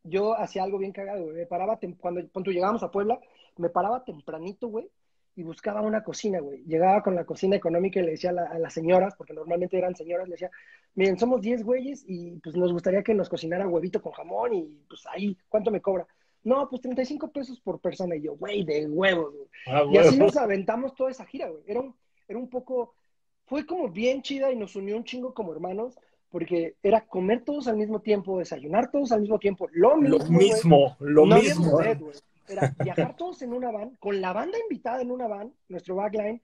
[0.05, 1.37] Yo hacía algo bien cagado, güey.
[1.37, 3.21] Me paraba, cuando, cuando llegábamos a Puebla,
[3.57, 4.89] me paraba tempranito, güey,
[5.37, 6.63] y buscaba una cocina, güey.
[6.65, 9.79] Llegaba con la cocina económica y le decía a, la- a las señoras, porque normalmente
[9.79, 10.51] eran señoras, le decía,
[10.95, 14.81] miren, somos 10 güeyes y pues nos gustaría que nos cocinara huevito con jamón y
[14.89, 16.07] pues ahí, ¿cuánto me cobra?
[16.45, 18.17] No, pues 35 pesos por persona.
[18.17, 19.49] Y yo, güey, de huevos, güey.
[19.69, 21.63] Ah, Y así nos aventamos toda esa gira, güey.
[21.67, 21.95] Era un,
[22.27, 22.95] era un poco,
[23.47, 25.97] fue como bien chida y nos unió un chingo como hermanos,
[26.33, 30.19] porque era comer todos al mismo tiempo, desayunar todos al mismo tiempo, lo mismo.
[30.19, 31.71] Lo mismo, lo No mismo.
[31.73, 32.17] güey.
[32.49, 36.41] Era viajar todos en una van, con la banda invitada en una van, nuestro backline.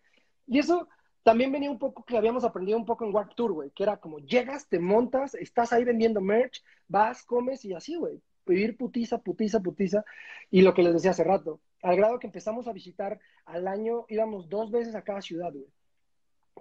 [0.47, 0.89] Y eso
[1.23, 3.97] también venía un poco que habíamos aprendido un poco en Warp Tour, güey, que era
[3.97, 8.21] como llegas, te montas, estás ahí vendiendo merch, vas, comes y así, güey.
[8.47, 10.05] Vivir putiza, putiza, putiza.
[10.51, 14.05] Y lo que les decía hace rato, al grado que empezamos a visitar al año,
[14.09, 15.67] íbamos dos veces a cada ciudad, güey.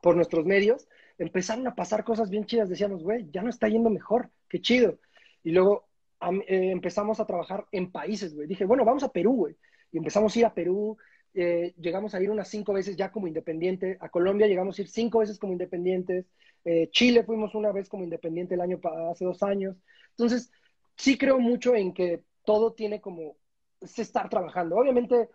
[0.02, 0.88] Por nuestros medios,
[1.18, 2.70] empezaron a pasar cosas bien chidas.
[2.70, 5.00] Decíamos, güey, ya no está yendo mejor, qué chido.
[5.44, 5.88] Y luego
[6.20, 8.48] am- eh, empezamos a trabajar en países, güey.
[8.48, 9.56] Dije, bueno, vamos a Perú, güey.
[9.92, 10.98] Y empezamos a ir a Perú,
[11.34, 13.98] eh, llegamos a ir unas cinco veces ya como independiente.
[14.02, 16.26] A Colombia llegamos a ir cinco veces como independientes.
[16.66, 18.80] Eh, Chile fuimos una vez como independiente el año
[19.12, 19.76] hace dos años.
[20.12, 20.52] Entonces,
[20.98, 23.38] sí creo mucho en que todo tiene como
[23.82, 24.76] es estar trabajando.
[24.76, 25.30] Obviamente,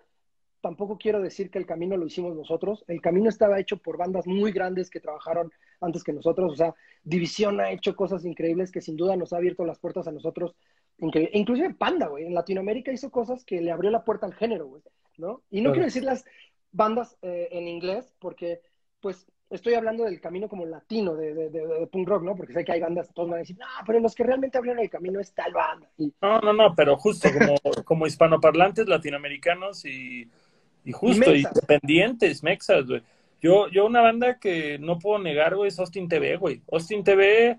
[0.62, 2.84] tampoco quiero decir que el camino lo hicimos nosotros.
[2.86, 6.52] El camino estaba hecho por bandas muy grandes que trabajaron antes que nosotros.
[6.52, 10.06] O sea, División ha hecho cosas increíbles que sin duda nos ha abierto las puertas
[10.06, 10.54] a nosotros.
[10.98, 12.26] Inclusive Panda, güey.
[12.26, 14.82] En Latinoamérica hizo cosas que le abrió la puerta al género, güey.
[15.18, 15.42] ¿No?
[15.50, 16.24] Y no quiero decir las
[16.70, 18.62] bandas eh, en inglés porque,
[19.00, 22.34] pues, estoy hablando del camino como latino de, de, punk rock, ¿no?
[22.34, 24.80] Porque sé que hay bandas, todos van a decir, no, pero los que realmente abrieron
[24.82, 25.90] el camino es tal banda.
[26.22, 30.30] No, no, no, pero justo como, como hispanoparlantes latinoamericanos y,
[30.84, 33.02] y justo, independientes, mexas, güey.
[33.40, 36.62] Yo, yo una banda que no puedo negar, güey, es Austin TV, güey.
[36.70, 37.58] Austin TV,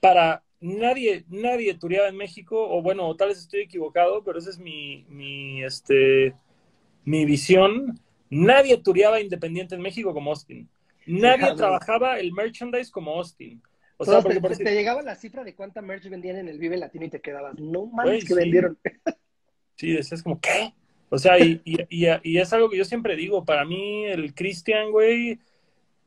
[0.00, 4.58] para nadie, nadie tureaba en México, o bueno, tal vez estoy equivocado, pero esa es
[4.58, 6.34] mi, mi, este,
[7.04, 8.00] mi visión.
[8.28, 10.68] Nadie tureaba independiente en México como Austin.
[11.06, 13.62] Nadie trabajaba el merchandise como Austin.
[13.96, 17.04] O sea, porque te, llegaba la cifra de cuánta merch vendían en el Vive Latino
[17.04, 18.78] y te quedabas, no mames que vendieron.
[19.74, 20.74] Sí, decías como, ¿qué?
[21.10, 21.78] O sea, y, y,
[22.22, 25.40] y, es algo que yo siempre digo, para mí el Christian, güey,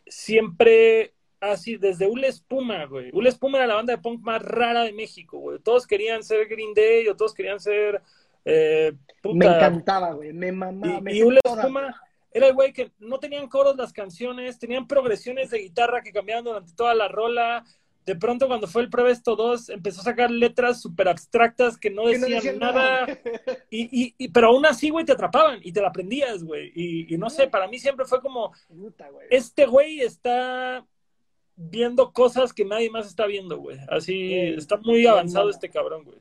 [0.08, 3.10] siempre así, desde Ule Espuma, güey.
[3.12, 5.60] Ule Espuma era la banda de punk más rara de México, güey.
[5.60, 8.01] Todos querían ser Green Day o todos querían ser...
[8.45, 8.93] Eh,
[9.24, 11.12] me encantaba, güey, me mamaba.
[11.12, 12.01] Y, Ule Espuma
[12.32, 16.45] era el güey que no tenían coros las canciones, tenían progresiones de guitarra que cambiaban
[16.45, 17.64] durante toda la rola.
[18.06, 22.08] De pronto, cuando fue el Prevesto 2, empezó a sacar letras súper abstractas que no
[22.08, 23.08] decían, nada.
[23.70, 26.72] Y, y, pero aún así, güey, te atrapaban y te la aprendías, güey.
[26.76, 28.54] Y, no sé, para mí siempre fue como,
[29.30, 30.86] este güey está
[31.56, 33.78] viendo cosas que nadie más está viendo, güey.
[33.89, 36.20] Así, está muy avanzado este cabrón, güey.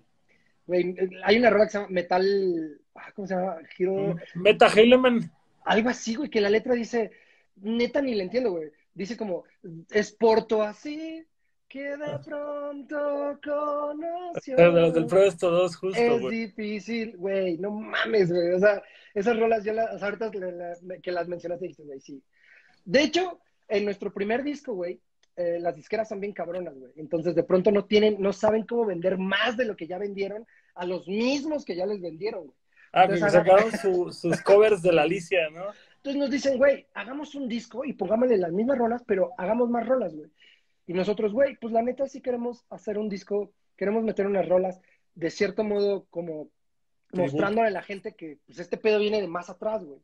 [0.66, 3.56] Güey, hay una rola que se llama Metal, ah, ¿cómo se llama?
[3.76, 4.16] Hero...
[4.34, 5.30] Meta Heileman
[5.64, 7.12] algo así, güey, que la letra dice,
[7.56, 8.70] neta ni le entiendo, güey.
[8.94, 9.44] Dice como,
[9.90, 11.24] es Porto así,
[11.72, 14.56] que de pronto conoció.
[14.56, 18.52] Pero del Presto 2, justo, Es difícil, güey, no mames, güey.
[18.52, 18.82] O sea,
[19.14, 22.22] esas rolas yo las, ahorita que las mencionaste, dijiste, güey, sí.
[22.84, 25.00] De hecho, en nuestro primer disco, güey,
[25.36, 26.92] eh, las disqueras son bien cabronas, güey.
[26.96, 30.46] Entonces, de pronto no tienen, no saben cómo vender más de lo que ya vendieron
[30.74, 32.56] a los mismos que ya les vendieron, güey.
[32.92, 35.64] Ah, que sacaron sus covers de la Alicia, ¿no?
[35.96, 39.86] Entonces nos dicen, güey, hagamos un disco y pongámosle las mismas rolas, pero hagamos más
[39.86, 40.28] rolas, güey.
[40.92, 44.78] Y nosotros, güey, pues la neta sí queremos hacer un disco, queremos meter unas rolas
[45.14, 46.50] de cierto modo como
[47.14, 50.02] mostrándole a la gente que pues este pedo viene de más atrás, güey.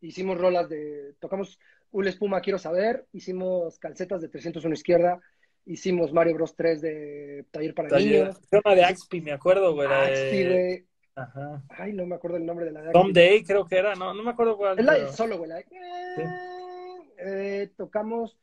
[0.00, 1.58] Hicimos rolas de, tocamos
[1.90, 5.20] Un Espuma Quiero Saber, hicimos calcetas de 301 izquierda,
[5.66, 8.40] hicimos Mario Bros 3 de Taller para Niños.
[8.48, 9.88] Tema de Axpi, me acuerdo, güey.
[9.88, 10.86] Axpi, güey.
[11.16, 11.62] Ajá.
[11.68, 14.22] Ay, no me acuerdo el nombre de la Tom Day, creo que era, no, no
[14.22, 14.78] me acuerdo cuál.
[14.78, 15.50] Es la de solo, güey.
[17.18, 18.38] Eh, tocamos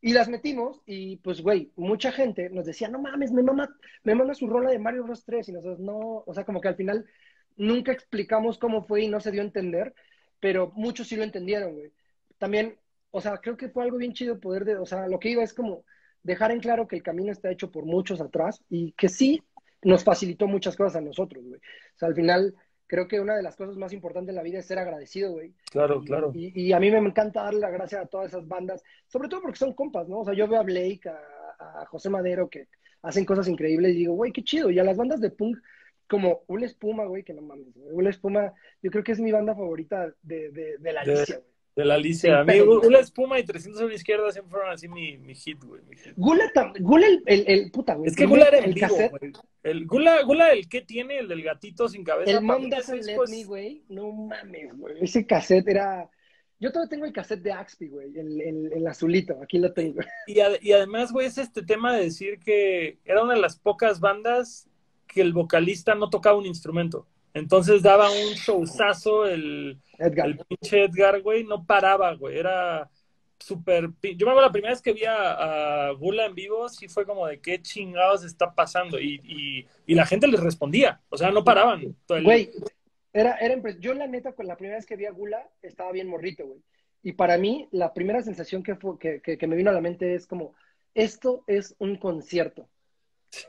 [0.00, 4.14] y las metimos y pues, güey, mucha gente nos decía, no mames, me mama, me
[4.14, 6.76] mama su rola de Mario Bros 3 y nosotros no, o sea, como que al
[6.76, 7.06] final
[7.56, 9.94] nunca explicamos cómo fue y no se dio a entender,
[10.40, 11.92] pero muchos sí lo entendieron, güey.
[12.38, 12.78] También,
[13.10, 15.42] o sea, creo que fue algo bien chido poder, de, o sea, lo que iba
[15.42, 15.84] es como
[16.22, 19.42] dejar en claro que el camino está hecho por muchos atrás y que sí,
[19.82, 21.60] nos facilitó muchas cosas a nosotros, güey.
[21.60, 22.54] O sea, al final,
[22.90, 25.54] creo que una de las cosas más importantes en la vida es ser agradecido, güey.
[25.70, 26.32] Claro, claro.
[26.34, 29.58] Y, a mí me encanta darle la gracia a todas esas bandas, sobre todo porque
[29.58, 30.18] son compas, ¿no?
[30.18, 32.66] O sea, yo veo a Blake, a, José Madero, que
[33.02, 34.70] hacen cosas increíbles y digo, güey, qué chido.
[34.70, 35.58] Y a las bandas de punk,
[36.08, 39.54] como Ula Espuma, güey, que no mames, Ula Espuma, yo creo que es mi banda
[39.54, 41.50] favorita de, de, de la Alicia, güey.
[41.80, 42.40] De la Alicia.
[42.40, 45.64] A mí, Gula Espuma y 300 a la izquierda siempre fueron así mi, mi hit,
[45.64, 45.80] güey.
[46.14, 46.44] Gula,
[46.78, 48.10] Gula el, el, el, puta, güey.
[48.10, 49.32] Es que Gula era el vivo, güey.
[49.62, 52.32] El Gula, Gula, el que tiene, el del gatito sin cabeza.
[52.32, 53.82] El Mom Doesn't Let Me, güey.
[53.88, 54.96] No mames, güey.
[55.00, 56.10] Ese cassette era...
[56.58, 60.02] Yo todavía tengo el cassette de Axby, güey, el, el, el, azulito, aquí lo tengo.
[60.26, 64.00] Y, y además, güey, es este tema de decir que era una de las pocas
[64.00, 64.68] bandas
[65.06, 67.06] que el vocalista no tocaba un instrumento.
[67.34, 72.90] Entonces daba un showzazo el, el pinche Edgar, güey, no paraba, güey, era
[73.38, 73.90] súper...
[74.02, 77.26] Yo me acuerdo la primera vez que vi a, Gula en vivo, sí fue como
[77.26, 81.96] de qué chingados está pasando y, y, la gente les respondía, o sea, no paraban.
[82.08, 82.50] Güey,
[83.12, 86.08] era, era yo la neta, con la primera vez que vi a Gula, estaba bien
[86.08, 86.60] morrito, güey.
[87.02, 90.14] Y para mí, la primera sensación que, fue, que, que me vino a la mente
[90.14, 90.54] es como,
[90.94, 92.68] esto es un concierto.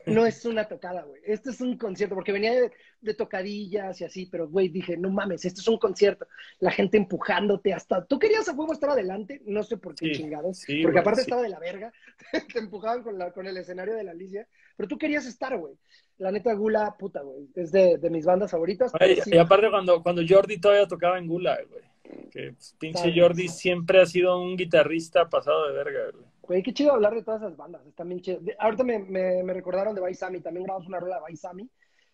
[0.05, 1.21] No es una tocada, güey.
[1.25, 2.53] Esto es un concierto, porque venía
[3.01, 6.27] de, tocadillas y así, pero, güey, dije, no mames, esto es un concierto.
[6.59, 8.05] La gente empujándote hasta...
[8.05, 9.41] ¿Tú querías a juego estar adelante?
[9.45, 10.63] No sé por qué chingados.
[10.83, 11.91] porque aparte estaba de la verga.
[12.53, 14.47] te empujaban con, la, con el escenario de la Alicia.
[14.77, 15.73] Pero tú querías estar, güey.
[16.17, 17.49] La neta, Gula, puta, güey.
[17.55, 18.91] Es de, mis bandas favoritas.
[19.25, 21.83] y aparte cuando, cuando Jordi todavía tocaba en Gula, güey.
[22.29, 26.30] Que pues, pinche Jordi siempre ha sido un guitarrista pasado de verga, güey.
[26.51, 27.81] Güey, qué chido hablar de todas esas bandas.
[27.87, 28.41] Está bien chido.
[28.59, 30.41] ahorita me, me, me, recordaron de Baisami.
[30.41, 31.69] También grabamos una rueda de Baisami.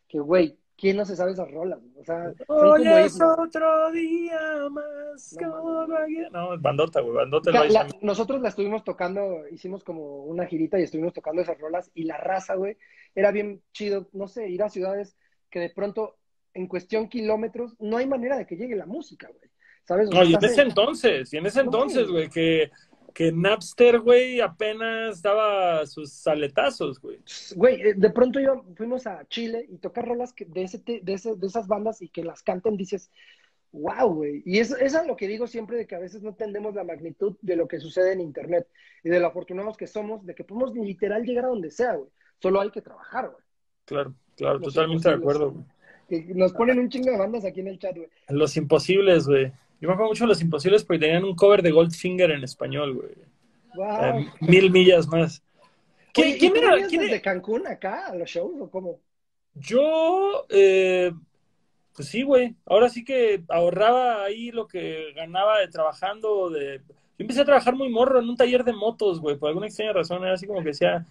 [0.07, 1.79] que, güey, ¿quién no se sabe esas rolas?
[1.99, 4.39] O sea, Hoy como es otro día
[4.69, 5.35] más.
[6.31, 7.49] No, bandota, güey, bandota.
[7.63, 11.89] El la- nosotros la estuvimos tocando, hicimos como una girita y estuvimos tocando esas rolas
[11.95, 12.77] y la raza, güey,
[13.15, 15.17] era bien chido, no sé, ir a ciudades
[15.49, 16.17] que de pronto,
[16.53, 19.49] en cuestión kilómetros, no hay manera de que llegue la música, güey.
[19.83, 20.09] ¿Sabes?
[20.09, 22.69] O sea, No, y en ese en- entonces, y en ese entonces, güey, que,
[23.17, 27.17] que Napster, güey, apenas daba sus aletazos, güey.
[27.55, 31.13] Güey, eh, de pronto yo fuimos a Chile y tocar rolas que de, ese, de,
[31.13, 33.09] ese- de esas bandas y que las canten, dices,
[33.71, 34.43] wow, güey.
[34.45, 36.83] Y eso, eso es lo que digo siempre de que a veces no entendemos la
[36.83, 38.67] magnitud de lo que sucede en Internet
[39.03, 42.11] y de lo afortunados que somos de que podemos literal llegar a donde sea, güey.
[42.39, 43.43] Solo hay que trabajar, güey.
[43.85, 46.23] Claro, claro, totalmente de acuerdo, güey.
[46.35, 48.09] Nos ponen un chingo de bandas aquí en el chat, güey.
[48.29, 49.51] Los imposibles, güey.
[49.79, 52.95] Yo me acuerdo mucho de los imposibles porque tenían un cover de Goldfinger en español,
[52.95, 53.11] güey.
[53.75, 54.19] Wow.
[54.19, 55.43] Eh, mil millas más.
[56.13, 56.87] ¿Quién, Oye, ¿y quién tú era?
[56.87, 57.21] quién desde era?
[57.21, 58.99] Cancún acá a los shows o cómo?
[59.53, 61.11] Yo, eh,
[61.95, 62.55] pues sí, güey.
[62.65, 66.49] Ahora sí que ahorraba ahí lo que ganaba de trabajando.
[66.49, 66.79] De...
[66.87, 69.37] Yo empecé a trabajar muy morro en un taller de motos, güey.
[69.37, 71.05] Por alguna extraña razón era así como que decía,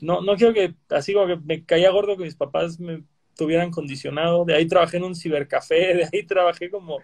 [0.00, 3.04] no, no quiero que, así como que me caía gordo que mis papás me
[3.36, 4.44] tuvieran condicionado.
[4.44, 6.98] De ahí trabajé en un cibercafé, de ahí trabajé como...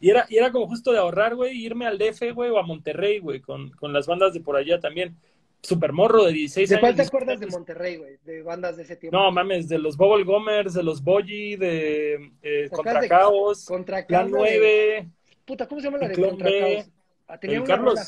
[0.00, 2.62] Y era, y era como justo de ahorrar, güey, irme al DF, güey, o a
[2.62, 5.14] Monterrey, güey, con, con las bandas de por allá también.
[5.62, 6.80] Super morro de 16 ¿De años.
[6.80, 7.46] cuál te 17 acuerdas de.
[7.48, 8.16] Monterrey, güey?
[8.24, 9.18] De bandas de ese tiempo.
[9.18, 13.66] No, mames, de los Bubble Gomers, de los Boyi, de eh, Acá Contra de- Caos,
[13.66, 15.08] Contra Plan Caos de- 9,
[15.44, 16.90] Puta, ¿cómo se llama la de Clon Contra B, Caos?
[17.28, 17.94] Ah, tenían una Carlos.
[17.94, 18.06] rola.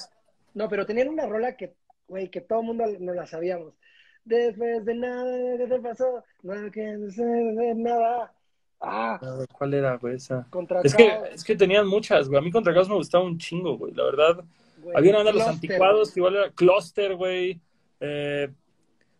[0.54, 1.74] No, pero tenían una rola que,
[2.08, 3.74] güey, que todo el mundo no la sabíamos.
[4.24, 8.32] Después de nada que te pasó, no quiero saber nada.
[8.84, 9.20] Ah,
[9.52, 10.16] ¿Cuál era, güey?
[10.16, 10.44] Esa?
[10.50, 12.40] Contra Es que, es que tenían muchas, güey.
[12.40, 13.94] A mí Contra Caos me gustaba un chingo, güey.
[13.94, 14.44] La verdad,
[14.78, 14.96] güey.
[14.96, 17.60] había una banda de los anticuados que igual era Cluster, güey.
[18.00, 18.48] Eh,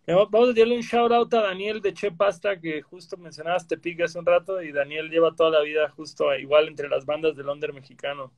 [0.09, 4.01] vamos a darle un shout out a Daniel de Che Pasta, que justo mencionabas Tepic
[4.01, 7.49] hace un rato, y Daniel lleva toda la vida justo igual entre las bandas del
[7.49, 8.33] under mexicano.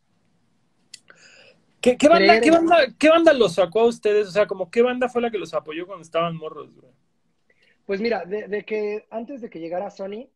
[1.81, 4.29] ¿Qué, qué banda, qué, banda, ¿Qué banda los sacó a ustedes?
[4.29, 6.93] O sea, como qué banda fue la que los apoyó cuando estaban morros, güey.
[7.87, 10.29] Pues mira, de, de que antes de que llegara Sony,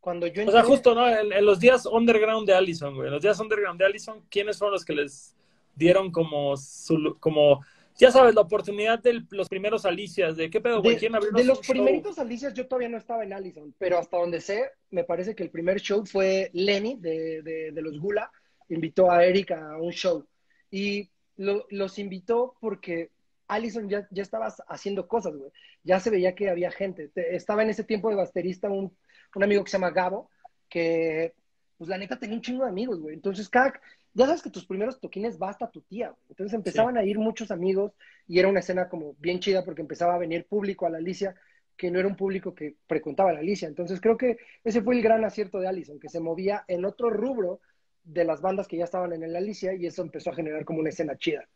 [0.00, 1.08] cuando yo O sea, entré- justo, ¿no?
[1.08, 3.08] En, en los días underground de Allison, güey.
[3.08, 5.34] En los días underground de Allison, ¿quiénes fueron los que les
[5.74, 7.60] dieron como, su- como
[7.96, 10.36] ya sabes, la oportunidad de los primeros Alicias?
[10.36, 10.96] De qué pedo, güey.
[10.96, 14.40] ¿Quién abrió de los primeritos Alicias yo todavía no estaba en Allison, pero hasta donde
[14.40, 18.30] sé, me parece que el primer show fue Lenny de, de- de los Gula,
[18.68, 20.24] invitó a Eric a un show
[20.70, 23.10] y lo- los invitó porque
[23.48, 25.50] Allison ya, ya estaba haciendo cosas, güey.
[25.82, 27.08] Ya se veía que había gente.
[27.08, 28.94] Te- estaba en ese tiempo de baterista un,
[29.34, 30.30] un amigo que se llama Gabo,
[30.68, 31.34] que
[31.76, 33.14] pues la neta tenía un chingo de amigos, güey.
[33.14, 33.80] Entonces, cada,
[34.14, 36.22] ya sabes que tus primeros toquines va hasta tu tía, güey.
[36.30, 37.92] Entonces empezaban a ir muchos amigos
[38.26, 41.34] y era una escena como bien chida porque empezaba a venir público a la Alicia
[41.76, 43.68] que no era un público que frecuentaba la Alicia.
[43.68, 47.08] Entonces creo que ese fue el gran acierto de Allison, que se movía en otro
[47.08, 47.60] rubro
[48.02, 50.80] de las bandas que ya estaban en la Alicia y eso empezó a generar como
[50.80, 51.48] una escena chida.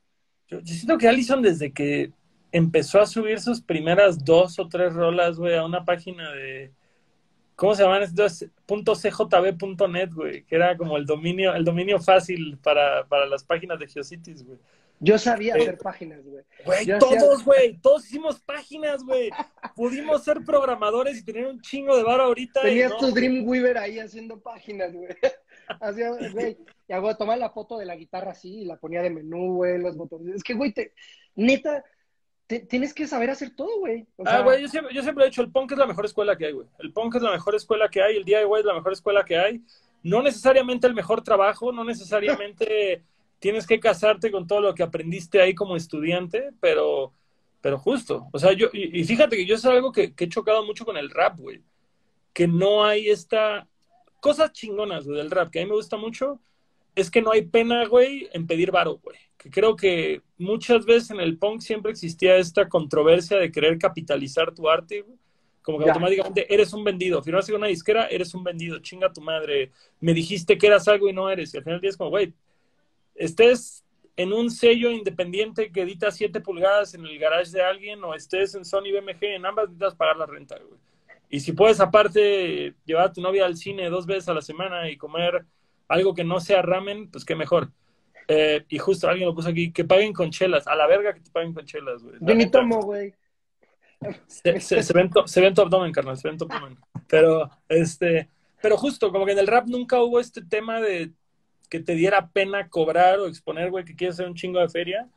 [0.47, 2.12] Yo, yo siento que Allison, desde que
[2.53, 6.70] empezó a subir sus primeras dos o tres rolas, güey, a una página de.
[7.57, 8.47] ¿Cómo se llaman estos?
[8.66, 13.87] .cjb.net, güey, que era como el dominio, el dominio fácil para, para las páginas de
[13.87, 14.59] Geocities, güey.
[15.05, 16.45] Yo sabía hacer páginas, güey.
[16.65, 19.31] Güey, Yo todos, güey, todos hicimos páginas, güey.
[19.74, 22.62] Pudimos ser programadores y tener un chingo de varo ahorita.
[22.62, 23.11] Tenías no, tu.
[23.11, 25.09] Dreamweaver ahí haciendo páginas, güey.
[25.81, 26.57] Hacía, güey.
[26.87, 29.77] Y hago, tomaba la foto de la guitarra así y la ponía de menú, güey,
[29.79, 30.37] los botones.
[30.37, 30.95] Es que, güey, te,
[31.35, 31.85] neta,
[32.61, 34.07] tienes que saber hacer todo, güey.
[34.16, 36.05] O Ah, sea, güey, yo siempre, yo siempre he dicho, el punk es la mejor
[36.07, 36.66] escuela que hay, güey.
[36.79, 39.37] El punk es la mejor escuela que hay, el DIY es la mejor escuela que
[39.39, 39.62] hay.
[40.03, 43.05] No necesariamente el mejor trabajo, no necesariamente
[43.39, 47.12] tienes que casarte con todo lo que aprendiste ahí como estudiante, pero,
[47.61, 48.29] pero justo.
[48.33, 50.85] O sea, yo, y, y fíjate que yo es algo que, que he chocado mucho
[50.85, 51.62] con el rap, güey.
[52.33, 53.69] Que no hay esta...
[54.20, 56.41] Cosas chingonas, güey, del rap, que a mí me gusta mucho,
[56.94, 59.16] es que no hay pena, güey, en pedir varo, güey.
[59.36, 64.55] Que creo que muchas veces en el punk siempre existía esta controversia de querer capitalizar
[64.55, 65.19] tu arte, güey.
[65.62, 65.93] Como que Ya.
[65.93, 67.23] automáticamente eres un vendido.
[67.23, 68.78] Firmaste con una disquera, eres un vendido.
[68.81, 69.70] Chinga tu madre.
[70.01, 71.55] Me dijiste que eras algo y no eres.
[71.55, 72.32] Y al final del día es como, güey,
[73.14, 73.85] estés
[74.16, 78.55] en un sello independiente que edita 7 pulgadas en el garage de alguien o estés
[78.55, 80.78] en Sony BMG, en ambas necesitas pagar la renta, güey.
[81.31, 84.90] Y si puedes aparte llevar a tu novia al cine dos veces a la semana
[84.90, 85.47] y comer
[85.89, 87.71] algo que no sea ramen, pues qué mejor.
[88.29, 90.67] Eh, y justo alguien lo puso aquí, que paguen con chelas.
[90.67, 92.17] A la verga que te paguen con chelas, güey.
[92.21, 93.15] Yo ni tomo, güey.
[94.27, 96.77] Se, se- se ven tu, se ven tu abdomen, carnal, se ven tu abdomen.
[97.09, 98.29] Pero, este,
[98.61, 101.13] pero justo, como que en el rap nunca hubo este tema de
[101.69, 105.09] que te diera pena cobrar o exponer, güey, que quieres hacer un chingo de feria,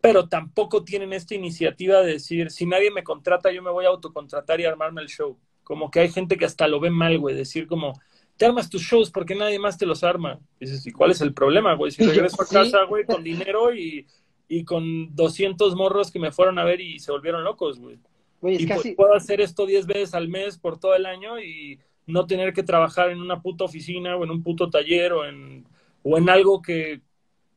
[0.00, 3.88] pero tampoco tienen esta iniciativa de decir, si nadie me contrata, yo me voy a
[3.88, 5.38] autocontratar y armarme el show.
[5.64, 7.94] Como que hay gente que hasta lo ve mal, güey, decir como,
[8.42, 10.40] te armas tus shows porque nadie más te los arma.
[10.58, 11.92] dices, ¿y cuál es el problema, güey?
[11.92, 14.04] Si regreso a casa, güey, con dinero y,
[14.48, 18.00] y con 200 morros que me fueron a ver y se volvieron locos, güey.
[18.42, 21.78] y pues puedo hacer esto 10 veces al mes por todo el año y
[22.08, 25.64] no tener que trabajar en una puta oficina o en un puto taller o en,
[26.02, 27.00] o en algo que,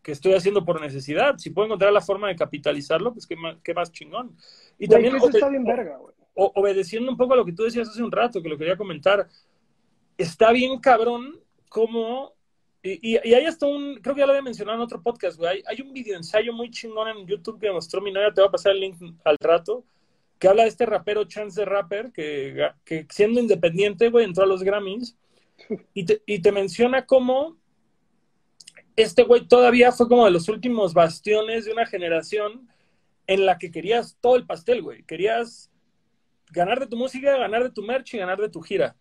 [0.04, 1.40] que estoy haciendo por necesidad.
[1.40, 4.38] Si puedo encontrar la forma de capitalizarlo, pues qué más, qué más chingón.
[4.78, 6.14] Y también eso está bien verga, güey.
[6.36, 9.28] obedeciendo un poco a lo que tú decías hace un rato, que lo quería comentar,
[10.18, 11.40] está bien cabrón
[11.70, 12.34] como...
[12.82, 15.64] Y, y, hay hasta un, creo que ya lo había mencionado en otro podcast, güey.
[15.66, 18.52] Hay, un video ensayo muy chingón en YouTube que mostró mi novia, te va a
[18.52, 19.84] pasar el link al rato,
[20.38, 24.48] que habla de este rapero Chance the Rapper, que, que siendo independiente, güey, entró a
[24.48, 25.18] los Grammys
[25.96, 27.58] y te, y te menciona cómo
[28.96, 32.70] este güey todavía fue como de los últimos bastiones de una generación
[33.28, 35.04] en la que querías todo el pastel, güey.
[35.04, 35.72] Querías
[36.52, 38.96] ganar de tu música, ganar de tu merch y ganar de tu gira.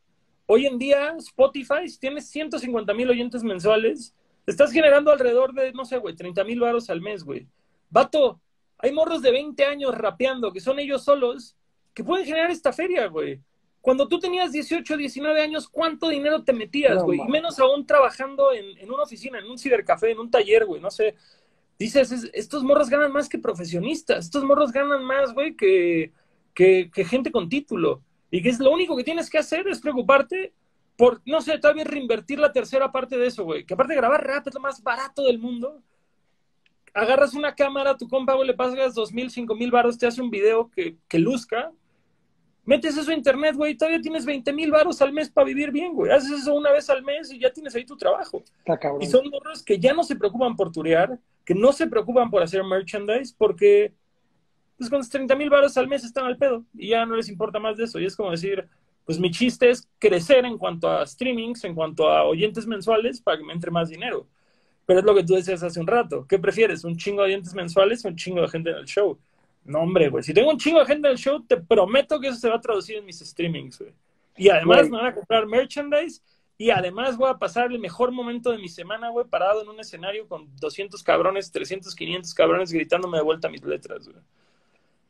[0.47, 4.15] Hoy en día, Spotify, tienes 150 mil oyentes mensuales,
[4.47, 7.47] estás generando alrededor de, no sé, güey, 30 mil baros al mes, güey.
[7.89, 8.41] Vato,
[8.79, 11.57] hay morros de 20 años rapeando, que son ellos solos,
[11.95, 13.41] que pueden generar esta feria, güey.
[13.81, 17.21] Cuando tú tenías 18, 19 años, ¿cuánto dinero te metías, güey?
[17.21, 20.81] y menos aún trabajando en, en, una oficina, en un cibercafé, en un taller, güey,
[20.81, 21.15] no sé.
[21.79, 26.13] Dices, estos morros ganan más que profesionistas, estos morros ganan más, güey, que,
[26.55, 28.03] que, que, gente con título.
[28.35, 30.53] Y que es lo único que tienes que hacer es preocuparte
[30.97, 33.65] por, no sé, tal vez reinvertir la tercera parte de eso, güey.
[33.65, 35.81] Que aparte de grabar rap es lo más barato del mundo.
[36.95, 40.21] Agarras una cámara, tu compa, güey, le pasas dos mil, cinco mil baros, te hace
[40.21, 41.71] un video que, que luzca
[42.65, 45.93] Metes eso a internet, güey, todavía tienes 20 mil baros al mes para vivir bien,
[45.93, 46.11] güey.
[46.11, 48.43] Haces eso una vez al mes y ya tienes ahí tu trabajo.
[49.01, 52.43] y son morros que ya no se preocupan por turear, que no se preocupan por
[52.43, 53.93] hacer merchandise, porque
[54.89, 57.59] pues con 30 mil baros al mes están al pedo y ya no les importa
[57.59, 57.99] más de eso.
[58.01, 58.69] Y es como decir,
[59.05, 63.39] pues mi chiste es crecer en cuanto a streamings, en cuanto a oyentes mensuales para
[63.39, 64.27] que me entre más dinero.
[64.87, 66.27] Pero es lo que tú decías hace un rato.
[66.27, 66.85] ¿Qué prefieres?
[66.85, 69.19] ¿Un chingo de oyentes mensuales o un chingo de gente en el show?
[69.65, 70.23] No, hombre, güey.
[70.23, 72.57] Si tengo un chingo de gente en el show, te prometo que eso se va
[72.57, 73.93] a traducir en mis streamings, güey.
[74.37, 76.21] Y además me van a comprar merchandise
[76.57, 79.81] y además voy a pasar el mejor momento de mi semana, güey, parado en un
[79.81, 84.23] escenario con 200 cabrones, 300, 500 cabrones gritándome de vuelta mis letras, güey.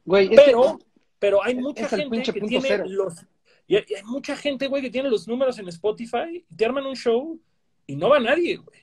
[0.04, 0.78] Güey, pero,
[1.18, 3.24] pero hay mucha gente que tiene los...
[3.66, 6.96] Y hay, mucha gente, güey, que tiene los números en Spotify y te arman un
[6.96, 7.40] show
[7.86, 8.80] y no va nadie, güey.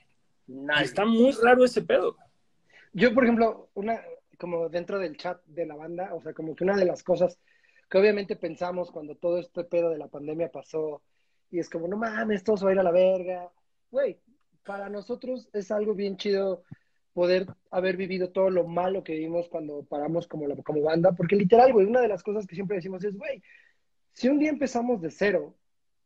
[0.82, 2.16] Está muy raro ese pedo.
[2.92, 4.02] Yo, por ejemplo, una,
[4.38, 7.38] como dentro del chat de la banda, o sea, como que una de las cosas
[7.88, 11.02] que obviamente pensamos cuando todo este pedo de la pandemia pasó,
[11.50, 13.52] y es como, no mames, todo se va a ir a la verga.
[13.90, 14.18] Güey,
[14.64, 16.64] para nosotros es algo bien chido
[17.12, 21.36] poder haber vivido todo lo malo que vimos cuando paramos como, la, como banda, porque
[21.36, 23.42] literal, güey, una de las cosas que siempre decimos es, güey,
[24.12, 25.54] si un día empezamos de cero,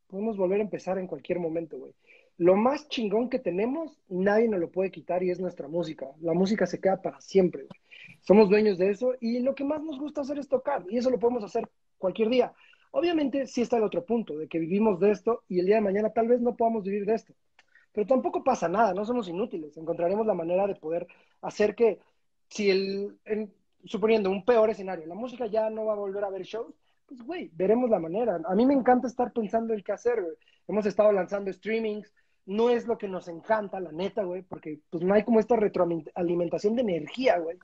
[0.06, 1.92] podemos volver a empezar en cualquier momento, güey.
[2.38, 6.06] Lo más chingón que tenemos, nadie nos lo puede quitar y es nuestra música.
[6.20, 7.80] La música se queda para siempre, güey.
[8.20, 11.10] Somos dueños de eso y lo que más nos gusta hacer es tocar y eso
[11.10, 11.68] lo podemos hacer
[11.98, 12.52] cualquier día.
[12.90, 15.82] Obviamente sí está el otro punto, de que vivimos de esto y el día de
[15.82, 17.34] mañana tal vez no podamos vivir de esto.
[17.96, 19.74] Pero tampoco pasa nada, no somos inútiles.
[19.78, 21.06] Encontraremos la manera de poder
[21.40, 21.98] hacer que,
[22.46, 23.18] si el,
[23.86, 26.74] suponiendo un peor escenario, la música ya no va a volver a ver shows,
[27.06, 28.38] pues güey, veremos la manera.
[28.46, 30.34] A mí me encanta estar pensando el qué hacer, güey.
[30.68, 32.12] Hemos estado lanzando streamings,
[32.44, 35.56] no es lo que nos encanta, la neta, güey, porque pues no hay como esta
[35.56, 37.56] retroalimentación de energía, güey.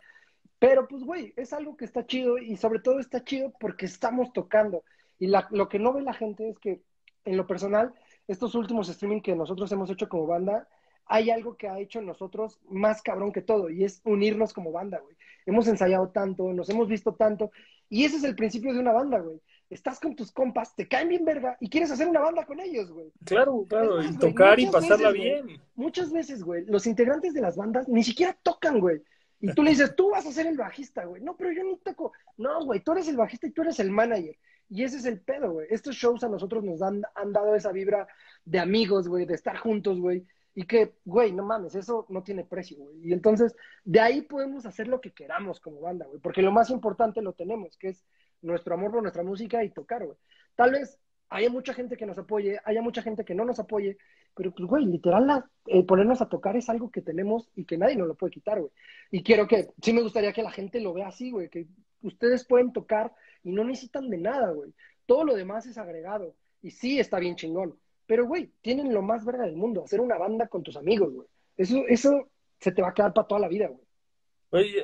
[0.59, 4.33] Pero pues, güey, es algo que está chido y sobre todo está chido porque estamos
[4.33, 4.83] tocando.
[5.19, 6.81] Y lo que no ve la gente es que,
[7.27, 7.93] en lo personal,
[8.33, 10.69] estos últimos streaming que nosotros hemos hecho como banda,
[11.07, 14.99] hay algo que ha hecho nosotros más cabrón que todo y es unirnos como banda,
[15.01, 15.17] güey.
[15.47, 17.51] Hemos ensayado tanto, nos hemos visto tanto
[17.89, 19.41] y ese es el principio de una banda, güey.
[19.69, 22.91] Estás con tus compas, te caen bien verga y quieres hacer una banda con ellos,
[22.91, 23.11] güey.
[23.25, 25.61] Claro, claro, y tocar y pasarla bien.
[25.75, 29.03] muchas veces, güey, los integrantes de las bandas ni siquiera tocan, güey.
[29.41, 31.21] Y tú le dices, tú vas a ser el bajista, güey.
[31.21, 32.13] No, pero yo ni toco.
[32.37, 34.37] No, güey, tú eres el bajista y tú eres el manager.
[34.75, 35.67] Y ese es el pedo, güey.
[35.69, 38.09] Estos shows a nosotros nos han, han dado esa vibra
[38.47, 40.27] de amigos, güey, de estar juntos, güey.
[40.55, 43.11] Y que, güey, no mames, eso no tiene precio, güey.
[43.11, 43.55] Y entonces,
[43.85, 46.21] de ahí podemos hacer lo que queramos como banda, güey.
[46.21, 48.03] Porque lo más importante lo tenemos, que es
[48.41, 50.17] nuestro amor por nuestra música y tocar, güey.
[50.55, 53.99] Tal vez haya mucha gente que nos apoye, haya mucha gente que no nos apoye,
[54.35, 57.97] pero pues, güey, literal, eh, ponernos a tocar es algo que tenemos y que nadie
[57.97, 58.73] nos lo puede quitar, güey.
[59.11, 61.67] Y quiero que, sí me gustaría que la gente lo vea así, güey, que
[62.01, 63.13] ustedes pueden tocar
[63.43, 64.73] y no necesitan de nada, güey.
[65.07, 66.35] Todo lo demás es agregado.
[66.63, 67.77] Y sí está bien chingón.
[68.07, 71.27] Pero, güey, tienen lo más verga del mundo, hacer una banda con tus amigos, güey.
[71.57, 72.29] Eso, eso
[72.61, 73.81] se te va a quedar para toda la vida, güey.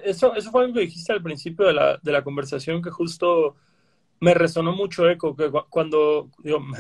[0.03, 3.57] Eso, eso fue algo que dijiste al principio de la, de la conversación, que justo
[4.21, 5.37] me resonó mucho eco,
[5.69, 6.31] cuando,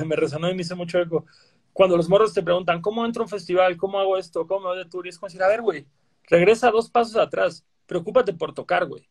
[0.06, 1.26] me resonó y me hizo mucho eco,
[1.72, 3.76] cuando los morros te preguntan, ¿cómo entro a un festival?
[3.76, 4.46] ¿Cómo hago esto?
[4.46, 5.06] ¿Cómo me voy de tour?
[5.06, 5.86] Y es como decir, a ver, güey,
[6.24, 9.08] regresa dos pasos atrás, preocúpate por tocar, güey,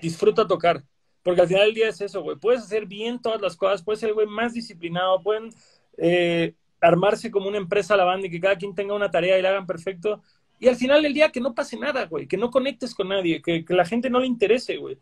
[0.00, 0.82] disfruta tocar,
[1.28, 4.00] porque al final del día es eso, güey, puedes hacer bien todas las cosas, puedes
[4.00, 5.50] ser, güey, más disciplinado, pueden
[5.98, 9.38] eh, armarse como una empresa a la banda y que cada quien tenga una tarea
[9.38, 10.22] y la hagan perfecto,
[10.58, 13.42] y al final del día que no pase nada, güey, que no conectes con nadie,
[13.42, 14.96] que, la gente no le interese, güey.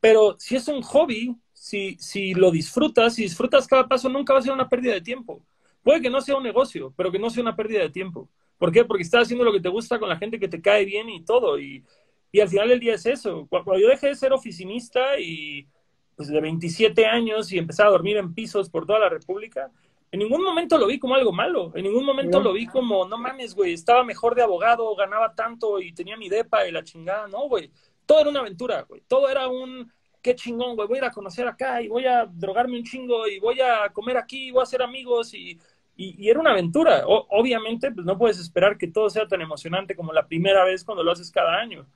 [0.00, 4.38] Pero si es un hobby, si, si lo disfrutas, si disfrutas cada paso, nunca va
[4.38, 5.42] a ser una pérdida de tiempo.
[5.82, 8.30] Puede que no sea un negocio, pero que no sea una pérdida de tiempo.
[8.56, 8.86] ¿Por qué?
[8.86, 11.20] Porque estás haciendo lo que te gusta con la gente que te cae bien y
[11.20, 11.58] todo.
[12.32, 13.46] Y al final del día es eso.
[13.48, 15.66] Cuando yo dejé de ser oficinista y
[16.16, 19.70] pues de 27 años y empecé a dormir en pisos por toda la República,
[20.12, 21.72] en ningún momento lo vi como algo malo.
[21.74, 25.80] En ningún momento lo vi como, no mames, güey, estaba mejor de abogado, ganaba tanto
[25.80, 27.28] y tenía mi depa y la chingada.
[27.28, 27.70] No, güey.
[28.06, 29.02] Todo era una aventura, güey.
[29.06, 29.90] Todo era un,
[30.20, 33.26] qué chingón, güey, voy a ir a conocer acá y voy a drogarme un chingo
[33.26, 35.58] y voy a comer aquí, y voy a hacer amigos y,
[35.96, 37.04] y, era una aventura.
[37.06, 41.04] obviamente, pues no puedes esperar que todo sea tan emocionante como la primera vez cuando
[41.04, 41.86] lo haces cada año.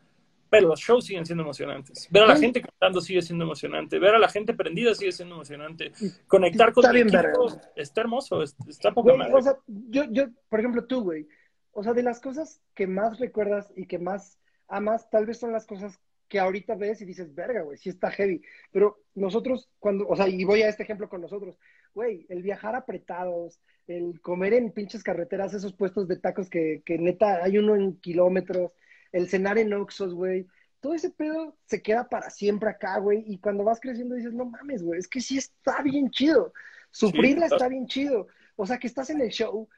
[0.59, 2.09] Pero los shows siguen siendo emocionantes.
[2.10, 3.98] Ver a la gente cantando sigue siendo emocionante.
[3.98, 5.93] Ver a la gente prendida sigue siendo emocionante.
[6.26, 10.85] Conectar con está el equipo está hermoso, está poco O sea, yo, yo, por ejemplo,
[10.85, 11.26] tú, güey.
[11.72, 15.52] O sea, de las cosas que más recuerdas y que más amas, tal vez son
[15.52, 15.98] las cosas
[16.28, 18.43] que ahorita ves y dices, verga, güey, sí está heavy.
[18.72, 21.59] Pero nosotros, cuando, o sea, y voy a este ejemplo con nosotros,
[21.94, 26.98] güey, el viajar apretados, el comer en pinches carreteras, esos puestos de tacos que, que
[26.98, 28.72] neta hay uno en kilómetros,
[29.15, 30.47] el cenar en Oxos, güey,
[30.81, 34.45] todo ese pedo se queda para siempre acá, güey, y cuando vas creciendo dices, no
[34.45, 36.53] mames, güey, es que sí está bien chido.
[36.91, 38.27] Sufrirla está bien chido.
[38.57, 39.69] O sea, que estás en el show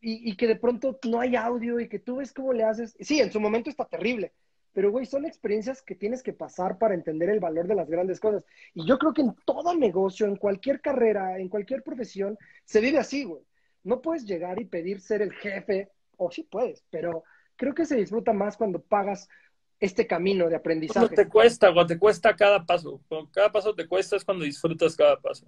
[0.00, 2.96] y, y que de pronto no hay audio y que tú ves cómo le haces.
[2.98, 4.32] Sí, en su momento está terrible,
[4.72, 8.18] pero, güey, son experiencias que tienes que pasar para entender el valor de las grandes
[8.18, 8.46] cosas.
[8.72, 12.98] Y yo creo que en todo negocio, en cualquier carrera, en cualquier profesión, se vive
[12.98, 13.42] así, güey.
[13.84, 17.24] No puedes llegar y pedir ser el jefe, o sí puedes, pero
[17.56, 19.28] creo que se disfruta más cuando pagas
[19.80, 21.06] este camino de aprendizaje.
[21.06, 23.00] Cuando te cuesta, cuando te cuesta cada paso.
[23.08, 25.46] Cuando cada paso te cuesta es cuando disfrutas cada paso.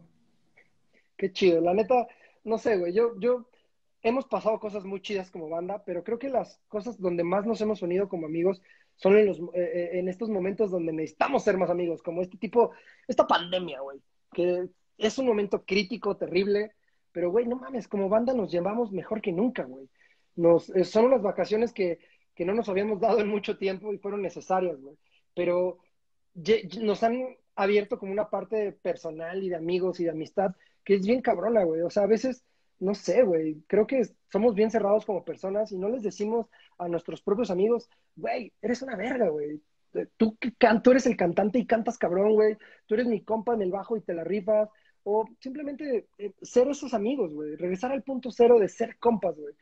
[1.16, 1.60] Qué chido.
[1.60, 2.06] La neta,
[2.44, 2.92] no sé, güey.
[2.92, 3.48] Yo, yo,
[4.02, 7.60] hemos pasado cosas muy chidas como banda, pero creo que las cosas donde más nos
[7.60, 8.62] hemos unido como amigos
[8.96, 12.36] son en, los, eh, eh, en estos momentos donde necesitamos ser más amigos, como este
[12.36, 12.72] tipo,
[13.06, 14.00] esta pandemia, güey,
[14.32, 14.68] que
[14.98, 16.72] es un momento crítico, terrible,
[17.12, 19.88] pero, güey, no mames, como banda nos llevamos mejor que nunca, güey.
[20.38, 21.98] Nos, eh, son unas vacaciones que,
[22.34, 24.96] que no nos habíamos dado en mucho tiempo y fueron necesarias, güey.
[25.34, 25.78] Pero
[26.80, 30.52] nos han abierto como una parte personal y de amigos y de amistad
[30.84, 31.82] que es bien cabrona, güey.
[31.82, 32.44] O sea, a veces
[32.78, 36.46] no sé, güey, creo que somos bien cerrados como personas y no les decimos
[36.78, 39.60] a nuestros propios amigos, güey, eres una verga, güey.
[39.94, 40.36] Eh, tú,
[40.82, 42.56] tú eres el cantante y cantas cabrón, güey.
[42.86, 44.68] Tú eres mi compa en el bajo y te la rifas.
[45.02, 47.56] O simplemente eh, ser esos amigos, güey.
[47.56, 49.54] Regresar al punto cero de ser compas, güey.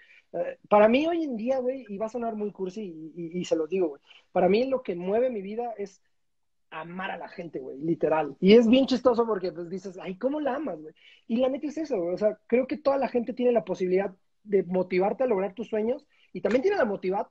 [0.69, 3.69] Para mí hoy en día, güey, y va a sonar muy cursi y, se los
[3.69, 4.03] digo, güey.
[4.33, 6.03] Para mí lo que mueve mi vida es
[6.71, 8.37] amar a la gente, güey, literal.
[8.41, 10.95] Y es bien chistoso porque pues dices, ay, ¿cómo la amas, güey?
[11.27, 11.99] Y la neta es eso.
[11.99, 15.69] O sea, creo que toda la gente tiene la posibilidad de motivarte a lograr tus
[15.69, 17.29] sueños y también tiene la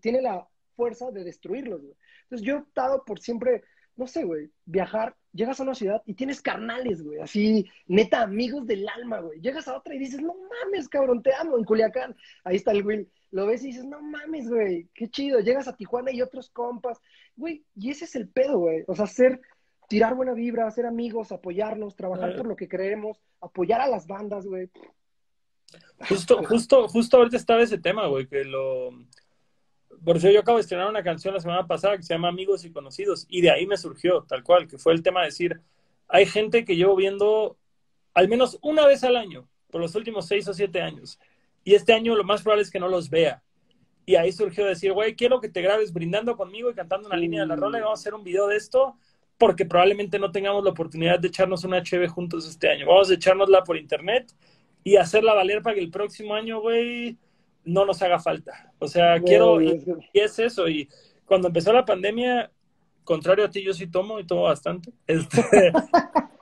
[0.00, 1.94] tiene la fuerza de destruirlos, güey.
[2.24, 3.62] Entonces yo he optado por siempre,
[3.96, 8.66] no sé, güey, viajar, llegas a una ciudad y tienes carnales, güey, así, neta, amigos
[8.66, 9.40] del alma, güey.
[9.40, 12.16] Llegas a otra y dices, no mames, cabrón, te amo, en Culiacán.
[12.44, 15.40] Ahí está el Will lo ves y dices, no mames, güey, qué chido.
[15.40, 17.00] Llegas a Tijuana y otros compas,
[17.36, 18.84] güey, y ese es el pedo, güey.
[18.86, 19.40] O sea, ser,
[19.88, 24.46] tirar buena vibra, ser amigos, apoyarnos, trabajar por lo que creemos, apoyar a las bandas,
[24.46, 24.70] güey.
[26.08, 28.90] Justo, justo, justo ahorita estaba ese tema, güey, que lo...
[30.06, 32.64] Por eso yo acabo de estrenar una canción la semana pasada que se llama Amigos
[32.64, 35.60] y Conocidos, y de ahí me surgió, tal cual, que fue el tema de decir,
[36.06, 37.58] hay gente que llevo viendo
[38.14, 41.18] al menos una vez al año, por los últimos seis o siete años,
[41.64, 43.42] y este año lo más probable es que no los vea.
[44.06, 47.40] Y ahí surgió decir, güey, quiero que te grabes brindando conmigo y cantando una línea
[47.40, 48.96] de la rola y vamos a hacer un video de esto
[49.36, 52.86] porque probablemente no tengamos la oportunidad de echarnos una HB juntos este año.
[52.86, 54.32] Vamos a echárnosla por internet
[54.84, 57.18] y hacerla valer para que el próximo año, güey,
[57.66, 58.72] no nos haga falta.
[58.78, 59.84] O sea, quiero, y,
[60.14, 60.68] es eso.
[60.68, 60.88] Y
[61.26, 62.50] cuando empezó la pandemia,
[63.04, 64.92] contrario a ti, yo sí tomo y tomo bastante.
[65.06, 65.72] Este,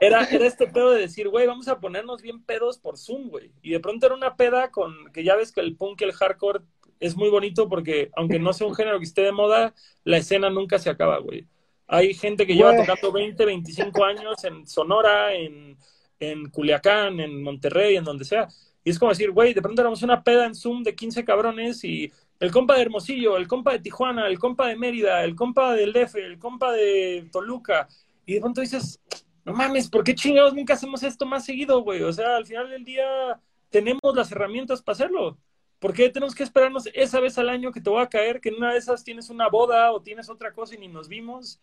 [0.00, 3.50] era, era este pedo de decir, güey, vamos a ponernos bien pedos por Zoom, güey.
[3.62, 6.12] Y de pronto era una peda con que ya ves que el punk y el
[6.12, 6.60] hardcore
[7.00, 9.74] es muy bonito porque, aunque no sea un género que esté de moda,
[10.04, 11.46] la escena nunca se acaba, güey.
[11.86, 15.76] Hay gente que lleva tocando 20, 25 años en Sonora, en,
[16.18, 18.48] en Culiacán, en Monterrey, en donde sea.
[18.84, 21.82] Y es como decir, güey, de pronto éramos una peda en Zoom de 15 cabrones
[21.84, 25.72] y el compa de Hermosillo, el compa de Tijuana, el compa de Mérida, el compa
[25.72, 27.88] del DF, el compa de Toluca.
[28.26, 29.00] Y de pronto dices,
[29.44, 32.02] no mames, ¿por qué chingados nunca hacemos esto más seguido, güey?
[32.02, 33.40] O sea, al final del día
[33.70, 35.38] tenemos las herramientas para hacerlo.
[35.78, 38.50] ¿Por qué tenemos que esperarnos esa vez al año que te voy a caer, que
[38.50, 41.60] en una de esas tienes una boda o tienes otra cosa y ni nos vimos?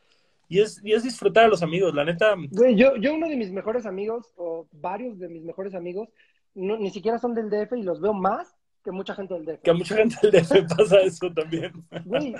[0.48, 2.36] Y es, y es disfrutar a los amigos, la neta.
[2.52, 6.10] Güey, yo, yo uno de mis mejores amigos, o varios de mis mejores amigos,
[6.56, 9.62] no, ni siquiera son del DF y los veo más que mucha gente del DF.
[9.62, 11.72] Que a mucha gente del DF pasa eso también.
[12.06, 12.36] Güey,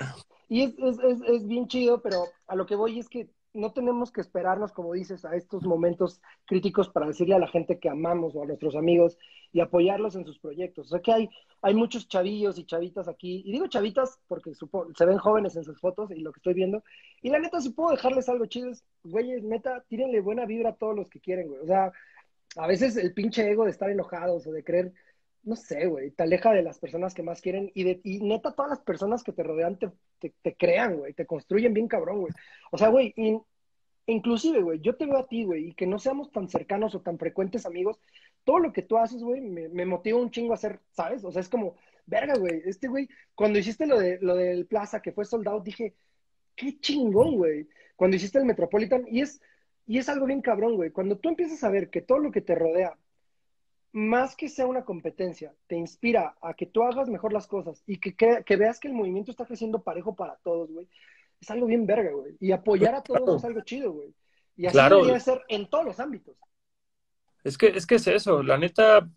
[0.48, 3.72] y es, es, es, es bien chido, pero a lo que voy es que no
[3.72, 7.88] tenemos que esperarnos, como dices, a estos momentos críticos para decirle a la gente que
[7.88, 9.18] amamos o a nuestros amigos
[9.52, 10.86] y apoyarlos en sus proyectos.
[10.86, 11.30] O sea que hay,
[11.60, 15.78] hay muchos chavillos y chavitas aquí, y digo chavitas porque se ven jóvenes en sus
[15.80, 16.82] fotos y lo que estoy viendo,
[17.20, 20.76] y la neta, si puedo dejarles algo chido, es, güeyes, neta, tírenle buena vibra a
[20.76, 21.60] todos los que quieren, güey.
[21.60, 21.92] O sea,
[22.56, 24.92] a veces el pinche ego de estar enojados o de creer,
[25.42, 28.52] no sé, güey, te aleja de las personas que más quieren y, de, y neta
[28.54, 29.90] todas las personas que te rodean te,
[30.42, 32.32] te, crean, güey, te construyen bien cabrón, güey.
[32.70, 33.14] O sea, güey,
[34.06, 37.00] inclusive, güey, yo te veo a ti, güey, y que no seamos tan cercanos o
[37.00, 37.98] tan frecuentes amigos,
[38.44, 41.24] todo lo que tú haces, güey, me, me, motiva un chingo a hacer, ¿sabes?
[41.24, 41.76] O sea, es como,
[42.06, 45.94] verga, güey, este güey, cuando hiciste lo, de, lo del Plaza, que fue soldado, dije,
[46.56, 47.68] qué chingón, güey.
[47.96, 49.40] Cuando hiciste el Metropolitan, y es,
[49.86, 52.40] y es algo bien cabrón, güey, cuando tú empiezas a ver que todo lo que
[52.40, 52.96] te rodea,
[53.92, 57.98] más que sea una competencia, te inspira a que tú hagas mejor las cosas y
[57.98, 60.88] que, que, que veas que el movimiento está creciendo parejo para todos, güey
[61.42, 62.36] es algo bien verga, güey.
[62.40, 64.14] Y apoyar a todos es algo chido, güey.
[64.56, 66.36] Y así debería ser en todos los ámbitos.
[67.42, 69.10] Es que, es que es eso, la neta,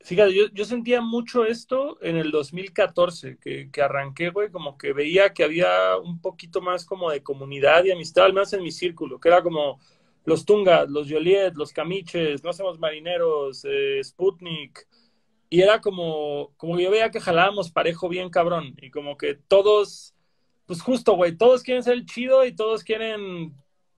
[0.00, 4.92] fíjate, yo, yo sentía mucho esto en el 2014, que, que arranqué, güey, como que
[4.92, 8.72] veía que había un poquito más como de comunidad y amistad, al menos en mi
[8.72, 9.80] círculo, que era como
[10.24, 14.86] los Tungas, los Joliet, los Camiches, no hacemos marineros, eh, Sputnik,
[15.50, 20.14] y era como, como yo veía que jalábamos parejo bien cabrón, y como que todos
[20.68, 23.54] pues justo, güey, todos quieren ser chido y todos quieren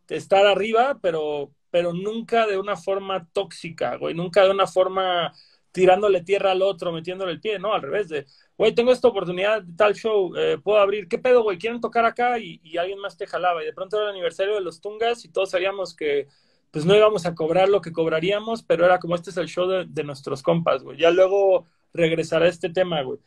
[0.08, 5.32] estar arriba, pero, pero nunca de una forma tóxica, güey, nunca de una forma
[5.72, 8.26] tirándole tierra al otro, metiéndole el pie, no, al revés de,
[8.56, 11.58] güey, tengo esta oportunidad de tal show, eh, puedo abrir, ¿qué pedo, güey?
[11.58, 12.38] ¿Quieren tocar acá?
[12.38, 13.62] Y, alguien más te jalaba.
[13.62, 16.28] Y de pronto era el aniversario de los Tungas y todos sabíamos que,
[16.70, 19.66] pues no íbamos a cobrar lo que cobraríamos, pero era como este es el show
[19.66, 20.98] de, nuestros compas, güey.
[20.98, 23.18] Ya luego regresará este tema, güey.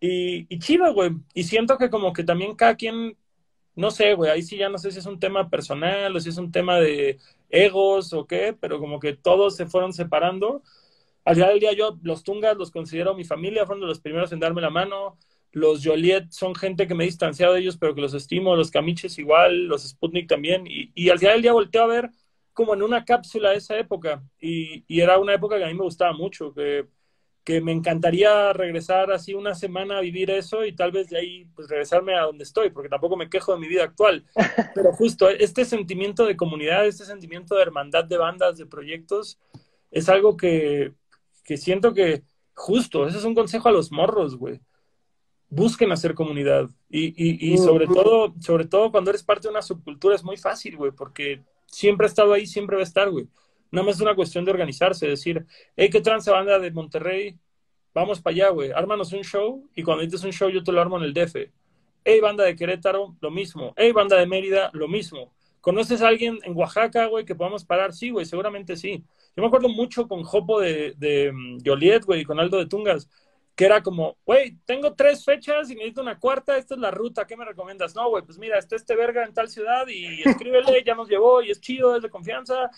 [0.00, 1.10] Y, y chido, güey.
[1.34, 3.16] Y siento que como que también cada quien,
[3.74, 6.28] no sé, güey, ahí sí ya no sé si es un tema personal o si
[6.28, 7.18] es un tema de
[7.50, 10.62] egos o qué, pero como que todos se fueron separando.
[11.28, 14.32] Al final del día yo los Tungas los considero mi familia, fueron de los primeros
[14.32, 15.18] en darme la mano.
[15.52, 18.56] Los Joliet son gente que me he distanciado de ellos, pero que los estimo.
[18.56, 20.66] Los Camiches igual, los Sputnik también.
[20.66, 22.10] Y, y al final del día volteo a ver
[22.54, 24.22] como en una cápsula de esa época.
[24.40, 26.86] Y, y era una época que a mí me gustaba mucho, que
[27.48, 31.46] que me encantaría regresar así una semana a vivir eso y tal vez de ahí
[31.56, 34.26] pues regresarme a donde estoy, porque tampoco me quejo de mi vida actual.
[34.74, 39.38] Pero justo este sentimiento de comunidad, este sentimiento de hermandad de bandas, de proyectos,
[39.90, 40.92] es algo que,
[41.48, 44.60] que siento que justo, ese es un consejo a los morros, güey.
[45.48, 46.68] Busquen hacer comunidad.
[46.90, 50.36] Y, y, y sobre todo, sobre todo cuando eres parte de una subcultura es muy
[50.36, 53.28] fácil, güey, porque siempre ha estado ahí, siempre va a estar, güey.
[53.70, 57.38] Nada más es una cuestión de organizarse, decir, hey, qué tranza banda de Monterrey,
[57.94, 60.82] vamos para allá, güey, ármanos un show y cuando dices un show yo te lo
[60.82, 61.50] armo en el DF.
[62.04, 63.72] Hey, banda de Querétaro, lo mismo.
[63.74, 65.32] Hey, banda de Mérida, lo mismo.
[65.60, 67.92] ¿Conoces a alguien en Oaxaca, güey, que podamos parar?
[67.92, 69.04] Sí, güey, seguramente sí.
[69.36, 72.66] Yo me acuerdo mucho con Jopo de, de um, Joliet, güey, y con Aldo de
[72.66, 73.08] Tungas,
[73.54, 77.26] que era como, güey, tengo tres fechas y necesito una cuarta, esta es la ruta,
[77.26, 77.94] ¿qué me recomiendas?
[77.94, 81.42] No, güey, pues mira, está este verga en tal ciudad y escríbele, ya nos llevó
[81.42, 82.70] y es chido, es de confianza,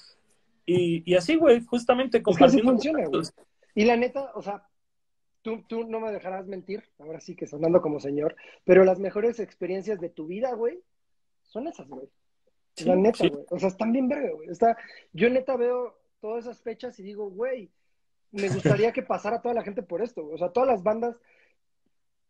[0.73, 2.70] y, así, güey, justamente compartiendo.
[2.70, 3.05] funciona,
[3.74, 4.65] Y la neta, o sea,
[5.43, 9.40] tú, tú no me dejarás mentir, ahora sí que sonando como señor, pero las mejores
[9.40, 10.81] experiencias de tu vida, güey,
[11.43, 12.09] son esas, güey.
[12.85, 13.44] La neta, güey.
[13.51, 14.48] O sea, están bien verga, güey.
[14.48, 14.77] Está,
[15.12, 17.70] yo neta veo todas esas fechas y digo, güey,
[18.32, 20.27] me gustaría que pasara toda la gente por esto.
[20.27, 21.16] O sea, todas las bandas,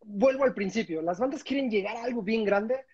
[0.03, 2.85] vuelvo al principio, las bandas quieren llegar a algo bien grande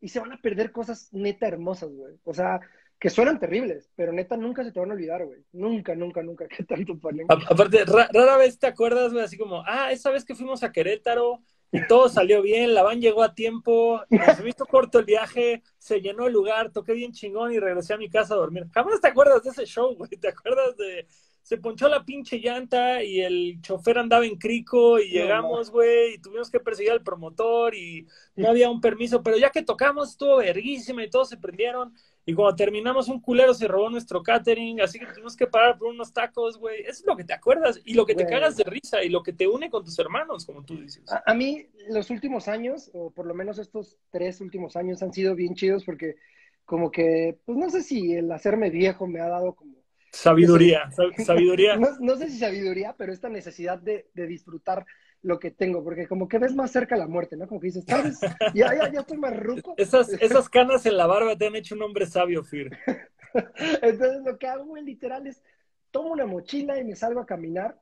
[0.00, 2.16] y se van a perder cosas neta hermosas, güey.
[2.24, 2.60] O sea,
[2.98, 5.42] que suenan terribles, pero neta nunca se te van a olvidar, güey.
[5.52, 6.46] Nunca, nunca, nunca.
[6.56, 10.62] ¿Qué tanto Aparte, rara vez te acuerdas, güey, así como, ah, esa vez que fuimos
[10.62, 11.42] a Querétaro
[11.88, 16.00] todo salió bien, la van llegó a tiempo, se me hizo corto el viaje, se
[16.00, 18.66] llenó el lugar, toqué bien chingón y regresé a mi casa a dormir.
[18.72, 20.10] Jamás te acuerdas de ese show, güey.
[20.10, 21.06] ¿Te acuerdas de
[21.42, 26.18] se ponchó la pinche llanta y el chofer andaba en crico y llegamos, güey, y
[26.18, 28.06] tuvimos que perseguir al promotor y
[28.36, 31.94] no había un permiso, pero ya que tocamos estuvo verguísima y todos se prendieron
[32.26, 35.88] y cuando terminamos, un culero se robó nuestro catering, así que tuvimos que parar por
[35.88, 36.82] unos tacos, güey.
[36.82, 39.22] Eso es lo que te acuerdas y lo que te cagas de risa y lo
[39.22, 41.02] que te une con tus hermanos, como tú dices.
[41.26, 45.34] A, mí, los últimos años, o por lo menos estos tres últimos años, han sido
[45.34, 46.16] bien chidos porque
[46.64, 49.76] como que, pues no sé si el hacerme viejo me ha dado como...
[50.12, 50.90] Sabiduría,
[51.24, 51.76] sabiduría.
[51.76, 54.84] No, sé si sabiduría, pero esta necesidad de, de, disfrutar
[55.22, 57.46] lo que tengo, porque como que ves más cerca la muerte, ¿no?
[57.46, 58.20] Como que dices, ¿sabes?
[58.54, 59.74] Ya, ya, ya estoy más ruco.
[59.76, 62.70] Esas, esas canas en la barba te han hecho un hombre sabio, Fir.
[63.82, 65.42] Entonces lo que hago, güey, literal es,
[65.90, 67.78] tomo una mochila y me salgo a caminar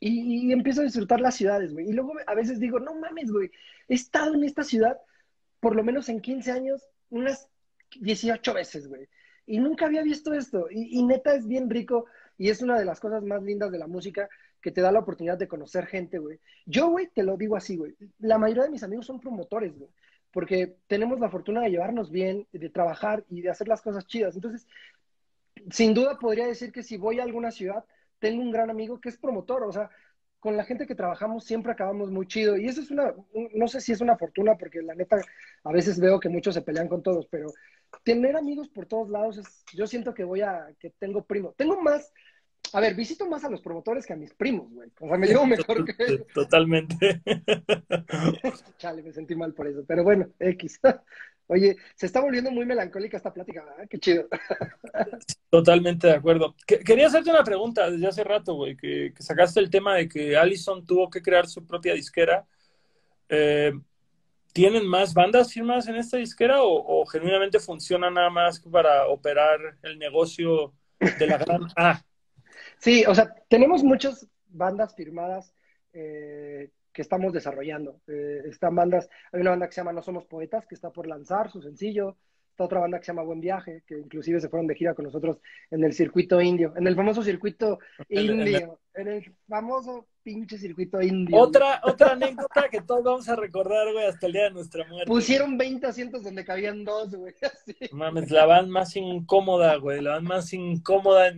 [0.00, 1.88] y, empiezo a disfrutar las ciudades, güey.
[1.88, 3.50] Y luego a veces digo, no mames, güey,
[3.88, 4.98] he estado en esta ciudad
[5.60, 7.48] por lo menos en 15 años unas
[8.00, 9.08] 18 veces, güey.
[9.46, 10.68] Y nunca había visto esto.
[10.70, 12.06] Y, neta es bien rico
[12.38, 14.28] y es una de las cosas más lindas de la música
[14.60, 16.38] que te da la oportunidad de conocer gente, güey.
[16.66, 17.94] Yo, güey, te lo digo así, güey.
[18.18, 19.90] La mayoría de mis amigos son promotores, güey.
[20.32, 24.34] Porque tenemos la fortuna de llevarnos bien, de trabajar y de hacer las cosas chidas.
[24.34, 24.66] Entonces,
[25.70, 27.84] sin duda podría decir que si voy a alguna ciudad,
[28.18, 29.90] tengo un gran amigo que es promotor, o sea,
[30.40, 32.56] con la gente que trabajamos siempre acabamos muy chido.
[32.56, 33.14] Y eso es una,
[33.54, 35.20] no sé si es una fortuna, porque la neta,
[35.64, 37.48] a veces veo que muchos se pelean con todos, pero
[38.02, 41.52] tener amigos por todos lados es, yo siento que voy a, que tengo primo.
[41.56, 42.12] Tengo más,
[42.72, 44.90] a ver, visito más a los promotores que a mis primos, güey.
[45.00, 47.20] O sea, me llevo mejor que Totalmente.
[48.78, 49.84] Chale, me sentí mal por eso.
[49.86, 50.80] Pero bueno, X.
[51.46, 53.88] Oye, se está volviendo muy melancólica esta plática, ¿verdad?
[53.88, 54.28] Qué chido.
[55.50, 56.54] Totalmente de acuerdo.
[56.64, 60.86] Quería hacerte una pregunta desde hace rato, güey, que, sacaste el tema de que Allison
[60.86, 62.46] tuvo que crear su propia disquera.
[63.28, 63.72] Eh,
[64.52, 69.98] ¿Tienen más bandas firmadas en esta disquera o, genuinamente funciona nada más para operar el
[69.98, 72.00] negocio de la gran A?
[72.80, 75.54] Sí, o sea, tenemos muchas bandas firmadas
[75.92, 78.00] eh, que estamos desarrollando.
[78.08, 81.06] Eh, están bandas, hay una banda que se llama No Somos Poetas, que está por
[81.06, 82.16] lanzar su sencillo.
[82.50, 85.04] Está otra banda que se llama Buen Viaje, que inclusive se fueron de gira con
[85.04, 85.38] nosotros
[85.70, 87.78] en el circuito indio, en el famoso circuito
[88.08, 91.38] indio, en el famoso pinche circuito indio.
[91.38, 95.06] Otra, otra anécdota que todos vamos a recordar, güey, hasta el día de nuestra muerte.
[95.06, 97.34] Pusieron 20 asientos donde cabían dos, güey.
[97.92, 101.30] Mames, la van más incómoda, güey, la van más incómoda.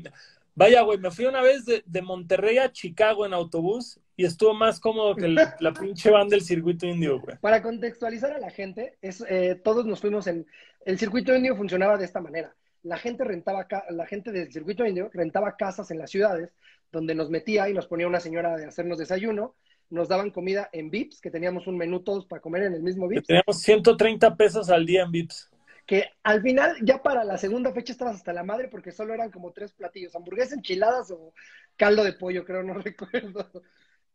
[0.55, 4.53] Vaya, güey, me fui una vez de, de Monterrey a Chicago en autobús y estuvo
[4.53, 7.37] más cómodo que la pinche van del circuito indio, güey.
[7.39, 10.47] Para contextualizar a la gente, es, eh, todos nos fuimos en...
[10.85, 12.55] El circuito indio funcionaba de esta manera.
[12.83, 16.51] La gente rentaba, la gente del circuito indio rentaba casas en las ciudades
[16.91, 19.55] donde nos metía y nos ponía una señora de hacernos desayuno,
[19.89, 23.09] nos daban comida en VIPs, que teníamos un menú todos para comer en el mismo
[23.09, 23.27] VIPs.
[23.27, 25.51] Teníamos 130 pesos al día en VIPs.
[25.93, 29.31] Que al final, ya para la segunda fecha estabas hasta la madre porque solo eran
[29.31, 31.35] como tres platillos, hamburguesas enchiladas o
[31.77, 33.51] caldo de pollo, creo, no recuerdo.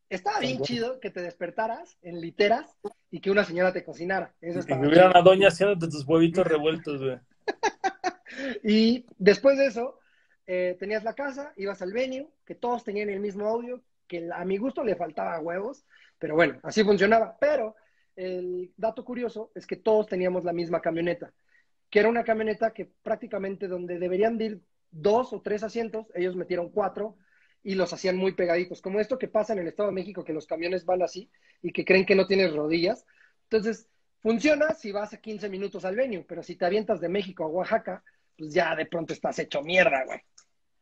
[0.09, 2.75] Estaba bien chido que te despertaras en literas
[3.11, 4.33] y que una señora te cocinara.
[4.41, 7.19] Eso y que hubiera una doña haciéndote tus huevitos revueltos, güey.
[8.63, 9.99] y después de eso,
[10.47, 14.43] eh, tenías la casa, ibas al venue, que todos tenían el mismo audio, que a
[14.45, 15.85] mi gusto le faltaba huevos,
[16.17, 17.37] pero bueno, así funcionaba.
[17.39, 17.75] Pero
[18.15, 21.31] el dato curioso es que todos teníamos la misma camioneta,
[21.89, 24.61] que era una camioneta que prácticamente donde deberían ir
[24.91, 27.17] dos o tres asientos, ellos metieron cuatro
[27.63, 30.33] y los hacían muy pegaditos, como esto que pasa en el Estado de México, que
[30.33, 31.29] los camiones van así
[31.61, 33.05] y que creen que no tienes rodillas.
[33.43, 33.89] Entonces,
[34.21, 37.47] funciona si vas a 15 minutos al venue, pero si te avientas de México a
[37.47, 38.03] Oaxaca,
[38.37, 40.19] pues ya de pronto estás hecho mierda, güey.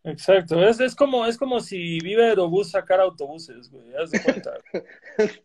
[0.04, 4.54] Exacto, es, es, como, es como si vive Aerobús sacar autobuses, güey, haz de cuenta.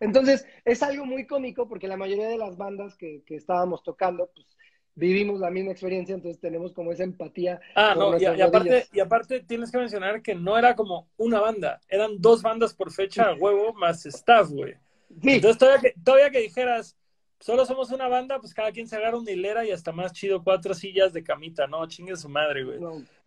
[0.00, 4.30] Entonces, es algo muy cómico porque la mayoría de las bandas que, que estábamos tocando,
[4.34, 4.57] pues
[4.98, 7.60] vivimos la misma experiencia, entonces tenemos como esa empatía.
[7.74, 11.80] Ah, no, y, aparte, y aparte tienes que mencionar que no era como una banda,
[11.88, 14.74] eran dos bandas por fecha, huevo, más staff, güey.
[15.22, 16.96] Entonces todavía que, todavía que dijeras,
[17.38, 20.42] solo somos una banda, pues cada quien se agarra una hilera y hasta más chido
[20.42, 21.86] cuatro sillas de camita, ¿no?
[21.86, 22.80] Chingue su madre, güey.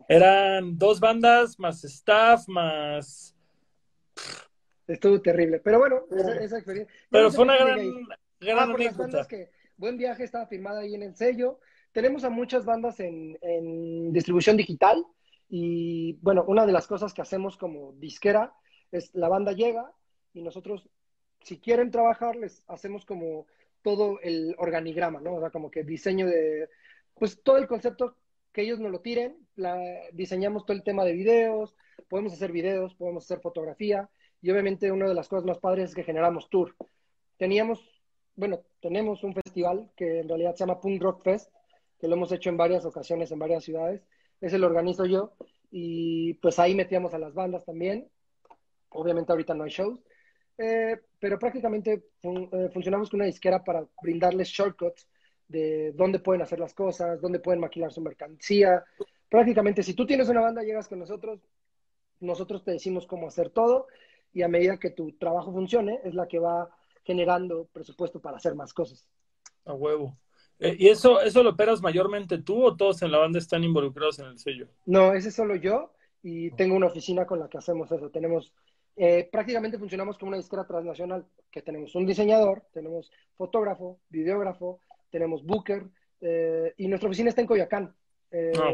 [0.08, 3.34] Eran dos bandas, más staff, más...
[4.86, 6.94] Estuvo terrible, pero bueno, esa, experiencia.
[7.08, 7.78] Pero fue una gran,
[8.40, 9.26] gran ah, anécdota.
[9.82, 11.58] Buen Viaje estaba firmada ahí en el sello.
[11.90, 15.04] Tenemos a muchas bandas en, distribución digital
[15.48, 18.54] y bueno, una de las cosas que hacemos como disquera
[18.92, 19.92] es la banda llega
[20.34, 20.88] y nosotros,
[21.40, 23.48] si quieren trabajar, les hacemos como
[23.82, 25.34] todo el organigrama, ¿no?
[25.34, 26.68] O sea, como que diseño de,
[27.14, 28.16] pues todo el concepto
[28.52, 29.80] que ellos nos lo tiren, la,
[30.12, 31.74] diseñamos todo el tema de videos,
[32.06, 34.08] podemos hacer videos, podemos hacer fotografía
[34.40, 36.76] y obviamente una de las cosas más padres es que generamos tour.
[37.36, 37.91] Teníamos
[38.36, 41.50] bueno, tenemos un festival que en realidad se llama Punk Rock Fest,
[41.98, 44.02] que lo hemos hecho en varias ocasiones en varias ciudades.
[44.40, 45.32] Ese lo organizo yo
[45.70, 48.08] y pues ahí metíamos a las bandas también.
[48.90, 50.00] Obviamente ahorita no hay shows,
[50.58, 55.08] eh, pero prácticamente eh, funcionamos con una disquera para brindarles shortcuts
[55.48, 58.84] de dónde pueden hacer las cosas, dónde pueden maquilar su mercancía.
[59.28, 61.40] Prácticamente si tú tienes una banda, llegas con nosotros,
[62.20, 63.86] nosotros te decimos cómo hacer todo
[64.32, 66.70] y a medida que tu trabajo funcione, es la que va
[67.04, 69.06] generando presupuesto para hacer más cosas.
[69.64, 70.16] A huevo.
[70.58, 74.18] Eh, ¿Y eso, eso lo operas mayormente tú o todos en la banda están involucrados
[74.18, 74.68] en el sello?
[74.86, 75.92] No, ese es solo yo
[76.22, 78.10] y tengo una oficina con la que hacemos eso.
[78.10, 78.52] Tenemos,
[78.96, 84.80] eh, prácticamente funcionamos como una disquera transnacional, que tenemos un diseñador, tenemos fotógrafo, videógrafo,
[85.10, 85.84] tenemos booker,
[86.20, 87.94] eh, y nuestra oficina está en Coyoacán.
[88.30, 88.72] Eh, Ah.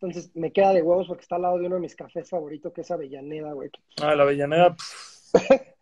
[0.00, 2.72] Entonces me queda de huevos porque está al lado de uno de mis cafés favoritos,
[2.72, 3.68] que es Avellaneda, güey.
[4.00, 4.76] Ah, la Avellaneda,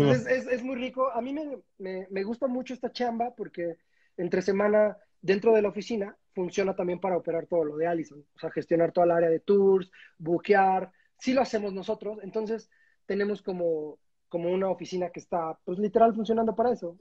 [0.00, 1.10] güey, es, es muy rico.
[1.12, 3.76] A mí me, me, me gusta mucho esta chamba porque
[4.16, 8.24] entre semana dentro de la oficina funciona también para operar todo lo de Allison.
[8.34, 10.90] O sea, gestionar toda el área de tours, buquear.
[11.18, 12.18] Sí lo hacemos nosotros.
[12.22, 12.70] Entonces
[13.06, 13.98] tenemos como,
[14.28, 16.98] como una oficina que está, pues literal funcionando para eso.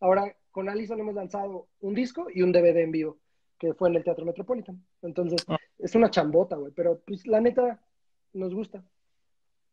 [0.00, 3.18] Ahora con Allison hemos lanzado un disco y un DVD en vivo
[3.58, 4.84] que fue en el Teatro Metropolitan.
[5.02, 5.56] Entonces Ah.
[5.78, 6.72] es una chambota, güey.
[6.72, 7.80] Pero pues la neta
[8.32, 8.84] nos gusta.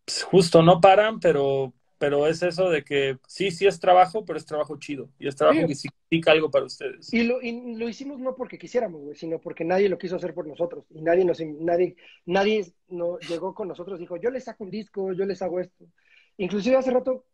[0.05, 4.37] Pues, justo, no paran, pero, pero es eso de que sí, sí es trabajo, pero
[4.37, 5.09] es trabajo chido.
[5.19, 5.67] Y es trabajo Sí.
[5.67, 7.13] que significa algo para ustedes.
[7.13, 10.33] Y lo, y lo hicimos no porque quisiéramos, güey, sino porque nadie lo quiso hacer
[10.33, 10.85] por nosotros.
[10.89, 11.95] Y nadie nos, nadie,
[12.25, 15.59] nadie no, llegó con nosotros y dijo, yo les saco un disco, yo les hago
[15.59, 15.85] esto.
[16.37, 17.25] Inclusive hace rato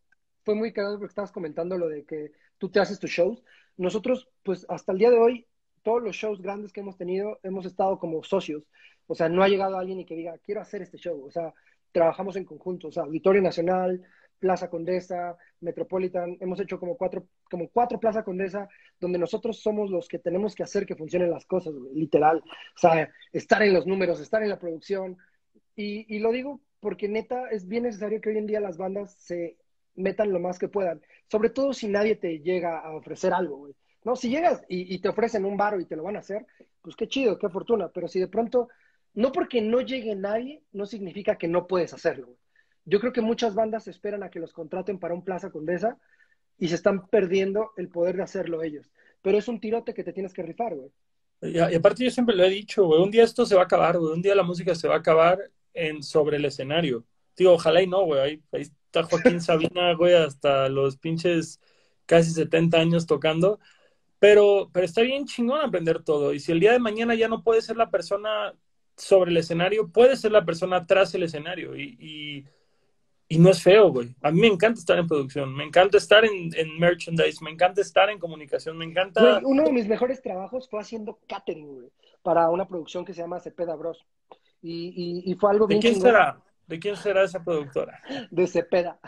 [0.44, 3.44] fue muy cagado porque estabas comentando lo de que tú te haces tus shows.
[3.78, 5.48] Nosotros, pues hasta el día de hoy,
[5.84, 8.64] todos los shows grandes que hemos tenido, hemos estado como socios.
[9.08, 11.24] O sea, no ha llegado alguien y que diga, quiero hacer este show.
[11.26, 11.54] O sea,
[11.98, 12.90] trabajamos en conjunto.
[12.90, 14.04] O sea, Auditorio Nacional,
[14.38, 18.70] Plaza Condesa, Metropolitan, hemos hecho como cuatro, como cuatro Plaza Condesa,
[19.00, 22.44] donde nosotros somos los que tenemos que hacer que funcionen las cosas, literal.
[22.46, 25.18] O sea, estar en los números, estar en la producción.
[25.76, 29.58] Y, lo digo porque neta es bien necesario que hoy en día las bandas se
[29.96, 33.70] metan lo más que puedan, sobre todo si nadie te llega a ofrecer algo.
[34.04, 36.46] No, si llegas y, y te ofrecen un baro y te lo van a hacer,
[36.84, 38.70] pues qué chido, qué fortuna, pero si de pronto,
[39.18, 42.38] no porque no llegue nadie, no significa que no puedes hacerlo, güey.
[42.86, 45.98] Yo creo que muchas bandas esperan a que los contraten para un Plaza Condesa
[46.60, 48.92] y se están perdiendo el poder de hacerlo ellos.
[49.24, 50.92] Pero es un tirote que te tienes que rifar, güey.
[51.42, 53.98] Y, aparte yo siempre lo he dicho, güey, un día esto se va a acabar,
[53.98, 55.40] güey, un día la música se va a acabar
[55.74, 57.04] en, sobre el escenario.
[57.36, 61.60] Digo, ojalá y no, güey, ahí, ahí está Joaquín Sabina, güey, hasta los pinches
[62.06, 63.60] casi 70 años tocando,
[64.20, 66.36] pero, pero está bien chingón aprender todo.
[66.36, 68.54] Y si el día de mañana ya no puede ser la persona
[68.98, 71.76] sobre el escenario, puede ser la persona tras el escenario.
[71.76, 72.46] Y, y,
[73.30, 74.16] y no es feo, güey.
[74.22, 77.82] A mí me encanta estar en producción, me encanta estar en, en merchandise, me encanta
[77.82, 79.22] estar en comunicación, me encanta...
[79.22, 81.92] Güey, uno de mis mejores trabajos fue haciendo catering, güey,
[82.24, 84.06] para una producción que se llama Cepeda Bros.
[84.62, 86.42] Y, y, fue algo ¿De bien quién será?
[86.66, 88.02] ¿De quién será esa productora?
[88.32, 89.00] De Cepeda.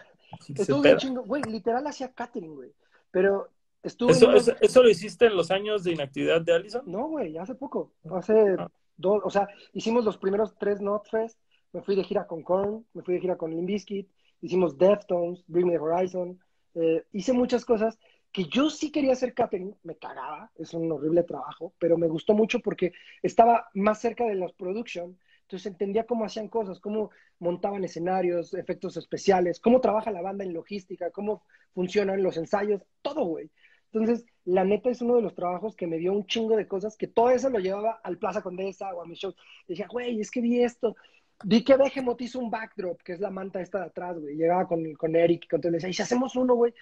[0.48, 0.82] De Estuvo Cepeda.
[0.82, 2.72] bien chingo, güey, literal hacía catering, güey.
[3.10, 3.50] Pero
[3.82, 6.84] estuvo ¿Eso, unos- eso, eso lo hiciste en los años de inactividad de Allison?
[6.86, 7.92] No, güey, hace poco.
[8.12, 8.70] Hace Ah.
[9.00, 11.40] Dos, o sea, hicimos los primeros tres Notfest.
[11.72, 14.10] Me fui de gira con Korn, me fui de gira con Limp Bizkit,
[14.42, 16.40] hicimos Deftones, Bring Me the Horizon.
[16.76, 18.00] eh, hice muchas cosas
[18.32, 22.34] que yo sí quería hacer catering, me cagaba, es un horrible trabajo, pero me gustó
[22.34, 22.94] mucho porque
[23.24, 27.10] estaba más cerca de los production, entonces entendía cómo hacían cosas, cómo
[27.40, 31.44] montaban escenarios, efectos especiales, cómo trabaja la banda en logística, cómo
[31.74, 33.50] funcionan los ensayos, todo, güey.
[33.92, 36.96] Entonces, la neta es uno de los trabajos que me dio un chingo de cosas,
[36.98, 39.36] que todo eso lo llevaba al Plaza Condesa o a mis shows.
[39.68, 40.96] Y decía, güey, es que vi esto.
[41.44, 44.36] Vi que Behemoth hizo un backdrop, que es la manta esta de atrás, güey.
[44.36, 46.74] Llegaba con, con Eric, con todo, le decía, y si hacemos uno, güey,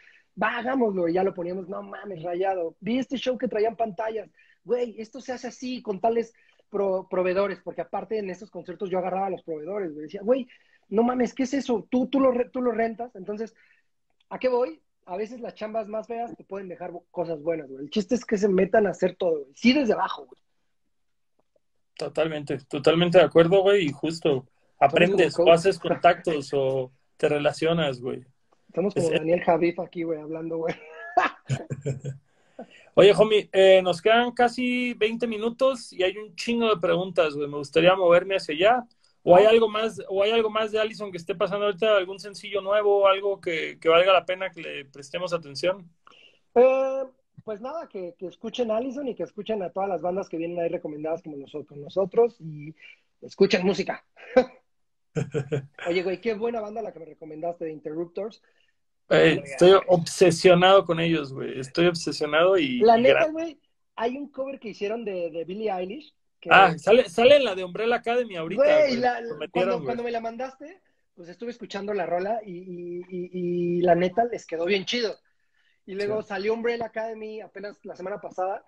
[0.41, 1.07] va, hagámoslo.
[1.07, 2.75] Y ya lo poníamos, no mames, rayado.
[2.79, 4.29] Vi este show que traían pantallas.
[4.63, 6.33] Güey, esto se hace así, con tales
[6.69, 10.03] pro- proveedores, porque aparte en estos conciertos yo agarraba a los proveedores, güey.
[10.03, 10.47] Decía, güey,
[10.89, 11.87] no mames, ¿qué es eso?
[11.89, 13.15] Tú, tú, lo, tú lo rentas.
[13.15, 13.53] Entonces,
[14.29, 14.81] ¿a qué voy?
[15.07, 17.85] A veces las chambas más feas te pueden dejar cosas buenas, güey.
[17.85, 19.53] El chiste es que se metan a hacer todo, güey.
[19.55, 20.41] Sí desde abajo, güey.
[21.97, 24.45] Totalmente, totalmente de acuerdo, güey, y justo
[24.79, 28.23] aprendes o haces contactos o te relacionas, güey.
[28.67, 30.75] Estamos como Es- Daniel Javif aquí, güey, hablando, güey.
[32.93, 37.47] Oye, homie, eh, nos quedan casi 20 minutos y hay un chingo de preguntas, güey.
[37.47, 38.87] Me gustaría moverme hacia allá.
[39.29, 41.97] ¿O hay algo más, o hay algo más de Allison que esté pasando ahorita?
[41.97, 43.09] ¿Algún sencillo nuevo?
[43.09, 45.85] ¿Algo que, que valga la pena que le prestemos atención?
[46.55, 47.03] Eh,
[47.43, 50.37] pues nada, que, que escuchen a Allison y que escuchen a todas las bandas que
[50.37, 52.73] vienen ahí recomendadas como nosotros, y
[53.21, 54.05] escuchen música.
[55.89, 58.41] Oye, güey, qué buena banda la que me recomendaste de Interruptors.
[59.09, 61.59] Eh, estoy obsesionado con ellos, güey.
[61.59, 62.79] Estoy obsesionado y...
[62.79, 63.59] La neta, güey,
[63.97, 66.13] hay un cover que hicieron de, de Billie Eilish.
[66.47, 69.21] Que, Ah, sale, sale en la de Umbrella Academy ahorita, güey, la-
[69.51, 70.81] cuando, me la mandaste,
[71.13, 73.29] pues estuve escuchando la rola y, y- y-
[73.79, 75.15] y la neta les quedó bien chido.
[75.85, 76.29] Y luego Sí.
[76.29, 78.63] salió Umbrella Academy apenas la semana pasada.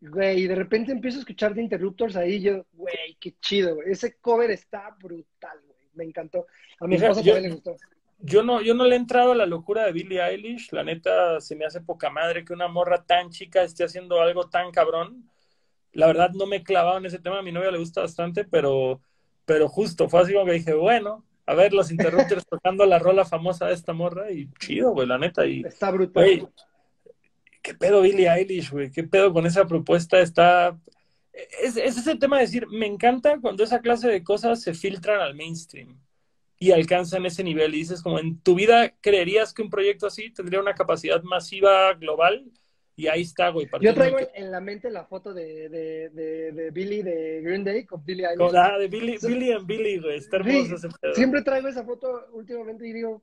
[0.00, 3.74] Güey, y de repente empiezo a escuchar de Interruptors ahí y yo, güey, qué chido,
[3.74, 3.90] güey.
[3.90, 5.78] Ese cover está brutal, güey.
[5.94, 6.46] Me encantó.
[6.80, 7.76] A mi esposa también le gustó.
[8.20, 10.70] yo no, yo no le he entrado a la locura de Billie Eilish.
[10.72, 14.48] La neta, se me hace poca madre que una morra tan chica esté haciendo algo
[14.48, 15.28] tan cabrón.
[15.98, 17.40] La verdad, no me he clavado en ese tema.
[17.40, 19.00] A mi novia le gusta bastante, pero,
[19.44, 23.24] pero justo fue así como que dije, bueno, a ver los interrupters tocando la rola
[23.24, 25.44] famosa de esta morra y chido, güey, la neta.
[25.44, 26.48] Y, Está brutal.
[27.60, 28.92] ¿Qué pedo Billie Eilish, güey?
[28.92, 30.20] ¿Qué pedo con esa propuesta?
[30.20, 30.78] Está...
[31.32, 35.20] Es, es ese tema de decir, me encanta cuando esa clase de cosas se filtran
[35.20, 35.98] al mainstream
[36.60, 37.74] y alcanzan ese nivel.
[37.74, 41.92] Y dices, como en tu vida, ¿creerías que un proyecto así tendría una capacidad masiva
[41.94, 42.52] global?
[42.98, 43.68] Y ahí está, güey.
[43.80, 47.86] Yo traigo en la mente la foto de, de, de, de Billy de Green Day
[47.86, 48.50] con Billy Eilish.
[48.56, 50.18] Ah, de Billy, Billy and Billy, güey.
[50.18, 51.14] Está hermoso ese pedo.
[51.14, 53.22] Siempre traigo esa foto últimamente y digo,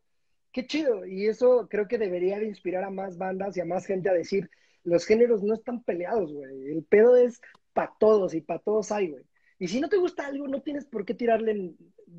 [0.53, 1.05] qué chido.
[1.05, 4.13] Y eso creo que debería de inspirar a más bandas y a más gente a
[4.13, 4.49] decir,
[4.85, 6.71] los géneros no están peleados, güey.
[6.71, 7.41] El pedo es
[7.73, 9.25] para todos y para todos hay, güey.
[9.59, 11.73] Y si no te gusta algo, no tienes por qué tirarle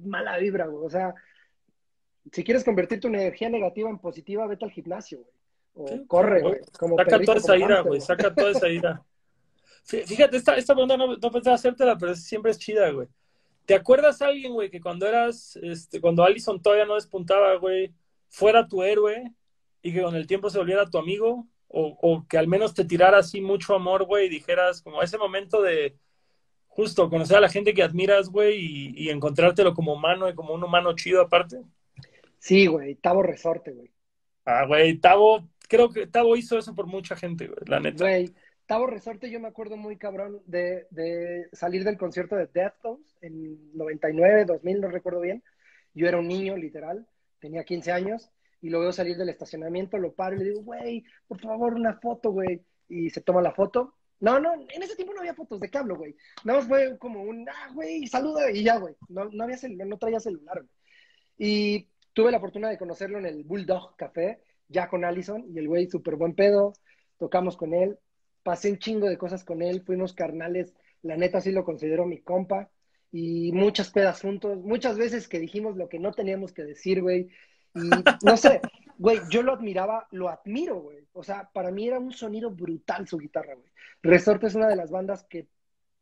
[0.04, 0.84] mala vibra, güey.
[0.84, 1.14] O sea,
[2.30, 5.32] si quieres convertir tu energía negativa en positiva, vete al gimnasio, güey.
[5.76, 6.60] O corre, güey.
[6.96, 8.00] Saca toda esa ira, güey.
[8.00, 9.02] Saca toda esa ira.
[9.84, 13.08] Fíjate, esta, esta pregunta no, no pensaba hacértela, pero siempre es chida, güey.
[13.66, 17.92] ¿Te acuerdas a alguien, güey, que cuando eras, este, cuando Allison todavía no despuntaba, güey,
[18.28, 19.32] fuera tu héroe
[19.82, 21.46] y que con el tiempo se volviera tu amigo?
[21.68, 25.18] O, o que al menos te tirara así mucho amor, güey, y dijeras, como ese
[25.18, 25.96] momento de,
[26.76, 30.62] justo conocer a la gente que admiras, güey, y, encontrártelo como humano y como un
[30.62, 31.62] humano chido aparte.
[32.38, 33.90] Sí, güey, Tavo Resorte, güey.
[34.44, 38.04] Ah, güey, Tavo, creo que Tavo hizo eso por mucha gente, güey, la neta.
[38.04, 38.34] Güey,
[38.66, 43.76] Tavo Resorte, yo me acuerdo muy cabrón de, de salir del concierto de Deftones en
[43.76, 45.42] 99, 2000, no recuerdo bien.
[45.94, 47.06] Yo era un niño, literal,
[47.38, 48.30] tenía 15 años,
[48.60, 51.94] y lo veo salir del estacionamiento, lo paro y le digo, güey, por favor, una
[51.94, 52.64] foto, güey.
[52.88, 55.94] Y se toma la foto, no, no, en ese tiempo no había fotos de cable,
[55.94, 56.16] güey.
[56.44, 58.94] Nada más fue como un, ah, güey, saluda y ya, güey.
[59.08, 60.70] No, no, había celular, no traía celular, güey.
[61.38, 65.68] Y tuve la fortuna de conocerlo en el Bulldog Café, ya con Allison, y el
[65.68, 66.72] güey, súper buen pedo.
[67.18, 67.98] Tocamos con él,
[68.42, 70.74] pasé un chingo de cosas con él, fuimos carnales.
[71.02, 72.70] La neta sí lo considero mi compa.
[73.12, 77.30] Y muchas pedas juntos, muchas veces que dijimos lo que no teníamos que decir, güey.
[77.74, 77.90] Y
[78.22, 78.60] no sé,
[78.98, 81.06] güey, yo lo admiraba, lo admiro, güey.
[81.12, 83.70] O sea, para mí era un sonido brutal su guitarra, güey.
[84.02, 85.48] Resorte es una de las bandas que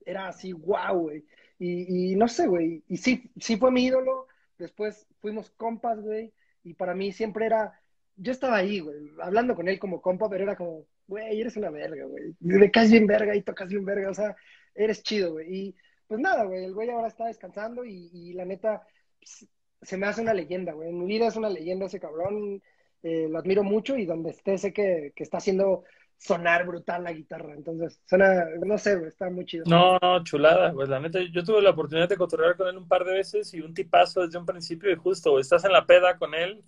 [0.04, 1.24] era así, wow, güey.
[1.58, 2.82] Y, no sé, güey.
[2.88, 4.26] Y sí, sí fue mi ídolo.
[4.58, 6.32] Después fuimos compas, güey.
[6.62, 7.80] Y para mí siempre era.
[8.16, 11.70] Yo estaba ahí, güey, hablando con él como compa, pero era como, güey, eres una
[11.70, 12.34] verga, güey.
[12.40, 14.10] Me caes bien verga y tocas bien verga.
[14.10, 14.36] O sea,
[14.74, 15.54] eres chido, güey.
[15.54, 15.76] Y
[16.06, 18.82] pues nada, güey, el güey ahora está descansando y, la neta,
[19.18, 19.48] pues,
[19.82, 20.90] se me hace una leyenda, güey.
[20.90, 22.62] En mi vida es una leyenda ese cabrón.
[23.02, 25.84] Eh, lo admiro mucho y donde esté sé que, que está haciendo
[26.16, 27.54] sonar brutal la guitarra.
[27.54, 29.64] Entonces, suena, no sé, está muy chido.
[29.66, 30.72] No, no, chulada.
[30.72, 33.52] Pues la neta, yo tuve la oportunidad de cotorrear con él un par de veces
[33.52, 36.62] y un tipazo desde un principio y justo, estás en la peda con él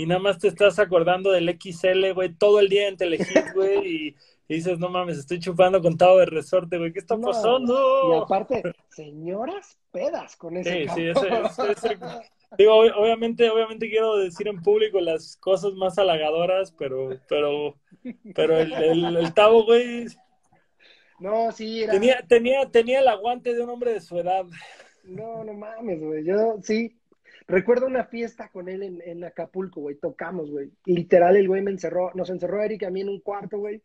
[0.00, 3.20] y nada más te estás acordando del XL, güey, todo el día en Telehit,
[3.54, 4.16] güey, y,
[4.48, 8.10] dices, no mames, estoy chupando con Tavo de resorte, güey, ¿qué está pasando?
[8.10, 11.28] Y aparte, señoras pedas con ese Sí, sí, ese,
[11.70, 11.98] ese,
[12.56, 17.76] Digo, obviamente, obviamente quiero decir en público las cosas más halagadoras, pero, pero,
[18.34, 18.72] pero el,
[19.16, 20.06] el, Tavo, güey.
[21.18, 21.92] No, sí, era...
[21.92, 24.46] Tenía, tenía, tenía el aguante de un hombre de su edad.
[25.04, 26.24] No, no mames, güey.
[26.24, 26.99] Yo sí.
[27.50, 29.96] Recuerdo una fiesta con él en, en Acapulco, güey.
[29.96, 30.70] Tocamos, güey.
[30.84, 33.82] Literal, el güey me encerró, nos encerró Eric a mí en un cuarto, güey.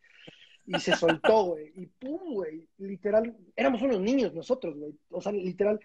[0.66, 1.72] Y se soltó, güey.
[1.74, 2.66] Y pum, güey.
[2.78, 4.94] Literal, éramos unos niños nosotros, güey.
[5.10, 5.80] O sea, literal,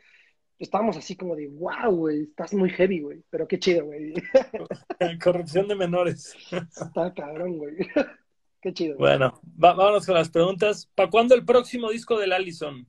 [0.62, 4.14] estábamos así como de, wow, güey, estás muy heavy, güey, pero qué chido, güey.
[5.24, 6.36] Corrupción de menores.
[6.52, 7.76] Está cabrón, güey.
[8.62, 8.96] Qué chido.
[8.96, 10.88] Bueno, vámonos con las preguntas.
[10.94, 12.86] ¿Para cuándo el próximo disco del Allison?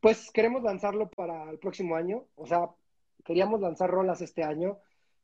[0.00, 2.24] Pues queremos lanzarlo para el próximo año.
[2.34, 2.68] O sea,
[3.24, 4.78] queríamos lanzar rolas este año,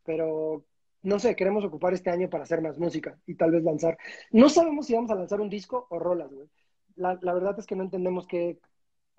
[0.05, 0.65] pero
[1.03, 3.99] no sé, queremos ocupar este año para hacer más música y tal vez lanzar.
[4.31, 6.49] No sabemos si vamos a lanzar un disco o rolas, güey.
[6.97, 8.59] La, la verdad es que no entendemos qué.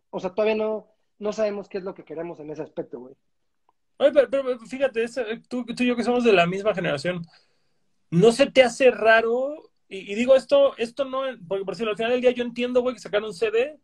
[0.10, 3.16] O sea, todavía no no sabemos qué es lo que queremos en ese aspecto, güey.
[3.98, 5.06] Oye, pero, fíjate,
[5.48, 7.26] tú, tú, y yo que somos de la misma generación,
[8.10, 9.72] ¿no se te hace raro?
[9.88, 12.96] Y, digo esto, esto no, porque por decirlo, al final del día yo entiendo, güey,
[12.96, 13.80] que sacaron un CD.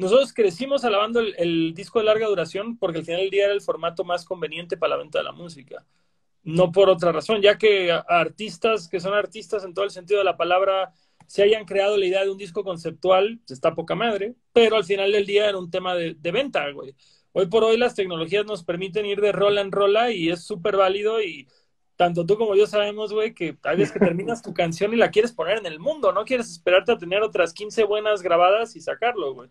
[0.00, 3.60] Nosotros crecimos alabando el, disco de larga duración porque al final del día era el
[3.60, 5.84] formato más conveniente para la venta de la música.
[6.42, 10.24] No por otra razón, ya que artistas que son artistas en todo el sentido de
[10.24, 10.94] la palabra
[11.26, 15.12] se hayan creado la idea de un disco conceptual, está poca madre, pero al final
[15.12, 16.94] del día era un tema de, venta, güey.
[17.32, 20.78] Hoy por hoy las tecnologías nos permiten ir de rola en rola y es súper
[20.78, 21.46] válido y
[21.96, 25.10] tanto tú como yo sabemos, güey, que tal vez que terminas tu canción y la
[25.10, 28.80] quieres poner en el mundo, no quieres esperarte a tener otras 15 buenas grabadas y
[28.80, 29.50] sacarlo, güey.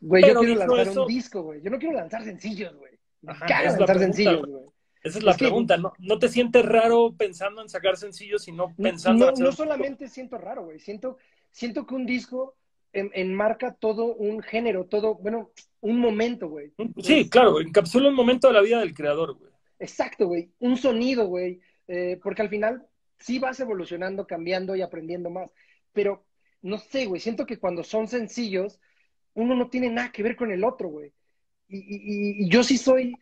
[0.00, 1.60] Güey, yo quiero lanzar un disco, güey.
[1.62, 2.92] Yo no quiero lanzar sencillos, güey.
[3.22, 4.64] Me lanzar sencillos, güey.
[5.02, 5.92] Esa es la pregunta, ¿no?
[5.98, 10.36] ¿No te sientes raro pensando en sacar sencillos y no pensando No, no solamente siento
[10.36, 10.78] raro, güey.
[10.78, 11.16] Siento,
[11.50, 12.54] siento que un disco
[12.92, 16.72] enmarca todo un género, todo, bueno, un momento, güey.
[17.02, 19.50] Sí, claro, encapsula un momento de la vida del creador, güey.
[19.78, 20.50] Exacto, güey.
[20.58, 21.60] Un sonido, güey.
[21.88, 22.86] Eh, porque al final
[23.18, 25.52] sí vas evolucionando, cambiando y aprendiendo más.
[25.92, 26.24] Pero,
[26.62, 28.80] no sé, güey, siento que cuando son sencillos,
[29.34, 31.12] uno no tiene nada que ver con el otro, güey.
[31.68, 33.14] Y, yo sí soy,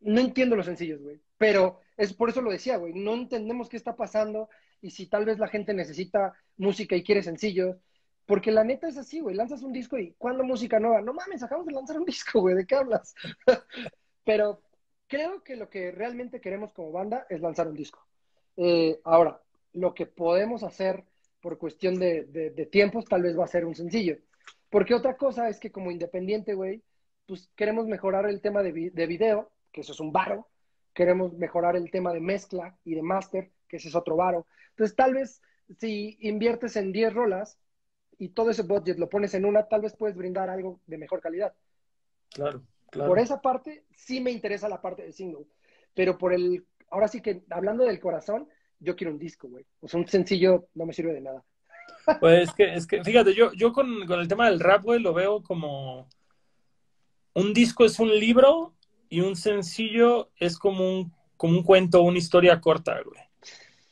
[0.00, 1.20] no entiendo los sencillos, güey.
[1.38, 2.92] Pero es por eso lo decía, güey.
[2.94, 4.48] No entendemos qué está pasando
[4.80, 7.76] y si tal vez la gente necesita música y quiere sencillos
[8.26, 9.36] porque la neta es así, güey.
[9.36, 11.00] Lanzas un disco y ¿cuándo música nueva?
[11.00, 12.56] No mames, acabamos de lanzar un disco, güey.
[12.56, 13.14] ¿De qué hablas?
[14.24, 14.62] Pero
[15.06, 18.04] creo que lo que realmente queremos como banda es lanzar un disco.
[18.56, 19.40] Eh, ahora,
[19.72, 21.04] lo que podemos hacer
[21.40, 24.18] por cuestión de, tiempos tal vez va a ser un sencillo.
[24.70, 26.82] Porque otra cosa es que como independiente, güey,
[27.26, 30.48] pues queremos mejorar el tema de, de video, que eso es un varo.
[30.94, 34.46] Queremos mejorar el tema de mezcla y de master, que ese es otro varo.
[34.70, 35.42] Entonces, tal vez
[35.78, 37.58] si inviertes en 10 rolas,
[38.18, 41.20] y todo ese budget lo pones en una, tal vez puedes brindar algo de mejor
[41.20, 41.54] calidad.
[42.30, 43.08] Claro, claro.
[43.08, 45.46] Por esa parte, sí me interesa la parte del single.
[45.94, 48.48] Pero por el, ahora sí que hablando del corazón,
[48.78, 49.66] yo quiero un disco, güey.
[49.80, 51.44] O sea, un sencillo no me sirve de nada.
[52.20, 55.00] Pues es que, es que fíjate, yo, yo con, con el tema del rap, güey,
[55.00, 56.08] lo veo como
[57.34, 58.74] un disco es un libro
[59.08, 63.20] y un sencillo es como un, como un cuento, una historia corta, güey.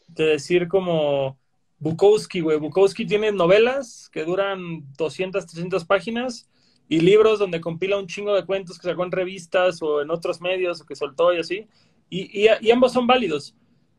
[0.09, 1.39] De decir como,
[1.79, 2.59] Bukowski, güey.
[2.59, 6.49] Bukowski tiene novelas que duran 200, 300 páginas
[6.89, 10.41] y libros donde compila un chingo de cuentos que sacó en revistas o en otros
[10.41, 11.67] medios o que soltó y así.
[12.09, 13.55] Y, y, ambos son válidos.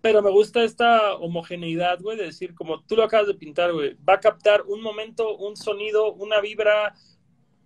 [0.05, 3.95] Pero me gusta esta homogeneidad, güey, de decir, como tú lo acabas de pintar, güey,
[4.07, 6.93] va a captar un momento, un sonido, una vibra.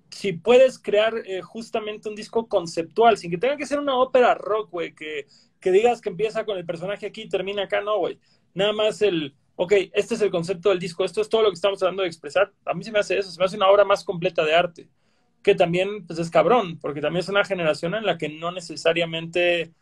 [0.09, 4.35] Si puedes crear eh, justamente un disco conceptual, sin que tenga que ser una ópera
[4.35, 5.27] rock, güey, que,
[5.59, 8.17] que digas que empieza con el personaje aquí y termina acá, no, güey.
[8.53, 11.55] Nada más el, ok, este es el concepto del disco, esto es todo lo que
[11.55, 12.53] estamos tratando de expresar.
[12.63, 14.87] A mí se me hace eso, se me hace una obra más completa de arte,
[15.43, 19.73] que también pues, es cabrón, porque también es una generación en la que no necesariamente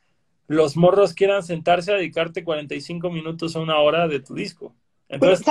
[0.48, 4.76] los morros quieran sentarse a dedicarte 45 minutos a una hora de tu disco.
[5.10, 5.45] Entonces,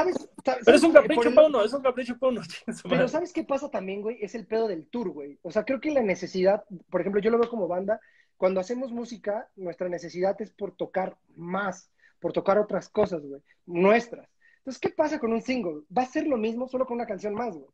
[0.64, 2.42] pero, es un capricho para uno, es un capricho para uno.
[2.88, 4.18] Pero ¿sabes qué pasa también, güey?
[4.20, 5.38] Es el pedo del tour, güey.
[5.40, 7.98] O sea, creo que la necesidad, por ejemplo, yo lo veo como banda,
[8.36, 11.90] cuando hacemos música, nuestra necesidad es por tocar más
[12.20, 14.28] por tocar otras cosas, güey, nuestras.
[14.58, 15.82] Entonces, ¿qué pasa con un single?
[15.96, 17.70] Va a ser lo mismo, solo con una canción más, güey.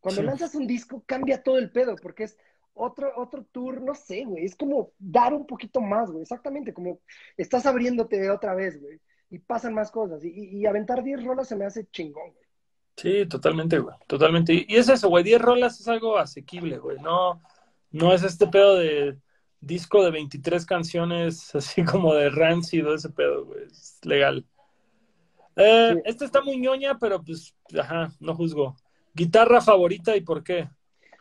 [0.00, 2.38] Cuando lanzas un disco, cambia todo el pedo, porque es
[2.78, 7.00] otro, otro tour, no sé, güey, es como dar un poquito más, güey, exactamente, como
[7.36, 9.00] estás abriéndote otra vez, güey,
[9.30, 12.48] y pasan más cosas, y, y, aventar 10 rolas se me hace chingón, güey.
[12.96, 14.52] Sí, totalmente, güey, totalmente.
[14.52, 17.40] Y, y es eso, güey, 10 rolas es algo asequible, güey, no,
[17.90, 19.18] no es este pedo de
[19.60, 23.64] disco de 23 canciones, así como de Rancid, ese pedo, güey.
[23.64, 24.46] Es legal.
[25.56, 28.76] Eh, Esta está muy ñoña, pero pues, ajá, no juzgo.
[29.14, 30.68] ¿Guitarra favorita y por qué?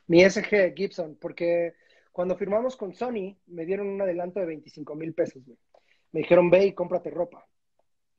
[0.07, 1.73] Mi SG Gibson, porque
[2.11, 5.57] cuando firmamos con Sony me dieron un adelanto de 25 mil pesos, güey.
[6.11, 7.47] Me dijeron, ve y cómprate ropa.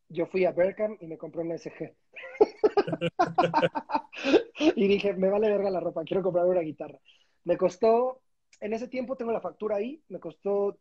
[0.09, 1.95] Yo fui a Berkham y me compré una SG.
[4.77, 6.99] y dije, me vale verga la ropa, quiero comprar una guitarra.
[7.45, 8.23] Me costó
[8.61, 10.79] en ese tiempo tengo la factura ahí, me costó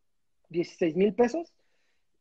[0.49, 1.53] 16 mil pesos.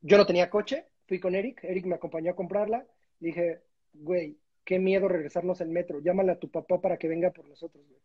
[0.00, 2.86] Yo no tenía coche, fui con Eric, Eric me acompañó a comprarla.
[3.18, 7.48] Dije, güey, qué miedo regresarnos en metro, llámale a tu papá para que venga por
[7.48, 8.00] nosotros, güey.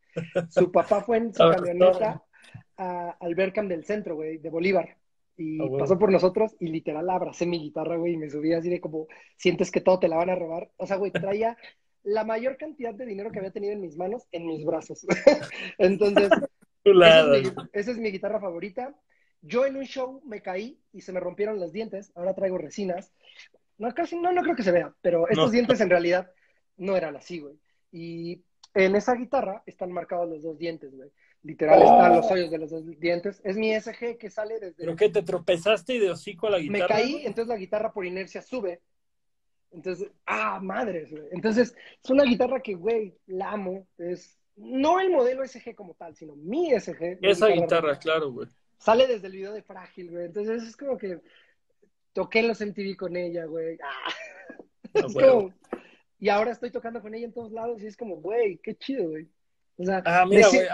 [0.49, 2.23] Su papá fue en su camioneta
[2.77, 4.97] al Berkham del centro, güey, de Bolívar.
[5.37, 8.69] Y ah, pasó por nosotros y literal abracé mi guitarra, güey, y me subí así
[8.69, 9.07] de como,
[9.37, 10.69] sientes que todo te la van a robar.
[10.77, 11.57] O sea, güey, traía
[12.03, 15.05] la mayor cantidad de dinero que había tenido en mis manos en mis brazos.
[15.77, 16.29] Entonces,
[17.73, 18.95] esa es, mi, guitarra favorita.
[19.41, 22.11] Yo en un show me caí y se me rompieron los dientes.
[22.15, 23.11] Ahora traigo resinas.
[23.77, 26.31] No, casi, no, no creo que se vea, pero estos dientes en realidad
[26.77, 27.59] no eran así, güey.
[27.91, 28.43] Y
[28.73, 31.09] en esa guitarra están marcados los dos dientes, güey.
[31.43, 33.41] Literal están los hoyos de los dos dientes.
[33.43, 34.75] Es mi SG que sale desde.
[34.77, 35.09] ¿Pero qué?
[35.09, 36.95] ¿Te tropezaste y de hocico a la guitarra?
[36.95, 38.81] Me caí, entonces la guitarra por inercia sube.
[39.71, 41.23] Entonces, ah, madres, güey.
[41.31, 43.87] Entonces, es una guitarra que, güey, la amo.
[43.97, 47.17] Es no el modelo SG como tal, sino mi SG.
[47.21, 48.47] Esa guitarra, claro, güey.
[48.77, 50.25] Sale desde el video de Frágil, güey.
[50.25, 51.19] Entonces es como que
[52.13, 53.77] toqué los MTV con ella, güey.
[53.81, 54.13] Ah.
[56.21, 59.09] Y ahora estoy tocando con ella en todos lados y es como, güey, qué chido,
[59.09, 59.27] güey.
[59.75, 60.67] O sea, ah, mira, güey,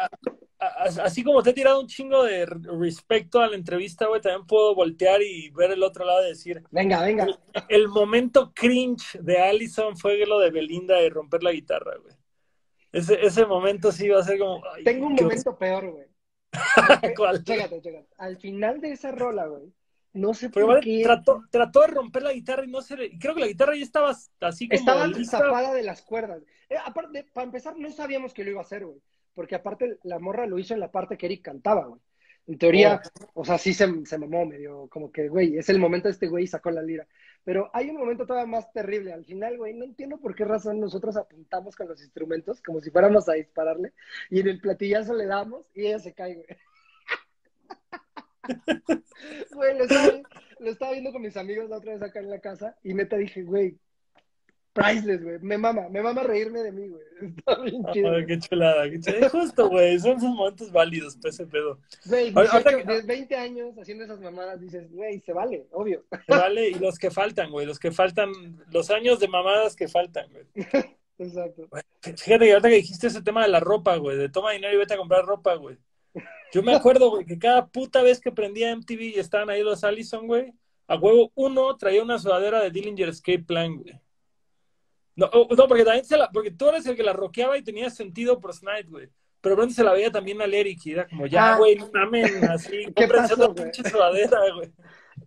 [0.60, 4.76] así como te he tirado un chingo de respecto a la entrevista, güey, también puedo
[4.76, 6.62] voltear y ver el otro lado y decir.
[6.70, 7.28] Venga, venga.
[7.70, 12.14] El, momento cringe de Allison fue lo de Belinda de romper la guitarra, güey.
[12.92, 14.62] Ese, ese momento sí va a ser como.
[14.84, 16.08] Tengo un momento peor, güey.
[17.16, 17.42] ¿Cuál?
[17.46, 18.10] Chécate, chécate.
[18.18, 19.72] Al final de esa rola, güey,
[20.18, 21.02] No sé Pero por qué.
[21.04, 23.18] trató, trató de romper la guitarra y no se le...
[23.20, 25.38] Creo que la guitarra ya estaba así como Estaba lista.
[25.40, 26.42] zapada de las cuerdas.
[26.70, 29.00] Eh, aparte, para empezar, no sabíamos que lo iba a hacer, güey.
[29.34, 32.02] Porque aparte, la morra lo hizo en la parte que Eric cantaba, güey.
[32.48, 33.02] En teoría,
[33.34, 36.28] o sea, sí se, se mamó medio, como que, güey, es el momento de este
[36.28, 37.06] güey y sacó la lira.
[37.44, 39.12] Pero hay un momento todavía más terrible.
[39.12, 42.90] Al final, güey, no entiendo por qué razón nosotros apuntamos con los instrumentos, como si
[42.90, 43.92] fuéramos a dispararle,
[44.30, 46.48] y en el platillazo le damos y ella se cae, güey.
[49.54, 50.22] Güey, lo estaba,
[50.60, 53.18] lo estaba viendo con mis amigos la otra vez acá en la casa y neta
[53.18, 53.78] dije, güey,
[54.74, 55.40] priceless, güey.
[55.40, 57.04] Me mama, me mama reírme de mí, güey.
[57.38, 58.12] Está bien chido.
[58.12, 59.30] Ay, qué chulada, qué chulada.
[59.30, 61.80] Justo, güey, son esos momentos válidos, pues, ese pedo.
[62.06, 66.06] Güey, Ahorita 18, que- de 20 años haciendo esas mamadas, dices, güey, se vale, obvio.
[66.28, 68.32] Vale, y los que faltan, güey, los que faltan,
[68.72, 70.46] los años de mamadas que faltan, güey.
[71.20, 71.68] Exacto.
[72.02, 74.78] Fíjate que ahorita que dijiste ese tema de la ropa, güey, de toma dinero y
[74.78, 75.78] vete a comprar ropa, güey.
[76.54, 79.84] Yo me acuerdo, güey, que cada puta vez que prendía MTV y estaban ahí los
[79.84, 80.54] Allison, güey,
[80.88, 84.00] a huevo uno traía una sudadera de Dillinger Escape Plan, güey.
[85.16, 87.90] No, no, porque también se la, porque tú eres el que la rockeaba y tenía
[87.90, 89.10] sentido por Snide, güey.
[89.42, 91.58] Pero Brenda se la veía también al Eric y era como, ya, Ah.
[91.58, 93.54] güey, no mamen, así, ¿Qué pasó, güey?
[93.72, 94.72] pinche sudadera, güey.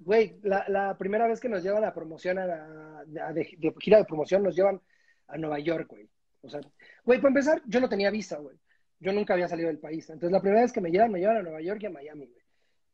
[0.00, 2.98] Güey, la, la primera vez que nos llevan a promoción, a la,
[3.28, 4.80] a de, de gira de promoción, nos llevan
[5.26, 6.08] a Nueva York, güey.
[6.42, 6.60] O sea,
[7.04, 8.56] güey, para empezar, yo no tenía visa, güey.
[9.00, 10.08] Yo nunca había salido del país.
[10.10, 12.26] Entonces, la primera vez que me llevan, me llevan a Nueva York y a Miami,
[12.26, 12.44] güey.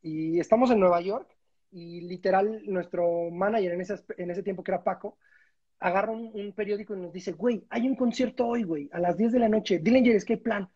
[0.03, 1.37] Y estamos en Nueva York
[1.73, 5.19] y literal, nuestro manager en ese, en ese tiempo, que era Paco,
[5.81, 9.16] agarra un, un periódico y nos dice, güey, hay un concierto hoy, güey, a las
[9.16, 10.69] 10 de la noche, Dillinger Escape Plan.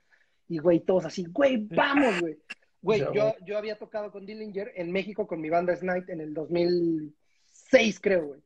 [0.49, 2.37] Y, güey, todos así, güey, vamos, güey.
[2.83, 6.35] Güey, yo, yo había tocado con Dillinger en México con mi banda Snight en el
[6.35, 8.41] 2006, creo, güey.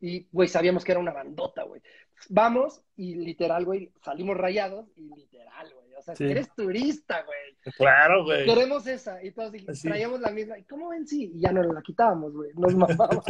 [0.00, 1.80] Y, güey, sabíamos que era una bandota, güey.
[2.28, 5.86] Vamos y literal, güey, salimos rayados y literal, güey.
[5.98, 6.24] O sea, Sí.
[6.24, 7.74] eres turista, güey.
[7.76, 8.44] Claro, güey.
[8.44, 9.22] Queremos esa.
[9.24, 10.58] Y todos dijimos, traíamos la misma.
[10.58, 11.06] ¿Y cómo ven?
[11.06, 11.32] Sí.
[11.34, 12.50] Y ya no la quitábamos, güey.
[12.54, 13.24] Nos mamamos.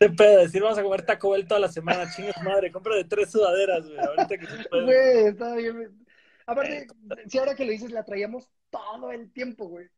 [0.00, 3.04] Qué pedo, decir vamos a comer Taco Bell toda la semana, chingas madre, compra de
[3.04, 4.84] tres sudaderas, güey, ahorita que se puede.
[4.84, 6.06] Güey, estaba bien.
[6.46, 6.86] Aparte,
[7.26, 9.88] si ahora que lo dices, la traíamos todo el tiempo, güey.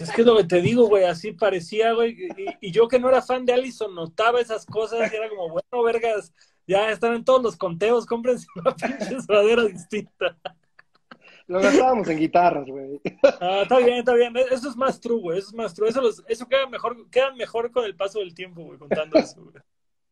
[0.00, 2.16] Es que es lo que te digo, güey, así parecía, güey,
[2.62, 5.50] y, y yo que no era fan de Allison notaba esas cosas y era como,
[5.50, 6.32] bueno, vergas,
[6.66, 10.36] ya están en todos los conteos, cómprense una pinche sudadera distinta.
[11.48, 13.00] Lo gastábamos en guitarras, güey.
[13.40, 16.00] Ah, está bien, está bien, eso es más true, güey, eso es más true, eso,
[16.00, 19.56] los- eso queda mejor, quedan mejor con el paso del tiempo, güey, contando eso, güey.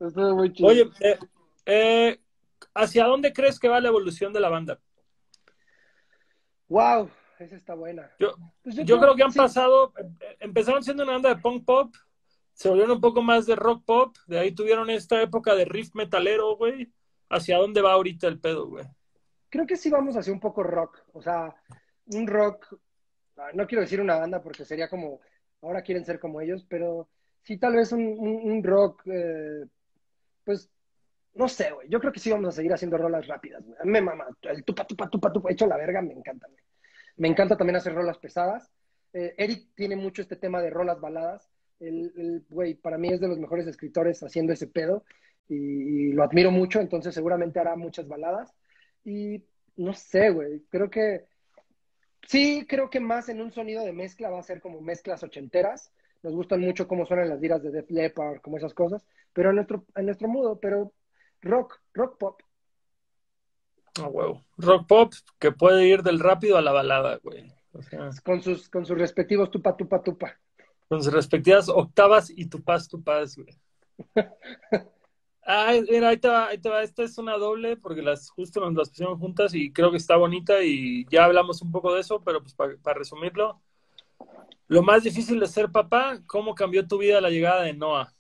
[0.01, 0.69] Estuvo muy chido.
[0.69, 1.19] Oye, eh,
[1.67, 2.21] eh,
[2.75, 4.81] ¿hacia dónde crees que va la evolución de la banda?
[6.69, 8.11] Wow, esa está buena.
[8.19, 9.39] Yo, Pues Yo creo que han sí.
[9.39, 11.95] pasado, eh, empezaron siendo una banda de punk pop,
[12.53, 15.95] se volvieron un poco más de rock pop, de ahí tuvieron esta época de riff
[15.95, 16.93] metalero, güey.
[17.31, 18.85] ¿Hacia dónde va ahorita el pedo, güey?
[19.49, 20.99] Creo que sí vamos hacia un poco rock.
[21.13, 21.55] O sea,
[22.07, 22.77] un rock.
[23.37, 25.21] ah, No quiero decir una banda porque sería como.
[25.63, 27.09] Ahora quieren ser como ellos, pero
[27.43, 29.03] sí, tal vez un, un- rock.
[29.07, 29.65] eh,
[30.45, 30.71] pues.
[31.35, 31.89] No sé, güey.
[31.89, 33.77] Yo creo que sí vamos a seguir haciendo rolas rápidas, güey.
[33.85, 34.27] Me mama.
[34.43, 35.51] El tupa, tupa, tupa, tupa.
[35.53, 36.63] Hecho la verga, me encanta, güey.
[37.17, 38.73] Me encanta también hacer rolas pesadas.
[39.13, 41.50] Eh, Eric tiene mucho este tema de rolas baladas.
[41.81, 45.05] El, el- güey, para mí es de los mejores escritores haciendo ese pedo
[45.49, 45.57] y,
[46.11, 48.55] y lo admiro mucho, entonces seguramente hará muchas baladas.
[49.05, 49.45] Y
[49.77, 51.27] no sé, güey, creo que
[52.27, 55.93] sí, creo que más en un sonido de mezcla va a ser como mezclas ochenteras.
[56.23, 59.57] Nos gustan mucho cómo suenan las liras de Def Leppard, como esas cosas, pero en
[59.57, 60.93] nuestro, en nuestro modo, pero
[61.43, 62.43] rock, rock pop.
[64.01, 64.45] Ah, huevo.
[64.57, 67.53] Rock pop que puede ir del rápido a la balada, güey.
[67.73, 70.39] O sea, Con sus, con sus respectivos tupa, tupa, tupa.
[70.91, 73.57] Con sus respectivas octavas y tupás, tupás, güey.
[75.43, 76.83] Ay, mira, ahí te va, ahí te va.
[76.83, 80.17] Esta es una doble porque las justo nos las pusimos juntas y creo que está
[80.17, 83.61] bonita y ya hablamos un poco de eso, pero pues para resumirlo,
[84.67, 88.13] lo más difícil de ser papá, ¿cómo cambió tu vida la llegada de Noah?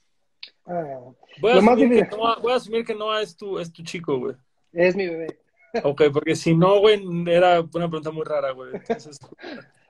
[0.64, 1.00] Ah,
[1.40, 2.16] Voy a, asumir que.
[2.16, 4.36] Noah, voy a asumir que Noah es tu, es tu chico, güey.
[4.72, 5.40] es mi bebé.
[5.82, 8.70] Ok, porque si no, güey, era una pregunta muy rara, güey.
[8.74, 9.18] Entonces,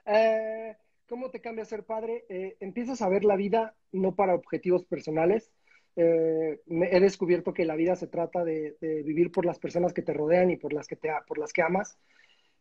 [0.07, 0.77] Eh,
[1.11, 2.24] ¿Cómo te cambia ser padre?
[2.28, 5.51] Eh, empiezas a ver la vida no para objetivos personales.
[5.97, 9.93] Eh, me- he descubierto que la vida se trata de, de vivir por las personas
[9.93, 11.99] que te rodean y por las que, te, por las que amas.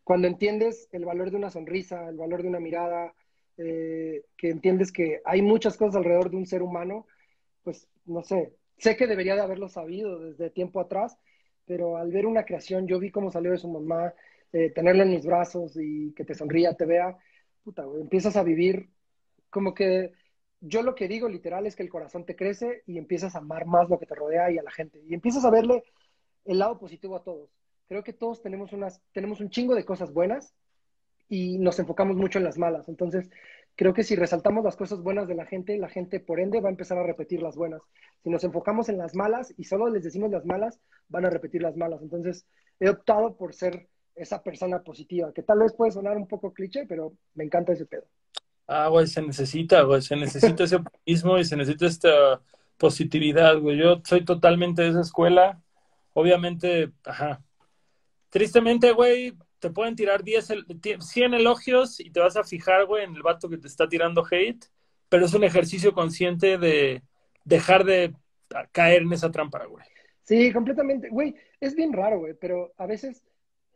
[0.04, 3.14] Cuando entiendes el valor de una sonrisa, el valor de una mirada,
[3.58, 7.06] eh, que entiendes que hay muchas cosas alrededor de un ser humano,
[7.64, 11.18] pues no sé, sé que debería de haberlo sabido desde tiempo atrás,
[11.66, 14.14] pero al ver una creación, yo vi cómo salió de su mamá,
[14.54, 17.18] eh, tenerlo en mis brazos y que te sonría, te vea,
[18.00, 18.90] empiezas a vivir
[19.50, 20.12] como que
[20.62, 23.66] yo lo que digo literal es que el corazón te crece y empiezas a amar
[23.66, 25.02] más lo que te rodea y a la gente.
[25.08, 25.84] Y empiezas a verle
[26.46, 27.50] el lado positivo a todos.
[27.88, 30.54] Creo que todos tenemos, unas, tenemos un chingo de cosas buenas
[31.30, 32.90] y nos enfocamos mucho en las malas.
[32.90, 33.30] Entonces,
[33.76, 36.70] creo que si resaltamos las cosas buenas de la gente, la gente por ende va
[36.70, 37.82] a empezar a repetir las buenas.
[38.24, 41.62] Si nos enfocamos en las malas y solo les decimos las malas, van a repetir
[41.62, 42.02] las malas.
[42.02, 42.46] Entonces,
[42.80, 43.88] he optado por ser
[44.20, 47.86] esa persona positiva, que tal vez puede sonar un poco cliché, pero me encanta ese
[47.86, 48.04] pedo.
[48.68, 52.41] Ah, güey, se necesita, güey, se necesita ese optimismo y se necesita esta
[52.78, 53.78] positividad, güey.
[53.78, 55.62] Yo soy totalmente de esa escuela.
[56.14, 57.41] Obviamente, ajá.
[58.30, 60.54] Tristemente, güey, te pueden tirar 10,
[61.00, 64.24] 100 elogios y te vas a fijar, güey, en el vato que te está tirando
[64.30, 64.66] hate,
[65.10, 67.04] pero es un ejercicio consciente de
[67.44, 68.14] dejar de
[68.72, 69.86] caer en esa trampa, güey.
[70.24, 71.10] Sí, completamente.
[71.10, 73.24] Güey, es bien raro, güey, pero a veces,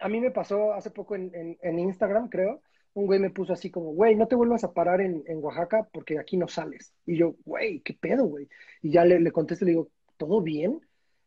[0.03, 2.61] a mí me pasó hace poco en, en, Instagram, creo,
[2.93, 5.87] un güey me puso así como, güey, no te vuelvas a parar en, en, Oaxaca
[5.91, 6.93] porque aquí no sales.
[7.05, 8.47] Y yo, güey, ¿qué pedo, güey?
[8.81, 10.81] Y ya le, le contesto y le digo, ¿todo bien?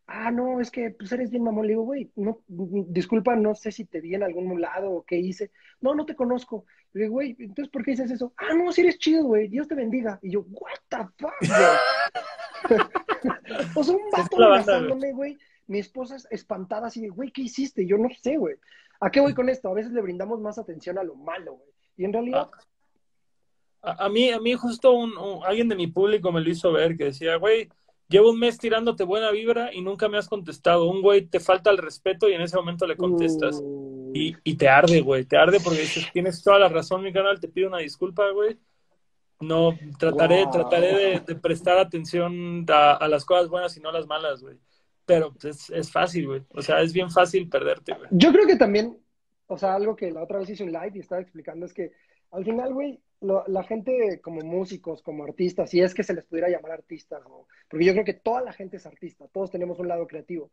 [0.07, 1.67] ah, no, es que pues eres bien mamón.
[1.67, 5.17] Le digo, güey, no, disculpa, no sé si te vi en algún lado o qué
[5.17, 5.51] hice.
[5.81, 6.65] No, no te conozco.
[6.93, 8.33] Le digo, güey, entonces, ¿por qué dices eso?
[8.37, 10.17] Ah, no, si eres chido, güey, Dios te bendiga.
[10.21, 12.79] Y yo, what the fuck, güey.
[13.75, 15.37] o sea, un vato amenazándome, güey.
[15.67, 17.85] Mi esposa es espantada así de, güey, ¿qué hiciste?
[17.85, 18.55] Yo no sé, güey.
[18.99, 19.69] ¿A qué voy con esto?
[19.69, 21.69] A veces le brindamos más atención a lo malo, güey.
[21.97, 22.49] Y en realidad...
[23.81, 25.13] A, a mí, a mí justo un,
[25.45, 27.69] alguien de mi público me lo hizo ver que decía, güey,
[28.09, 30.85] Llevo un mes tirándote buena vibra y nunca me has contestado.
[30.85, 33.61] Un güey te falta el respeto y en ese momento le contestas.
[34.13, 35.25] Y, y, te arde, güey.
[35.25, 38.57] Te arde porque dices, tienes toda la razón, mi canal, te pido una disculpa, güey.
[39.41, 44.41] No, trataré, trataré de, prestar atención a, las cosas buenas y no a las malas,
[44.41, 44.57] güey.
[45.07, 46.43] Pero es, es fácil, güey.
[46.49, 48.09] O sea, es bien fácil perderte, güey.
[48.11, 48.97] Yo creo que también,
[49.47, 51.93] o sea, algo que la otra vez hice un live y estaba explicando es que
[52.31, 56.49] al final, güey, la gente como músicos, como artistas, si es que se les pudiera
[56.49, 57.21] llamar artistas,
[57.69, 60.51] porque yo creo que toda la gente es artista, todos tenemos un lado creativo,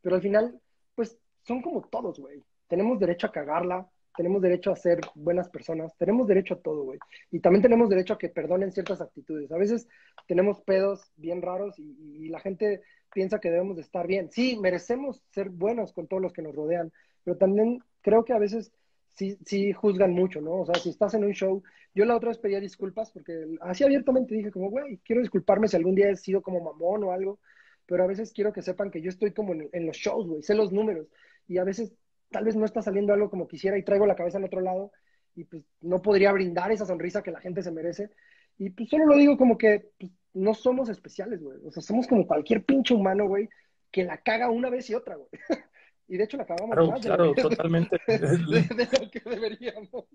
[0.00, 0.60] pero al final,
[0.94, 2.44] pues son como todos, güey.
[2.68, 6.98] Tenemos derecho a cagarla, tenemos derecho a ser buenas personas, tenemos derecho a todo, güey.
[7.30, 9.50] Y también tenemos derecho a que perdonen ciertas actitudes.
[9.50, 9.88] A veces
[10.26, 12.82] tenemos pedos bien raros y la gente
[13.18, 14.30] piensa que debemos de estar bien.
[14.30, 16.92] Sí, merecemos ser buenos con todos los que nos rodean,
[17.24, 18.70] pero también creo que a veces
[19.16, 20.60] sí, sí juzgan mucho, ¿no?
[20.60, 21.60] O sea, si estás en un show,
[21.96, 25.74] yo la otra vez pedía disculpas porque así abiertamente dije como, güey, quiero disculparme si
[25.74, 27.40] algún día he sido como mamón o algo,
[27.86, 30.54] pero a veces quiero que sepan que yo estoy como en, los shows, güey, sé
[30.54, 31.08] los números
[31.48, 31.92] y a veces
[32.30, 34.92] tal vez no está saliendo algo como quisiera y traigo la cabeza en otro lado
[35.34, 38.10] y pues no podría brindar esa sonrisa que la gente se merece.
[38.58, 41.58] Y pues solo lo digo como que pues, no somos especiales, güey.
[41.66, 43.48] O sea, somos como cualquier pinche humano, güey,
[43.90, 45.28] que la caga una vez y otra, güey.
[46.10, 48.00] Y de hecho la acabamos claro, más claro, totalmente.
[48.06, 50.06] De, lo que deberíamos.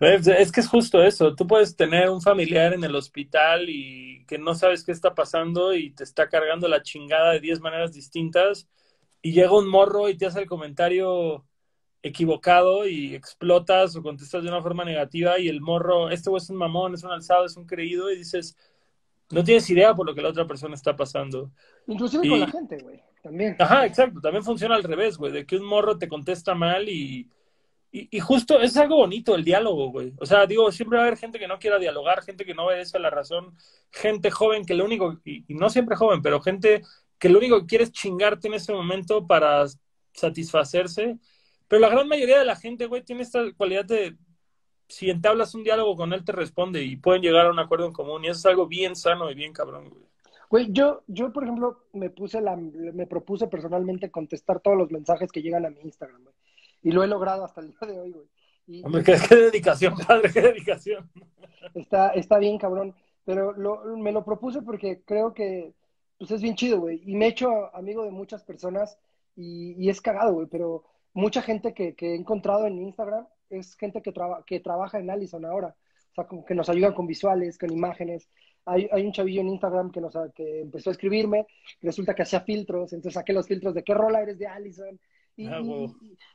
[0.00, 1.34] Es que es justo eso.
[1.34, 5.74] Tú puedes tener un familiar en el hospital y que no sabes qué está pasando
[5.74, 8.68] y te está cargando la chingada de 10 maneras distintas
[9.22, 11.46] y llega un morro y te hace el comentario
[12.02, 16.50] equivocado y explotas o contestas de una forma negativa y el morro, este güey es
[16.50, 18.56] un mamón, es un alzado, es un creído y dices,
[19.30, 21.50] no tienes idea por lo que la otra persona está pasando.
[21.86, 23.00] Inclusive con la gente, güey.
[23.22, 23.56] También.
[23.58, 24.20] Ajá, exacto.
[24.20, 27.30] También funciona al revés, güey, de que un morro te contesta mal y,
[27.92, 30.12] y, justo es algo bonito el diálogo, güey.
[30.18, 32.66] O sea, digo, siempre va a haber gente que no quiera dialogar, gente que no
[32.66, 33.54] obedece a la razón,
[33.90, 36.82] gente joven que lo único, y, no siempre joven, pero gente
[37.18, 39.64] que lo único que quiere es chingarte en ese momento para
[40.12, 41.18] satisfacerse.
[41.68, 44.16] Pero la gran mayoría de la gente, güey, tiene esta cualidad de,
[44.90, 47.92] si entablas un diálogo con él, te responde y pueden llegar a un acuerdo en
[47.92, 48.24] común.
[48.24, 50.10] Y eso es algo bien sano y bien cabrón, güey.
[50.50, 55.30] Güey, yo, yo, por ejemplo, me puse la, me propuse personalmente contestar todos los mensajes
[55.30, 56.34] que llegan a mi Instagram, güey.
[56.82, 58.82] Y lo he logrado hasta el día de hoy, güey.
[58.82, 61.08] Hombre, qué, dedicación, padre, qué dedicación.
[61.74, 62.94] Está, está bien, cabrón.
[63.24, 65.72] Pero lo, me lo propuse porque creo que,
[66.18, 67.00] pues es bien chido, güey.
[67.04, 68.98] Y me he hecho amigo de muchas personas
[69.36, 70.46] y, y es cagado, güey.
[70.48, 74.98] Pero mucha gente que, que, he encontrado en Instagram es gente que, traba, que trabaja
[74.98, 75.74] en Allison ahora.
[76.12, 78.28] O sea, como que nos ayudan con visuales, con imágenes
[78.64, 81.46] hay, un chavillo en Instagram que, nos, que empezó a escribirme,
[81.80, 85.00] resulta que hacía filtros, entonces saqué los filtros de qué rola eres de Allison.
[85.36, 85.60] Y, ah,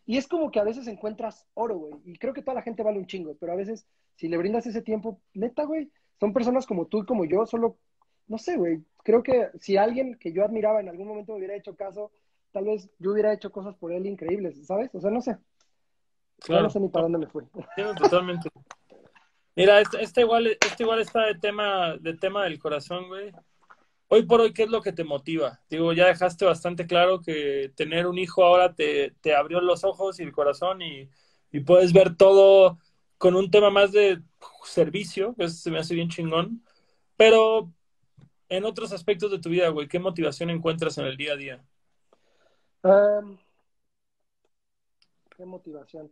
[0.06, 1.94] y, es como que a veces encuentras oro, güey.
[2.06, 3.86] Y creo que toda la gente vale un chingo, pero a veces,
[4.16, 7.78] si le brindas ese tiempo, neta, güey, son personas como tú y como yo, solo,
[8.28, 8.84] no sé, güey.
[9.04, 12.12] Creo que si alguien que yo admiraba en algún momento me hubiera hecho caso,
[12.52, 14.90] tal vez yo hubiera hecho cosas por él increíbles, ¿sabes?
[14.96, 15.38] O sea, no sé.
[16.40, 16.64] Claro.
[16.64, 17.44] No sé ni para dónde me fui.
[17.98, 18.50] totalmente.
[19.56, 23.32] Mira, este, igual, este igual está de tema, de tema del corazón, güey.
[24.08, 25.62] Hoy por hoy, ¿qué es lo que te motiva?
[25.70, 30.20] Digo, ya dejaste bastante claro que tener un hijo ahora te, te abrió los ojos
[30.20, 31.10] y el corazón y,
[31.52, 32.78] y, puedes ver todo
[33.18, 34.22] con un tema más de
[34.66, 36.64] servicio, que se me hace bien chingón.
[37.16, 37.72] Pero
[38.50, 41.66] en otros aspectos de tu vida, güey, ¿qué motivación encuentras en el día a día?
[42.84, 43.38] Um,
[45.36, 46.12] ¿Qué motivación?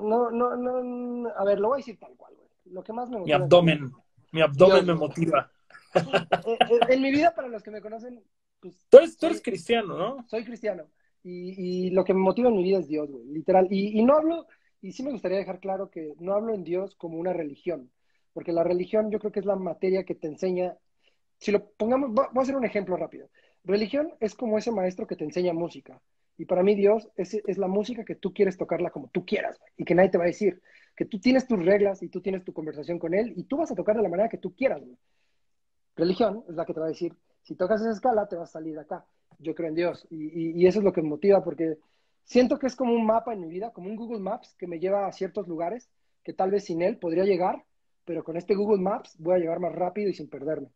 [0.00, 2.48] No, no, no, a ver, lo voy a decir tal cual, güey.
[2.66, 3.38] Lo que más me motiva.
[3.38, 3.92] Mi abdomen,
[4.32, 5.50] mi abdomen me motiva.
[5.94, 6.00] Eh,
[6.44, 8.22] eh, en, mi vida, para los que me conocen,
[8.60, 8.86] pues.
[8.90, 10.28] Tú eres, tú eres cristiano, ¿no?
[10.28, 10.84] Soy cristiano.
[11.22, 13.66] Y, y, lo que me motiva en mi vida es Dios, güey, literal.
[13.70, 14.46] Y, y no hablo,
[14.82, 17.90] y sí me gustaría dejar claro que no hablo en Dios como una religión,
[18.32, 20.76] porque la religión yo creo que es la materia que te enseña.
[21.38, 23.28] Si lo pongamos, voy a hacer un ejemplo rápido.
[23.64, 26.00] Religión es como ese maestro que te enseña música.
[26.38, 29.58] Y para mí Dios es, es la música que tú quieres tocarla como tú quieras
[29.76, 30.60] y que nadie te va a decir.
[30.94, 33.70] Que tú tienes tus reglas y tú tienes tu conversación con Él y tú vas
[33.70, 34.82] a tocar de la manera que tú quieras.
[35.96, 38.52] Religión es la que te va a decir, si tocas esa escala te vas a
[38.52, 39.04] salir de acá.
[39.38, 41.76] Yo creo en Dios y, y eso es lo que me motiva porque
[42.24, 44.78] siento que es como un mapa en mi vida, como un Google Maps que me
[44.78, 45.88] lleva a ciertos lugares
[46.26, 47.64] que tal vez sin él podría llegar,
[48.04, 50.68] pero con este Google Maps voy a llegar más rápido y sin perderme.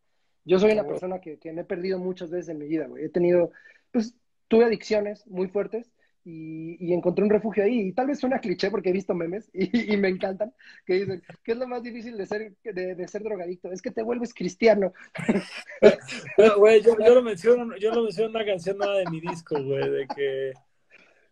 [0.44, 3.04] Yo soy una persona que, que me he perdido muchas veces en mi vida, güey.
[3.04, 3.50] He tenido,
[3.90, 4.14] pues,
[4.51, 5.93] tuve adicciones muy fuertes
[6.24, 7.89] y, encontré un refugio ahí.
[7.89, 10.52] Y tal vez suena cliché porque he visto memes y, me encantan,
[10.85, 13.72] que dicen, ¿qué es lo más difícil de ser, de, ser drogadicto?
[13.72, 14.93] Es que te vuelves cristiano.
[16.59, 19.89] Güey, yo, lo menciono, yo lo menciono en una canción nueva de mi disco, güey,
[19.89, 20.52] de que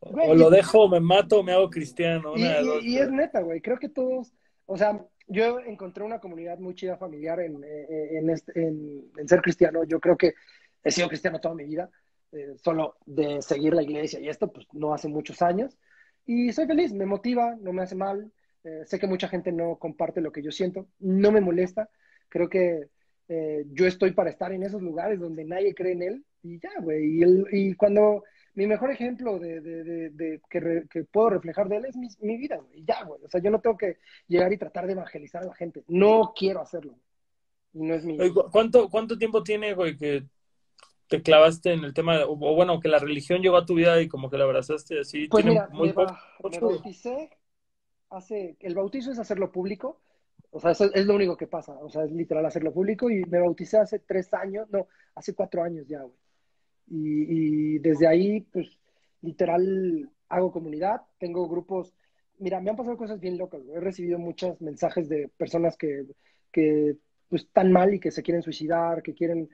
[0.00, 2.34] o lo dejo, me mato, o me hago cristiano.
[2.36, 4.32] y, es neta, güey, creo que todos,
[4.66, 9.84] o sea, yo encontré una comunidad muy chida familiar en, en, en ser cristiano.
[9.84, 10.34] Yo creo que
[10.84, 11.90] he sido cristiano toda mi vida
[12.32, 15.78] eh, solo de seguir la iglesia y esto, pues no hace muchos años.
[16.26, 18.30] Y soy feliz, me motiva, no me hace mal.
[18.64, 21.88] Eh, sé que mucha gente no comparte lo que yo siento, no me molesta.
[22.28, 22.88] Creo que
[23.28, 26.70] eh, yo estoy para estar en esos lugares donde nadie cree en él y ya,
[26.80, 27.22] güey.
[27.50, 28.24] Y, cuando
[28.54, 32.80] mi mejor ejemplo de, que, puedo reflejar de él es mi, vida, güey.
[32.80, 33.22] Y ya, güey.
[33.24, 33.96] O sea, yo no tengo que
[34.26, 35.82] llegar y tratar de evangelizar a la gente.
[35.88, 36.98] No quiero hacerlo.
[37.72, 38.18] No es mi.
[38.50, 40.24] ¿Cuánto, ¿Cuánto tiempo tiene, güey, que
[41.08, 44.08] te clavaste en el tema, o bueno, que la religión llegó a tu vida y
[44.08, 45.26] como que la abrazaste así.
[45.28, 45.94] Pues mira, muy me,
[46.60, 47.30] bauticé
[48.10, 50.00] hace, el bautizo es hacerlo público,
[50.50, 53.24] o sea, eso es lo único que pasa, o sea, es literal hacerlo público y
[53.24, 56.16] me bauticé hace tres años, no, hace cuatro años ya, güey.
[56.90, 58.78] Y, y desde ahí, pues,
[59.20, 61.94] literal, hago comunidad, tengo grupos,
[62.38, 66.06] mira, me han pasado cosas bien locas, he recibido muchos mensajes de personas que,
[66.52, 66.96] que,
[67.28, 69.50] pues, están mal y que se quieren suicidar, que quieren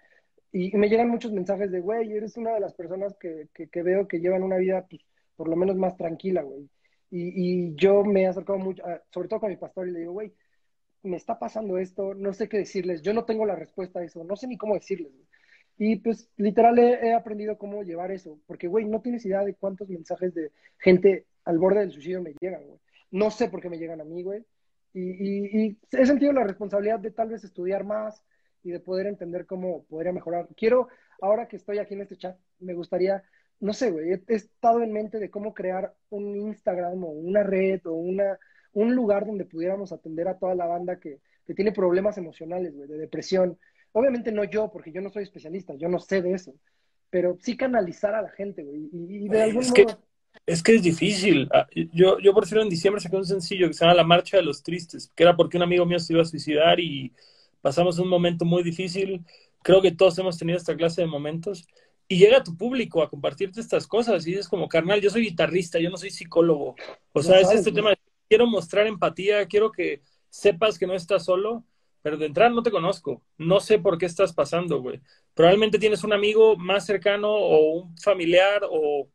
[0.55, 4.07] y me llegan muchos mensajes de, güey, eres una de las personas que, que, veo
[4.07, 5.03] que llevan una vida, pues,
[5.35, 6.71] por lo menos más tranquila, güey.
[7.11, 10.13] Y, y, yo me he acercado mucho, sobre todo con mi pastor, y le digo,
[10.13, 10.33] güey,
[11.03, 14.23] me está pasando esto, no sé qué decirles, yo no tengo la respuesta a eso,
[14.23, 15.13] no sé ni cómo decirles.
[15.77, 19.55] Y pues literal he, he, aprendido cómo llevar eso, porque, güey, no tienes idea de
[19.55, 22.79] cuántos mensajes de gente al borde del suicidio me llegan, güey.
[23.11, 24.45] No sé por qué me llegan a mí, güey.
[24.93, 28.23] Y, y, y he sentido la responsabilidad de tal vez estudiar más,
[28.65, 30.49] y de poder entender cómo podría mejorar.
[30.57, 30.89] Quiero,
[31.21, 33.23] ahora que estoy aquí en este chat, me gustaría,
[33.61, 37.87] no sé, güey, he, estado en mente de cómo crear un Instagram o una red
[37.87, 38.39] o una,
[38.73, 42.89] un lugar donde pudiéramos atender a toda la banda que, que tiene problemas emocionales, güey,
[42.89, 43.59] de depresión.
[43.93, 46.55] Obviamente no yo, porque yo no soy especialista, yo no sé de eso,
[47.11, 49.87] pero sí canalizar a la gente, güey, y, de algún es modo...
[49.87, 50.15] Que...
[50.47, 51.49] Es que es difícil.
[51.53, 54.37] Ah, yo, yo, por ejemplo, en diciembre saqué un sencillo que se llama La Marcha
[54.37, 57.13] de los Tristes, que era porque un amigo mío se iba a suicidar y
[57.65, 59.25] pasamos un momento muy difícil,
[59.63, 61.67] creo que todos hemos tenido esta clase de momentos,
[62.07, 65.79] y llega tu público a compartirte estas cosas, y es como, carnal, yo soy guitarrista,
[65.79, 66.77] yo no soy psicólogo,
[67.15, 71.25] o sea, es este tema, de, quiero mostrar empatía, quiero que sepas que no estás
[71.25, 71.65] solo,
[72.03, 75.01] pero de entrada no te conozco, no sé por qué estás pasando, güey.
[75.33, 79.09] Probablemente tienes un amigo más cercano o un familiar o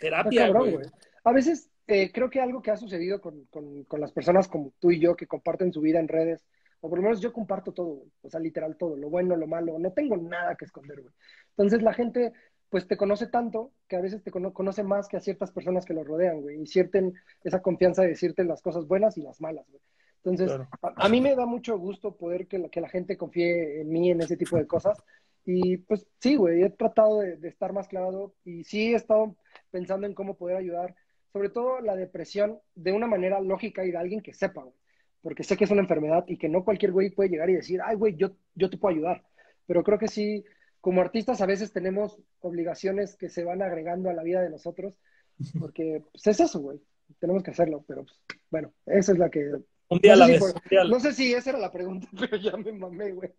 [0.00, 0.78] terapia, güey.
[1.22, 4.72] A veces eh, creo que algo que ha sucedido con, con, con, las personas como
[4.78, 6.46] tú y yo que comparten su vida en redes
[6.84, 8.10] o por lo menos yo comparto todo, güey.
[8.20, 11.14] O sea, literal todo, lo bueno, lo malo, no tengo nada que esconder, güey.
[11.56, 12.34] Entonces la gente,
[12.68, 15.94] pues te conoce tanto que a veces te conoce más que a ciertas personas que
[15.94, 16.60] lo rodean, güey.
[16.60, 19.80] Y sienten esa confianza de decirte las cosas buenas y las malas, güey.
[20.22, 23.88] Entonces, a, mí me da mucho gusto poder que la, que la gente confíe en
[23.88, 25.02] mí en ese tipo de cosas.
[25.46, 29.36] Y pues sí, güey, he tratado de, de estar más clavado y sí he estado
[29.70, 30.94] pensando en cómo poder ayudar,
[31.32, 34.83] sobre todo la depresión, de una manera lógica y de alguien que sepa, güey
[35.24, 37.80] porque sé que es una enfermedad y que no cualquier güey puede llegar y decir,
[37.82, 39.24] ay, güey, yo, yo te puedo ayudar.
[39.66, 40.44] Pero creo que sí,
[40.82, 44.98] como artistas a veces tenemos obligaciones que se van agregando a la vida de nosotros,
[45.58, 46.78] porque pues, es eso, güey.
[47.20, 48.20] Tenemos que hacerlo, pero pues,
[48.50, 49.50] bueno, esa es la que...
[49.88, 50.54] Un día no la vez.
[50.90, 53.30] No sé si esa era la pregunta, pero ya me mamé, güey.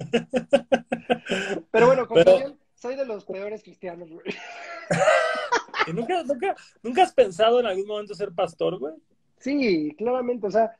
[1.70, 2.20] pero bueno, como
[2.74, 4.26] soy de los peores cristianos, güey.
[5.94, 8.94] nunca, nunca, ¿Nunca has pensado en algún momento ser pastor, güey?
[9.38, 10.72] Sí, claramente, o sea,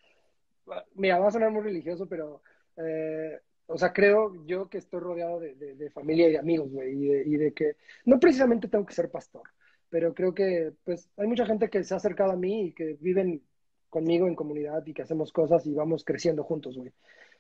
[0.94, 2.42] mira, va a sonar muy religioso, pero,
[2.76, 7.36] eh, o sea, creo yo que estoy rodeado de, familia y de amigos, güey, y,
[7.36, 9.42] de, que no precisamente tengo que ser pastor,
[9.88, 12.96] pero creo que, pues, hay mucha gente que se ha acercado a mí y que
[13.00, 13.42] viven
[13.90, 16.92] conmigo en comunidad y que hacemos cosas y vamos creciendo juntos, güey.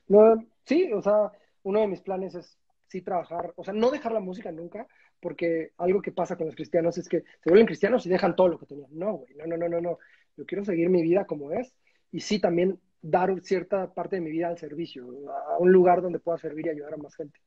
[0.08, 1.30] No, sí, o sea,
[1.62, 4.86] uno de mis planes es sí trabajar, o sea, no dejar la música nunca,
[5.20, 8.48] porque algo que pasa con los cristianos es que se vuelven cristianos y dejan todo
[8.48, 8.90] lo que tenían.
[8.92, 9.98] No, güey, no, no, no, no, no.
[10.36, 11.74] Yo quiero seguir mi vida como es
[12.10, 15.06] y sí también dar cierta parte de mi vida al servicio,
[15.50, 17.40] a un lugar donde pueda servir y ayudar a más gente.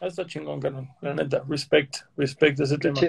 [0.00, 0.88] Ah, está chingón, carnal.
[1.00, 3.00] La neta, respect, respect ese tema.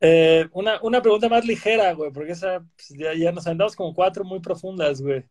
[0.00, 3.92] Eh, una, una, pregunta más ligera, güey, porque esa pues, ya, ya, nos andamos como
[3.92, 5.24] cuatro muy profundas, güey.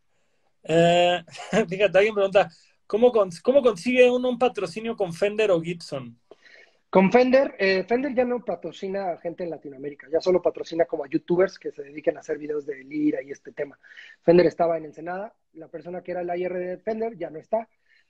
[0.64, 1.24] Eh,
[1.70, 2.50] fíjate, alguien pregunta,
[2.86, 3.14] ¿cómo,
[3.44, 6.20] ¿cómo consigue uno un patrocinio con Fender o Gibson?
[6.98, 11.06] Con Fender, eh, Fender ya no patrocina a gente en Latinoamérica, ya solo patrocina como
[11.06, 13.78] a youtubers que se dediquen a hacer videos de lira y este tema.
[14.24, 17.70] Fender estaba en Ensenada, la persona que era el IR de Fender ya no está.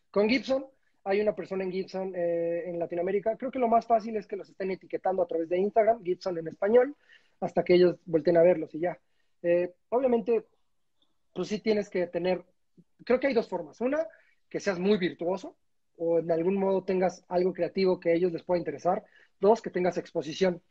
[0.10, 0.68] Con Gibson,
[1.04, 3.36] hay una persona en Gibson eh, en Latinoamérica.
[3.36, 6.38] Creo que lo más fácil es que los estén etiquetando a través de Instagram, Gibson
[6.38, 6.96] en español,
[7.42, 8.98] hasta que ellos vuelten a verlos y ya.
[9.44, 10.46] Eh, obviamente,
[11.34, 12.42] pues sí tienes que tener,
[13.04, 13.82] creo que hay dos formas.
[13.82, 14.08] Una,
[14.48, 15.58] que seas muy virtuoso,
[15.98, 19.04] o en algún modo tengas algo creativo que a ellos les pueda interesar.
[19.40, 20.62] Dos, que tengas exposición.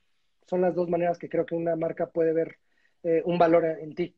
[0.46, 2.58] Son las dos maneras que creo que una marca puede ver
[3.02, 4.14] eh, un valor en ti.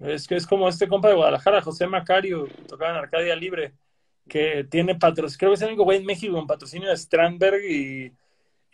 [0.00, 3.72] Es que es como este compa de Guadalajara, José Macario, tocaba en Arcadia Libre,
[4.28, 7.64] que tiene patrocinio, creo que es el único güey en México con patrocinio de Strandberg
[7.64, 8.12] y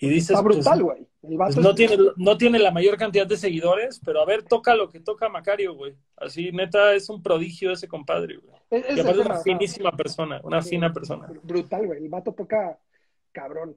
[0.00, 1.36] y dices, Está brutal, pues, güey.
[1.36, 4.88] Pues no, tiene, no tiene la mayor cantidad de seguidores, pero a ver, toca lo
[4.88, 5.94] que toca Macario, güey.
[6.16, 8.56] Así, neta, es un prodigio ese compadre, güey.
[8.70, 11.28] Es, y aparte es una finísima persona, una fina persona.
[11.42, 12.02] Brutal, güey.
[12.02, 12.78] El vato toca
[13.30, 13.76] cabrón.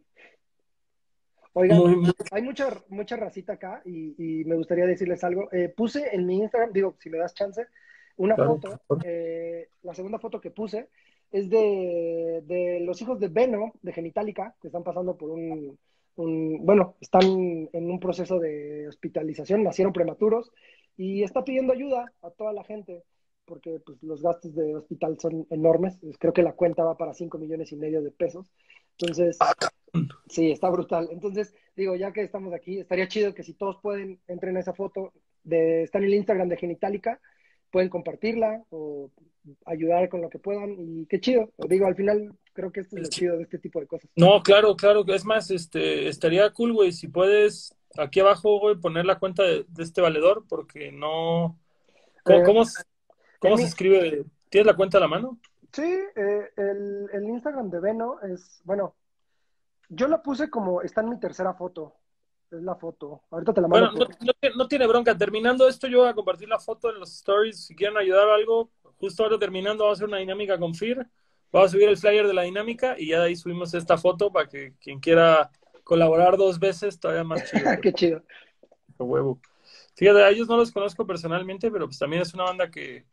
[1.51, 5.49] Oigan, hay mucha, mucha racita acá y, me gustaría decirles algo.
[5.51, 7.67] Eh, puse en mi Instagram, digo, si me das chance,
[8.15, 8.79] una foto.
[9.03, 10.87] Eh, la segunda foto que puse
[11.31, 15.77] es de, de los hijos de Beno, de Genitalica, que están pasando por un
[16.15, 20.51] bueno, están en un proceso de hospitalización, nacieron prematuros
[20.95, 23.03] y está pidiendo ayuda a toda la gente
[23.45, 25.99] porque pues, los gastos de hospital son enormes.
[26.19, 28.51] Creo que la cuenta va para 5 millones y medio de pesos.
[28.97, 29.37] Entonces,
[30.29, 31.09] sí, está brutal.
[31.11, 34.73] Entonces, digo, ya que estamos aquí, estaría chido que si todos pueden, entren a esa
[34.73, 35.13] foto,
[35.43, 37.19] de, está en el Instagram de Genitalica,
[37.69, 39.11] pueden compartirla o
[39.65, 41.51] ayudar con lo que puedan y qué chido.
[41.67, 44.09] Digo, al final creo que esto es lo chido de este tipo de cosas.
[44.15, 45.03] No, claro, claro.
[45.07, 49.65] Es más, este, estaría cool, güey, si puedes aquí abajo, güey, poner la cuenta de,
[49.77, 51.59] este valedor, porque no...
[52.23, 52.63] ¿Cómo,
[53.39, 54.23] cómo, se escribe?
[54.49, 55.39] ¿Tienes la cuenta a la mano?
[55.73, 58.95] Sí, eh, el, el, Instagram de Beno es, bueno,
[59.89, 61.95] yo la puse como, está en mi tercera foto,
[62.53, 63.23] es la foto.
[63.31, 63.91] Ahorita te la mando.
[63.91, 65.17] Bueno, no, no, tiene bronca.
[65.17, 67.65] Terminando esto, yo voy a compartir la foto en los stories.
[67.65, 68.69] Si quieren ayudar a algo,
[68.99, 71.05] justo ahora terminando, vamos a hacer una dinámica con FIR.
[71.53, 74.31] Vamos a subir el flyer de la dinámica y ya de ahí subimos esta foto
[74.31, 75.51] para que quien quiera
[75.83, 77.63] colaborar dos veces, todavía más chido.
[77.81, 78.23] Qué chido.
[78.97, 79.39] Qué huevo.
[79.95, 83.05] Fíjate, a ellos no los conozco personalmente, pero pues también es una banda que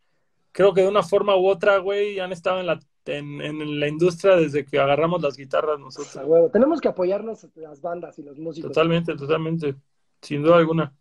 [0.53, 4.37] creo que de una forma u otra, güey, han estado en la, en, la industria
[4.37, 6.17] desde que agarramos las guitarras nosotros.
[6.17, 6.49] A huevo.
[6.49, 8.73] Tenemos que apoyarnos las bandas y los músicos.
[8.73, 9.75] Totalmente, totalmente.
[10.23, 10.95] Sin duda alguna.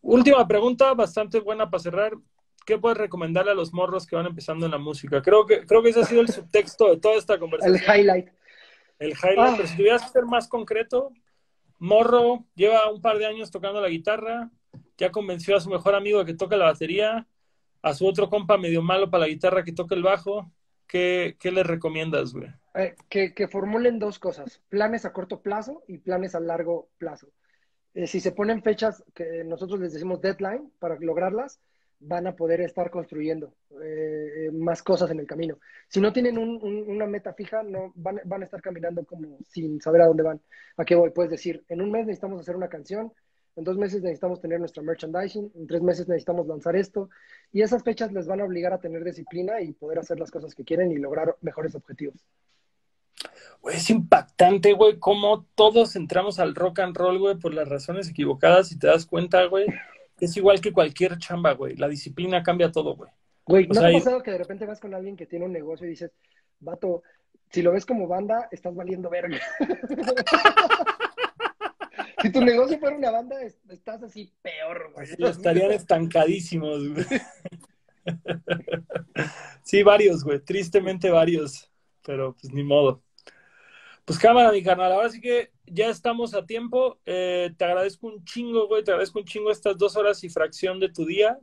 [0.00, 2.14] Última pregunta, bastante buena para cerrar.
[2.70, 5.20] ¿Qué puedes recomendarle a los morros que van empezando en la música?
[5.20, 7.74] Creo que, creo que ese ha sido el subtexto de toda esta conversación.
[7.74, 8.28] El highlight.
[9.00, 11.12] El highlight, pero si tuvieras que ser más concreto,
[11.80, 14.52] Morro lleva un par de años tocando la guitarra,
[14.96, 17.26] ya convenció a su mejor amigo que toca la batería,
[17.82, 20.48] a su otro compa medio malo para la guitarra que toca el bajo.
[20.86, 22.50] ¿Qué, qué les recomiendas, güey?
[22.74, 27.32] Eh, que, que, formulen dos cosas, planes a corto plazo y planes a largo plazo.
[27.94, 31.60] Eh, si se ponen fechas que nosotros les decimos deadline para lograrlas,
[32.00, 35.58] van a poder estar construyendo eh, más cosas en el camino.
[35.88, 40.02] Si no tienen una meta fija, no van, van, a estar caminando como sin saber
[40.02, 40.40] a dónde van.
[40.76, 41.10] ¿A qué voy?
[41.10, 43.12] Puedes decir, en un mes necesitamos hacer una canción,
[43.56, 47.10] en dos meses necesitamos tener nuestra merchandising, en tres meses necesitamos lanzar esto,
[47.52, 50.54] y esas fechas les van a obligar a tener disciplina y poder hacer las cosas
[50.54, 52.26] que quieren y lograr mejores objetivos.
[53.70, 58.72] es impactante, güey, cómo todos entramos al rock and roll, güey, por las razones equivocadas
[58.72, 59.66] y te das cuenta, güey,
[60.20, 61.76] es igual que cualquier chamba, güey.
[61.76, 63.10] La disciplina cambia todo, güey.
[63.46, 65.86] Güey, ¿no te ha pasado que de repente vas con alguien que tiene un negocio
[65.86, 66.12] y dices,
[66.60, 67.02] vato,
[67.50, 69.40] si lo ves como banda, estás valiendo verga?
[72.22, 73.36] si tu negocio fuera una banda,
[73.68, 75.30] estás así peor, güey.
[75.30, 77.06] estarían estancadísimos, güey.
[79.62, 80.40] sí, varios, güey.
[80.40, 81.70] Tristemente varios.
[82.02, 83.02] Pero pues ni modo.
[84.10, 84.90] Pues cámara, mi canal.
[84.90, 86.98] Ahora sí que ya estamos a tiempo.
[87.06, 88.82] Eh, te agradezco un chingo, güey.
[88.82, 91.38] Te agradezco un chingo estas dos horas y fracción de tu día.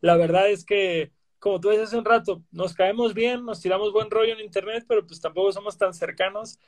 [0.00, 3.92] La verdad es que, como tú decías hace un rato, nos caemos bien, nos tiramos
[3.92, 6.60] buen rollo en internet, pero pues tampoco somos tan cercanos.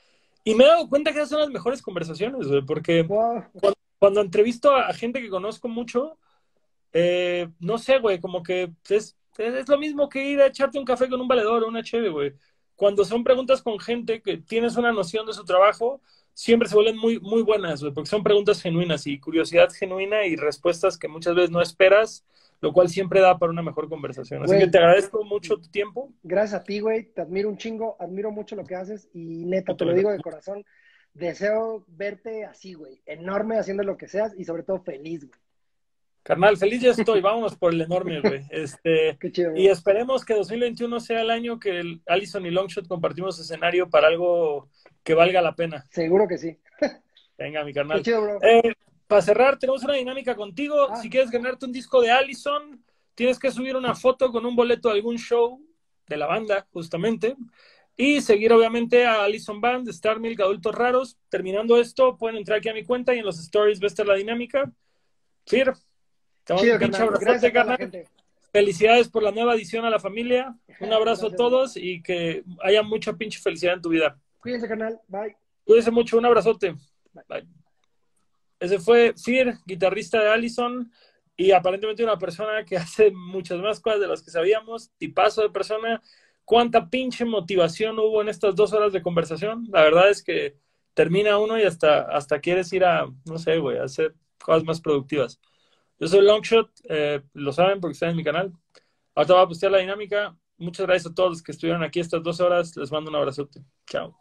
[0.43, 3.07] Y me he dado cuenta que esas son las mejores conversaciones, güey, porque
[4.01, 6.19] cuando, entrevisto a gente que conozco mucho,
[6.93, 10.85] eh, no sé, güey, como que es, es lo mismo que ir a echarte un
[10.85, 12.35] café con un valedor o una cheve, güey.
[12.77, 16.01] Cuando son preguntas con gente que tienes una noción de su trabajo,
[16.35, 20.37] siempre se vuelven muy, muy buenas, güey, porque son preguntas genuinas y curiosidad genuina y
[20.37, 22.25] respuestas que muchas veces no esperas,
[22.61, 24.43] lo cual siempre da para una mejor conversación.
[24.43, 26.13] Así que te agradezco mucho tu tiempo.
[26.23, 27.05] Gracias a ti, güey.
[27.13, 30.21] Te admiro un chingo, admiro mucho lo que haces y neta, te lo digo de
[30.21, 30.65] corazón.
[31.13, 33.01] Deseo verte así, güey.
[33.07, 35.44] Enorme haciendo lo que seas y sobre todo feliz, güey.
[36.25, 38.47] Carnal, feliz ya estoy, vámonos por el enorme, güey.
[38.49, 42.89] Este, Qué chido, y esperemos que 2021 sea el año que el Allison y Longshot
[42.89, 44.71] compartimos escenario para algo
[45.03, 45.85] que valga la pena.
[45.91, 46.59] Seguro que sí.
[47.39, 48.03] Venga, mi Qué carnal.
[48.03, 48.43] chido, bro.
[48.43, 48.73] Eh,
[49.07, 50.89] para cerrar, tenemos una dinámica contigo.
[50.91, 50.97] Ah.
[50.97, 52.83] Si quieres ganarte un disco de Allison,
[53.15, 55.61] tienes que subir una foto con un boleto de algún show
[56.09, 57.37] de la banda, justamente.
[57.99, 61.19] Y seguir, obviamente, a Allison Band, Star Milk, Adultos Raros.
[61.29, 64.07] Terminando esto, pueden entrar aquí a mi cuenta y en los stories va a estar
[64.07, 64.73] la dinámica.
[65.47, 65.75] Fir,
[66.45, 67.19] Chido, pinche carnal.
[67.21, 67.79] Gracias carnal.
[67.79, 68.09] gente.
[68.53, 70.55] Felicidades por la nueva adición a la familia.
[70.81, 74.17] Un abrazo a todos y que haya mucha pinche felicidad en tu vida.
[74.39, 75.01] Cuídense, carnal.
[75.09, 75.37] Bye.
[75.65, 76.77] Cuídense mucho, un abrazote.
[77.29, 77.47] Bye.
[78.61, 80.91] Ese fue Fir, guitarrista de Allison
[81.37, 85.51] y aparentemente una persona que hace muchas más cosas de las que sabíamos, tipazo de
[85.51, 86.03] persona.
[86.45, 89.67] Cuánta pinche motivación hubo en estas dos horas de conversación.
[89.71, 90.57] La verdad es que
[90.93, 94.81] termina uno y hasta, hasta quieres ir a, no sé, güey, a hacer cosas más
[94.81, 95.41] productivas.
[96.05, 98.53] Yo soy Longshot, eh, lo saben porque están en mi canal.
[99.15, 100.37] Ahorita voy a postear la dinámica.
[100.59, 102.77] Muchas gracias a todos los que estuvieron aquí estas dos horas.
[102.77, 103.65] Les mando un abrazote.
[103.87, 104.15] Chao.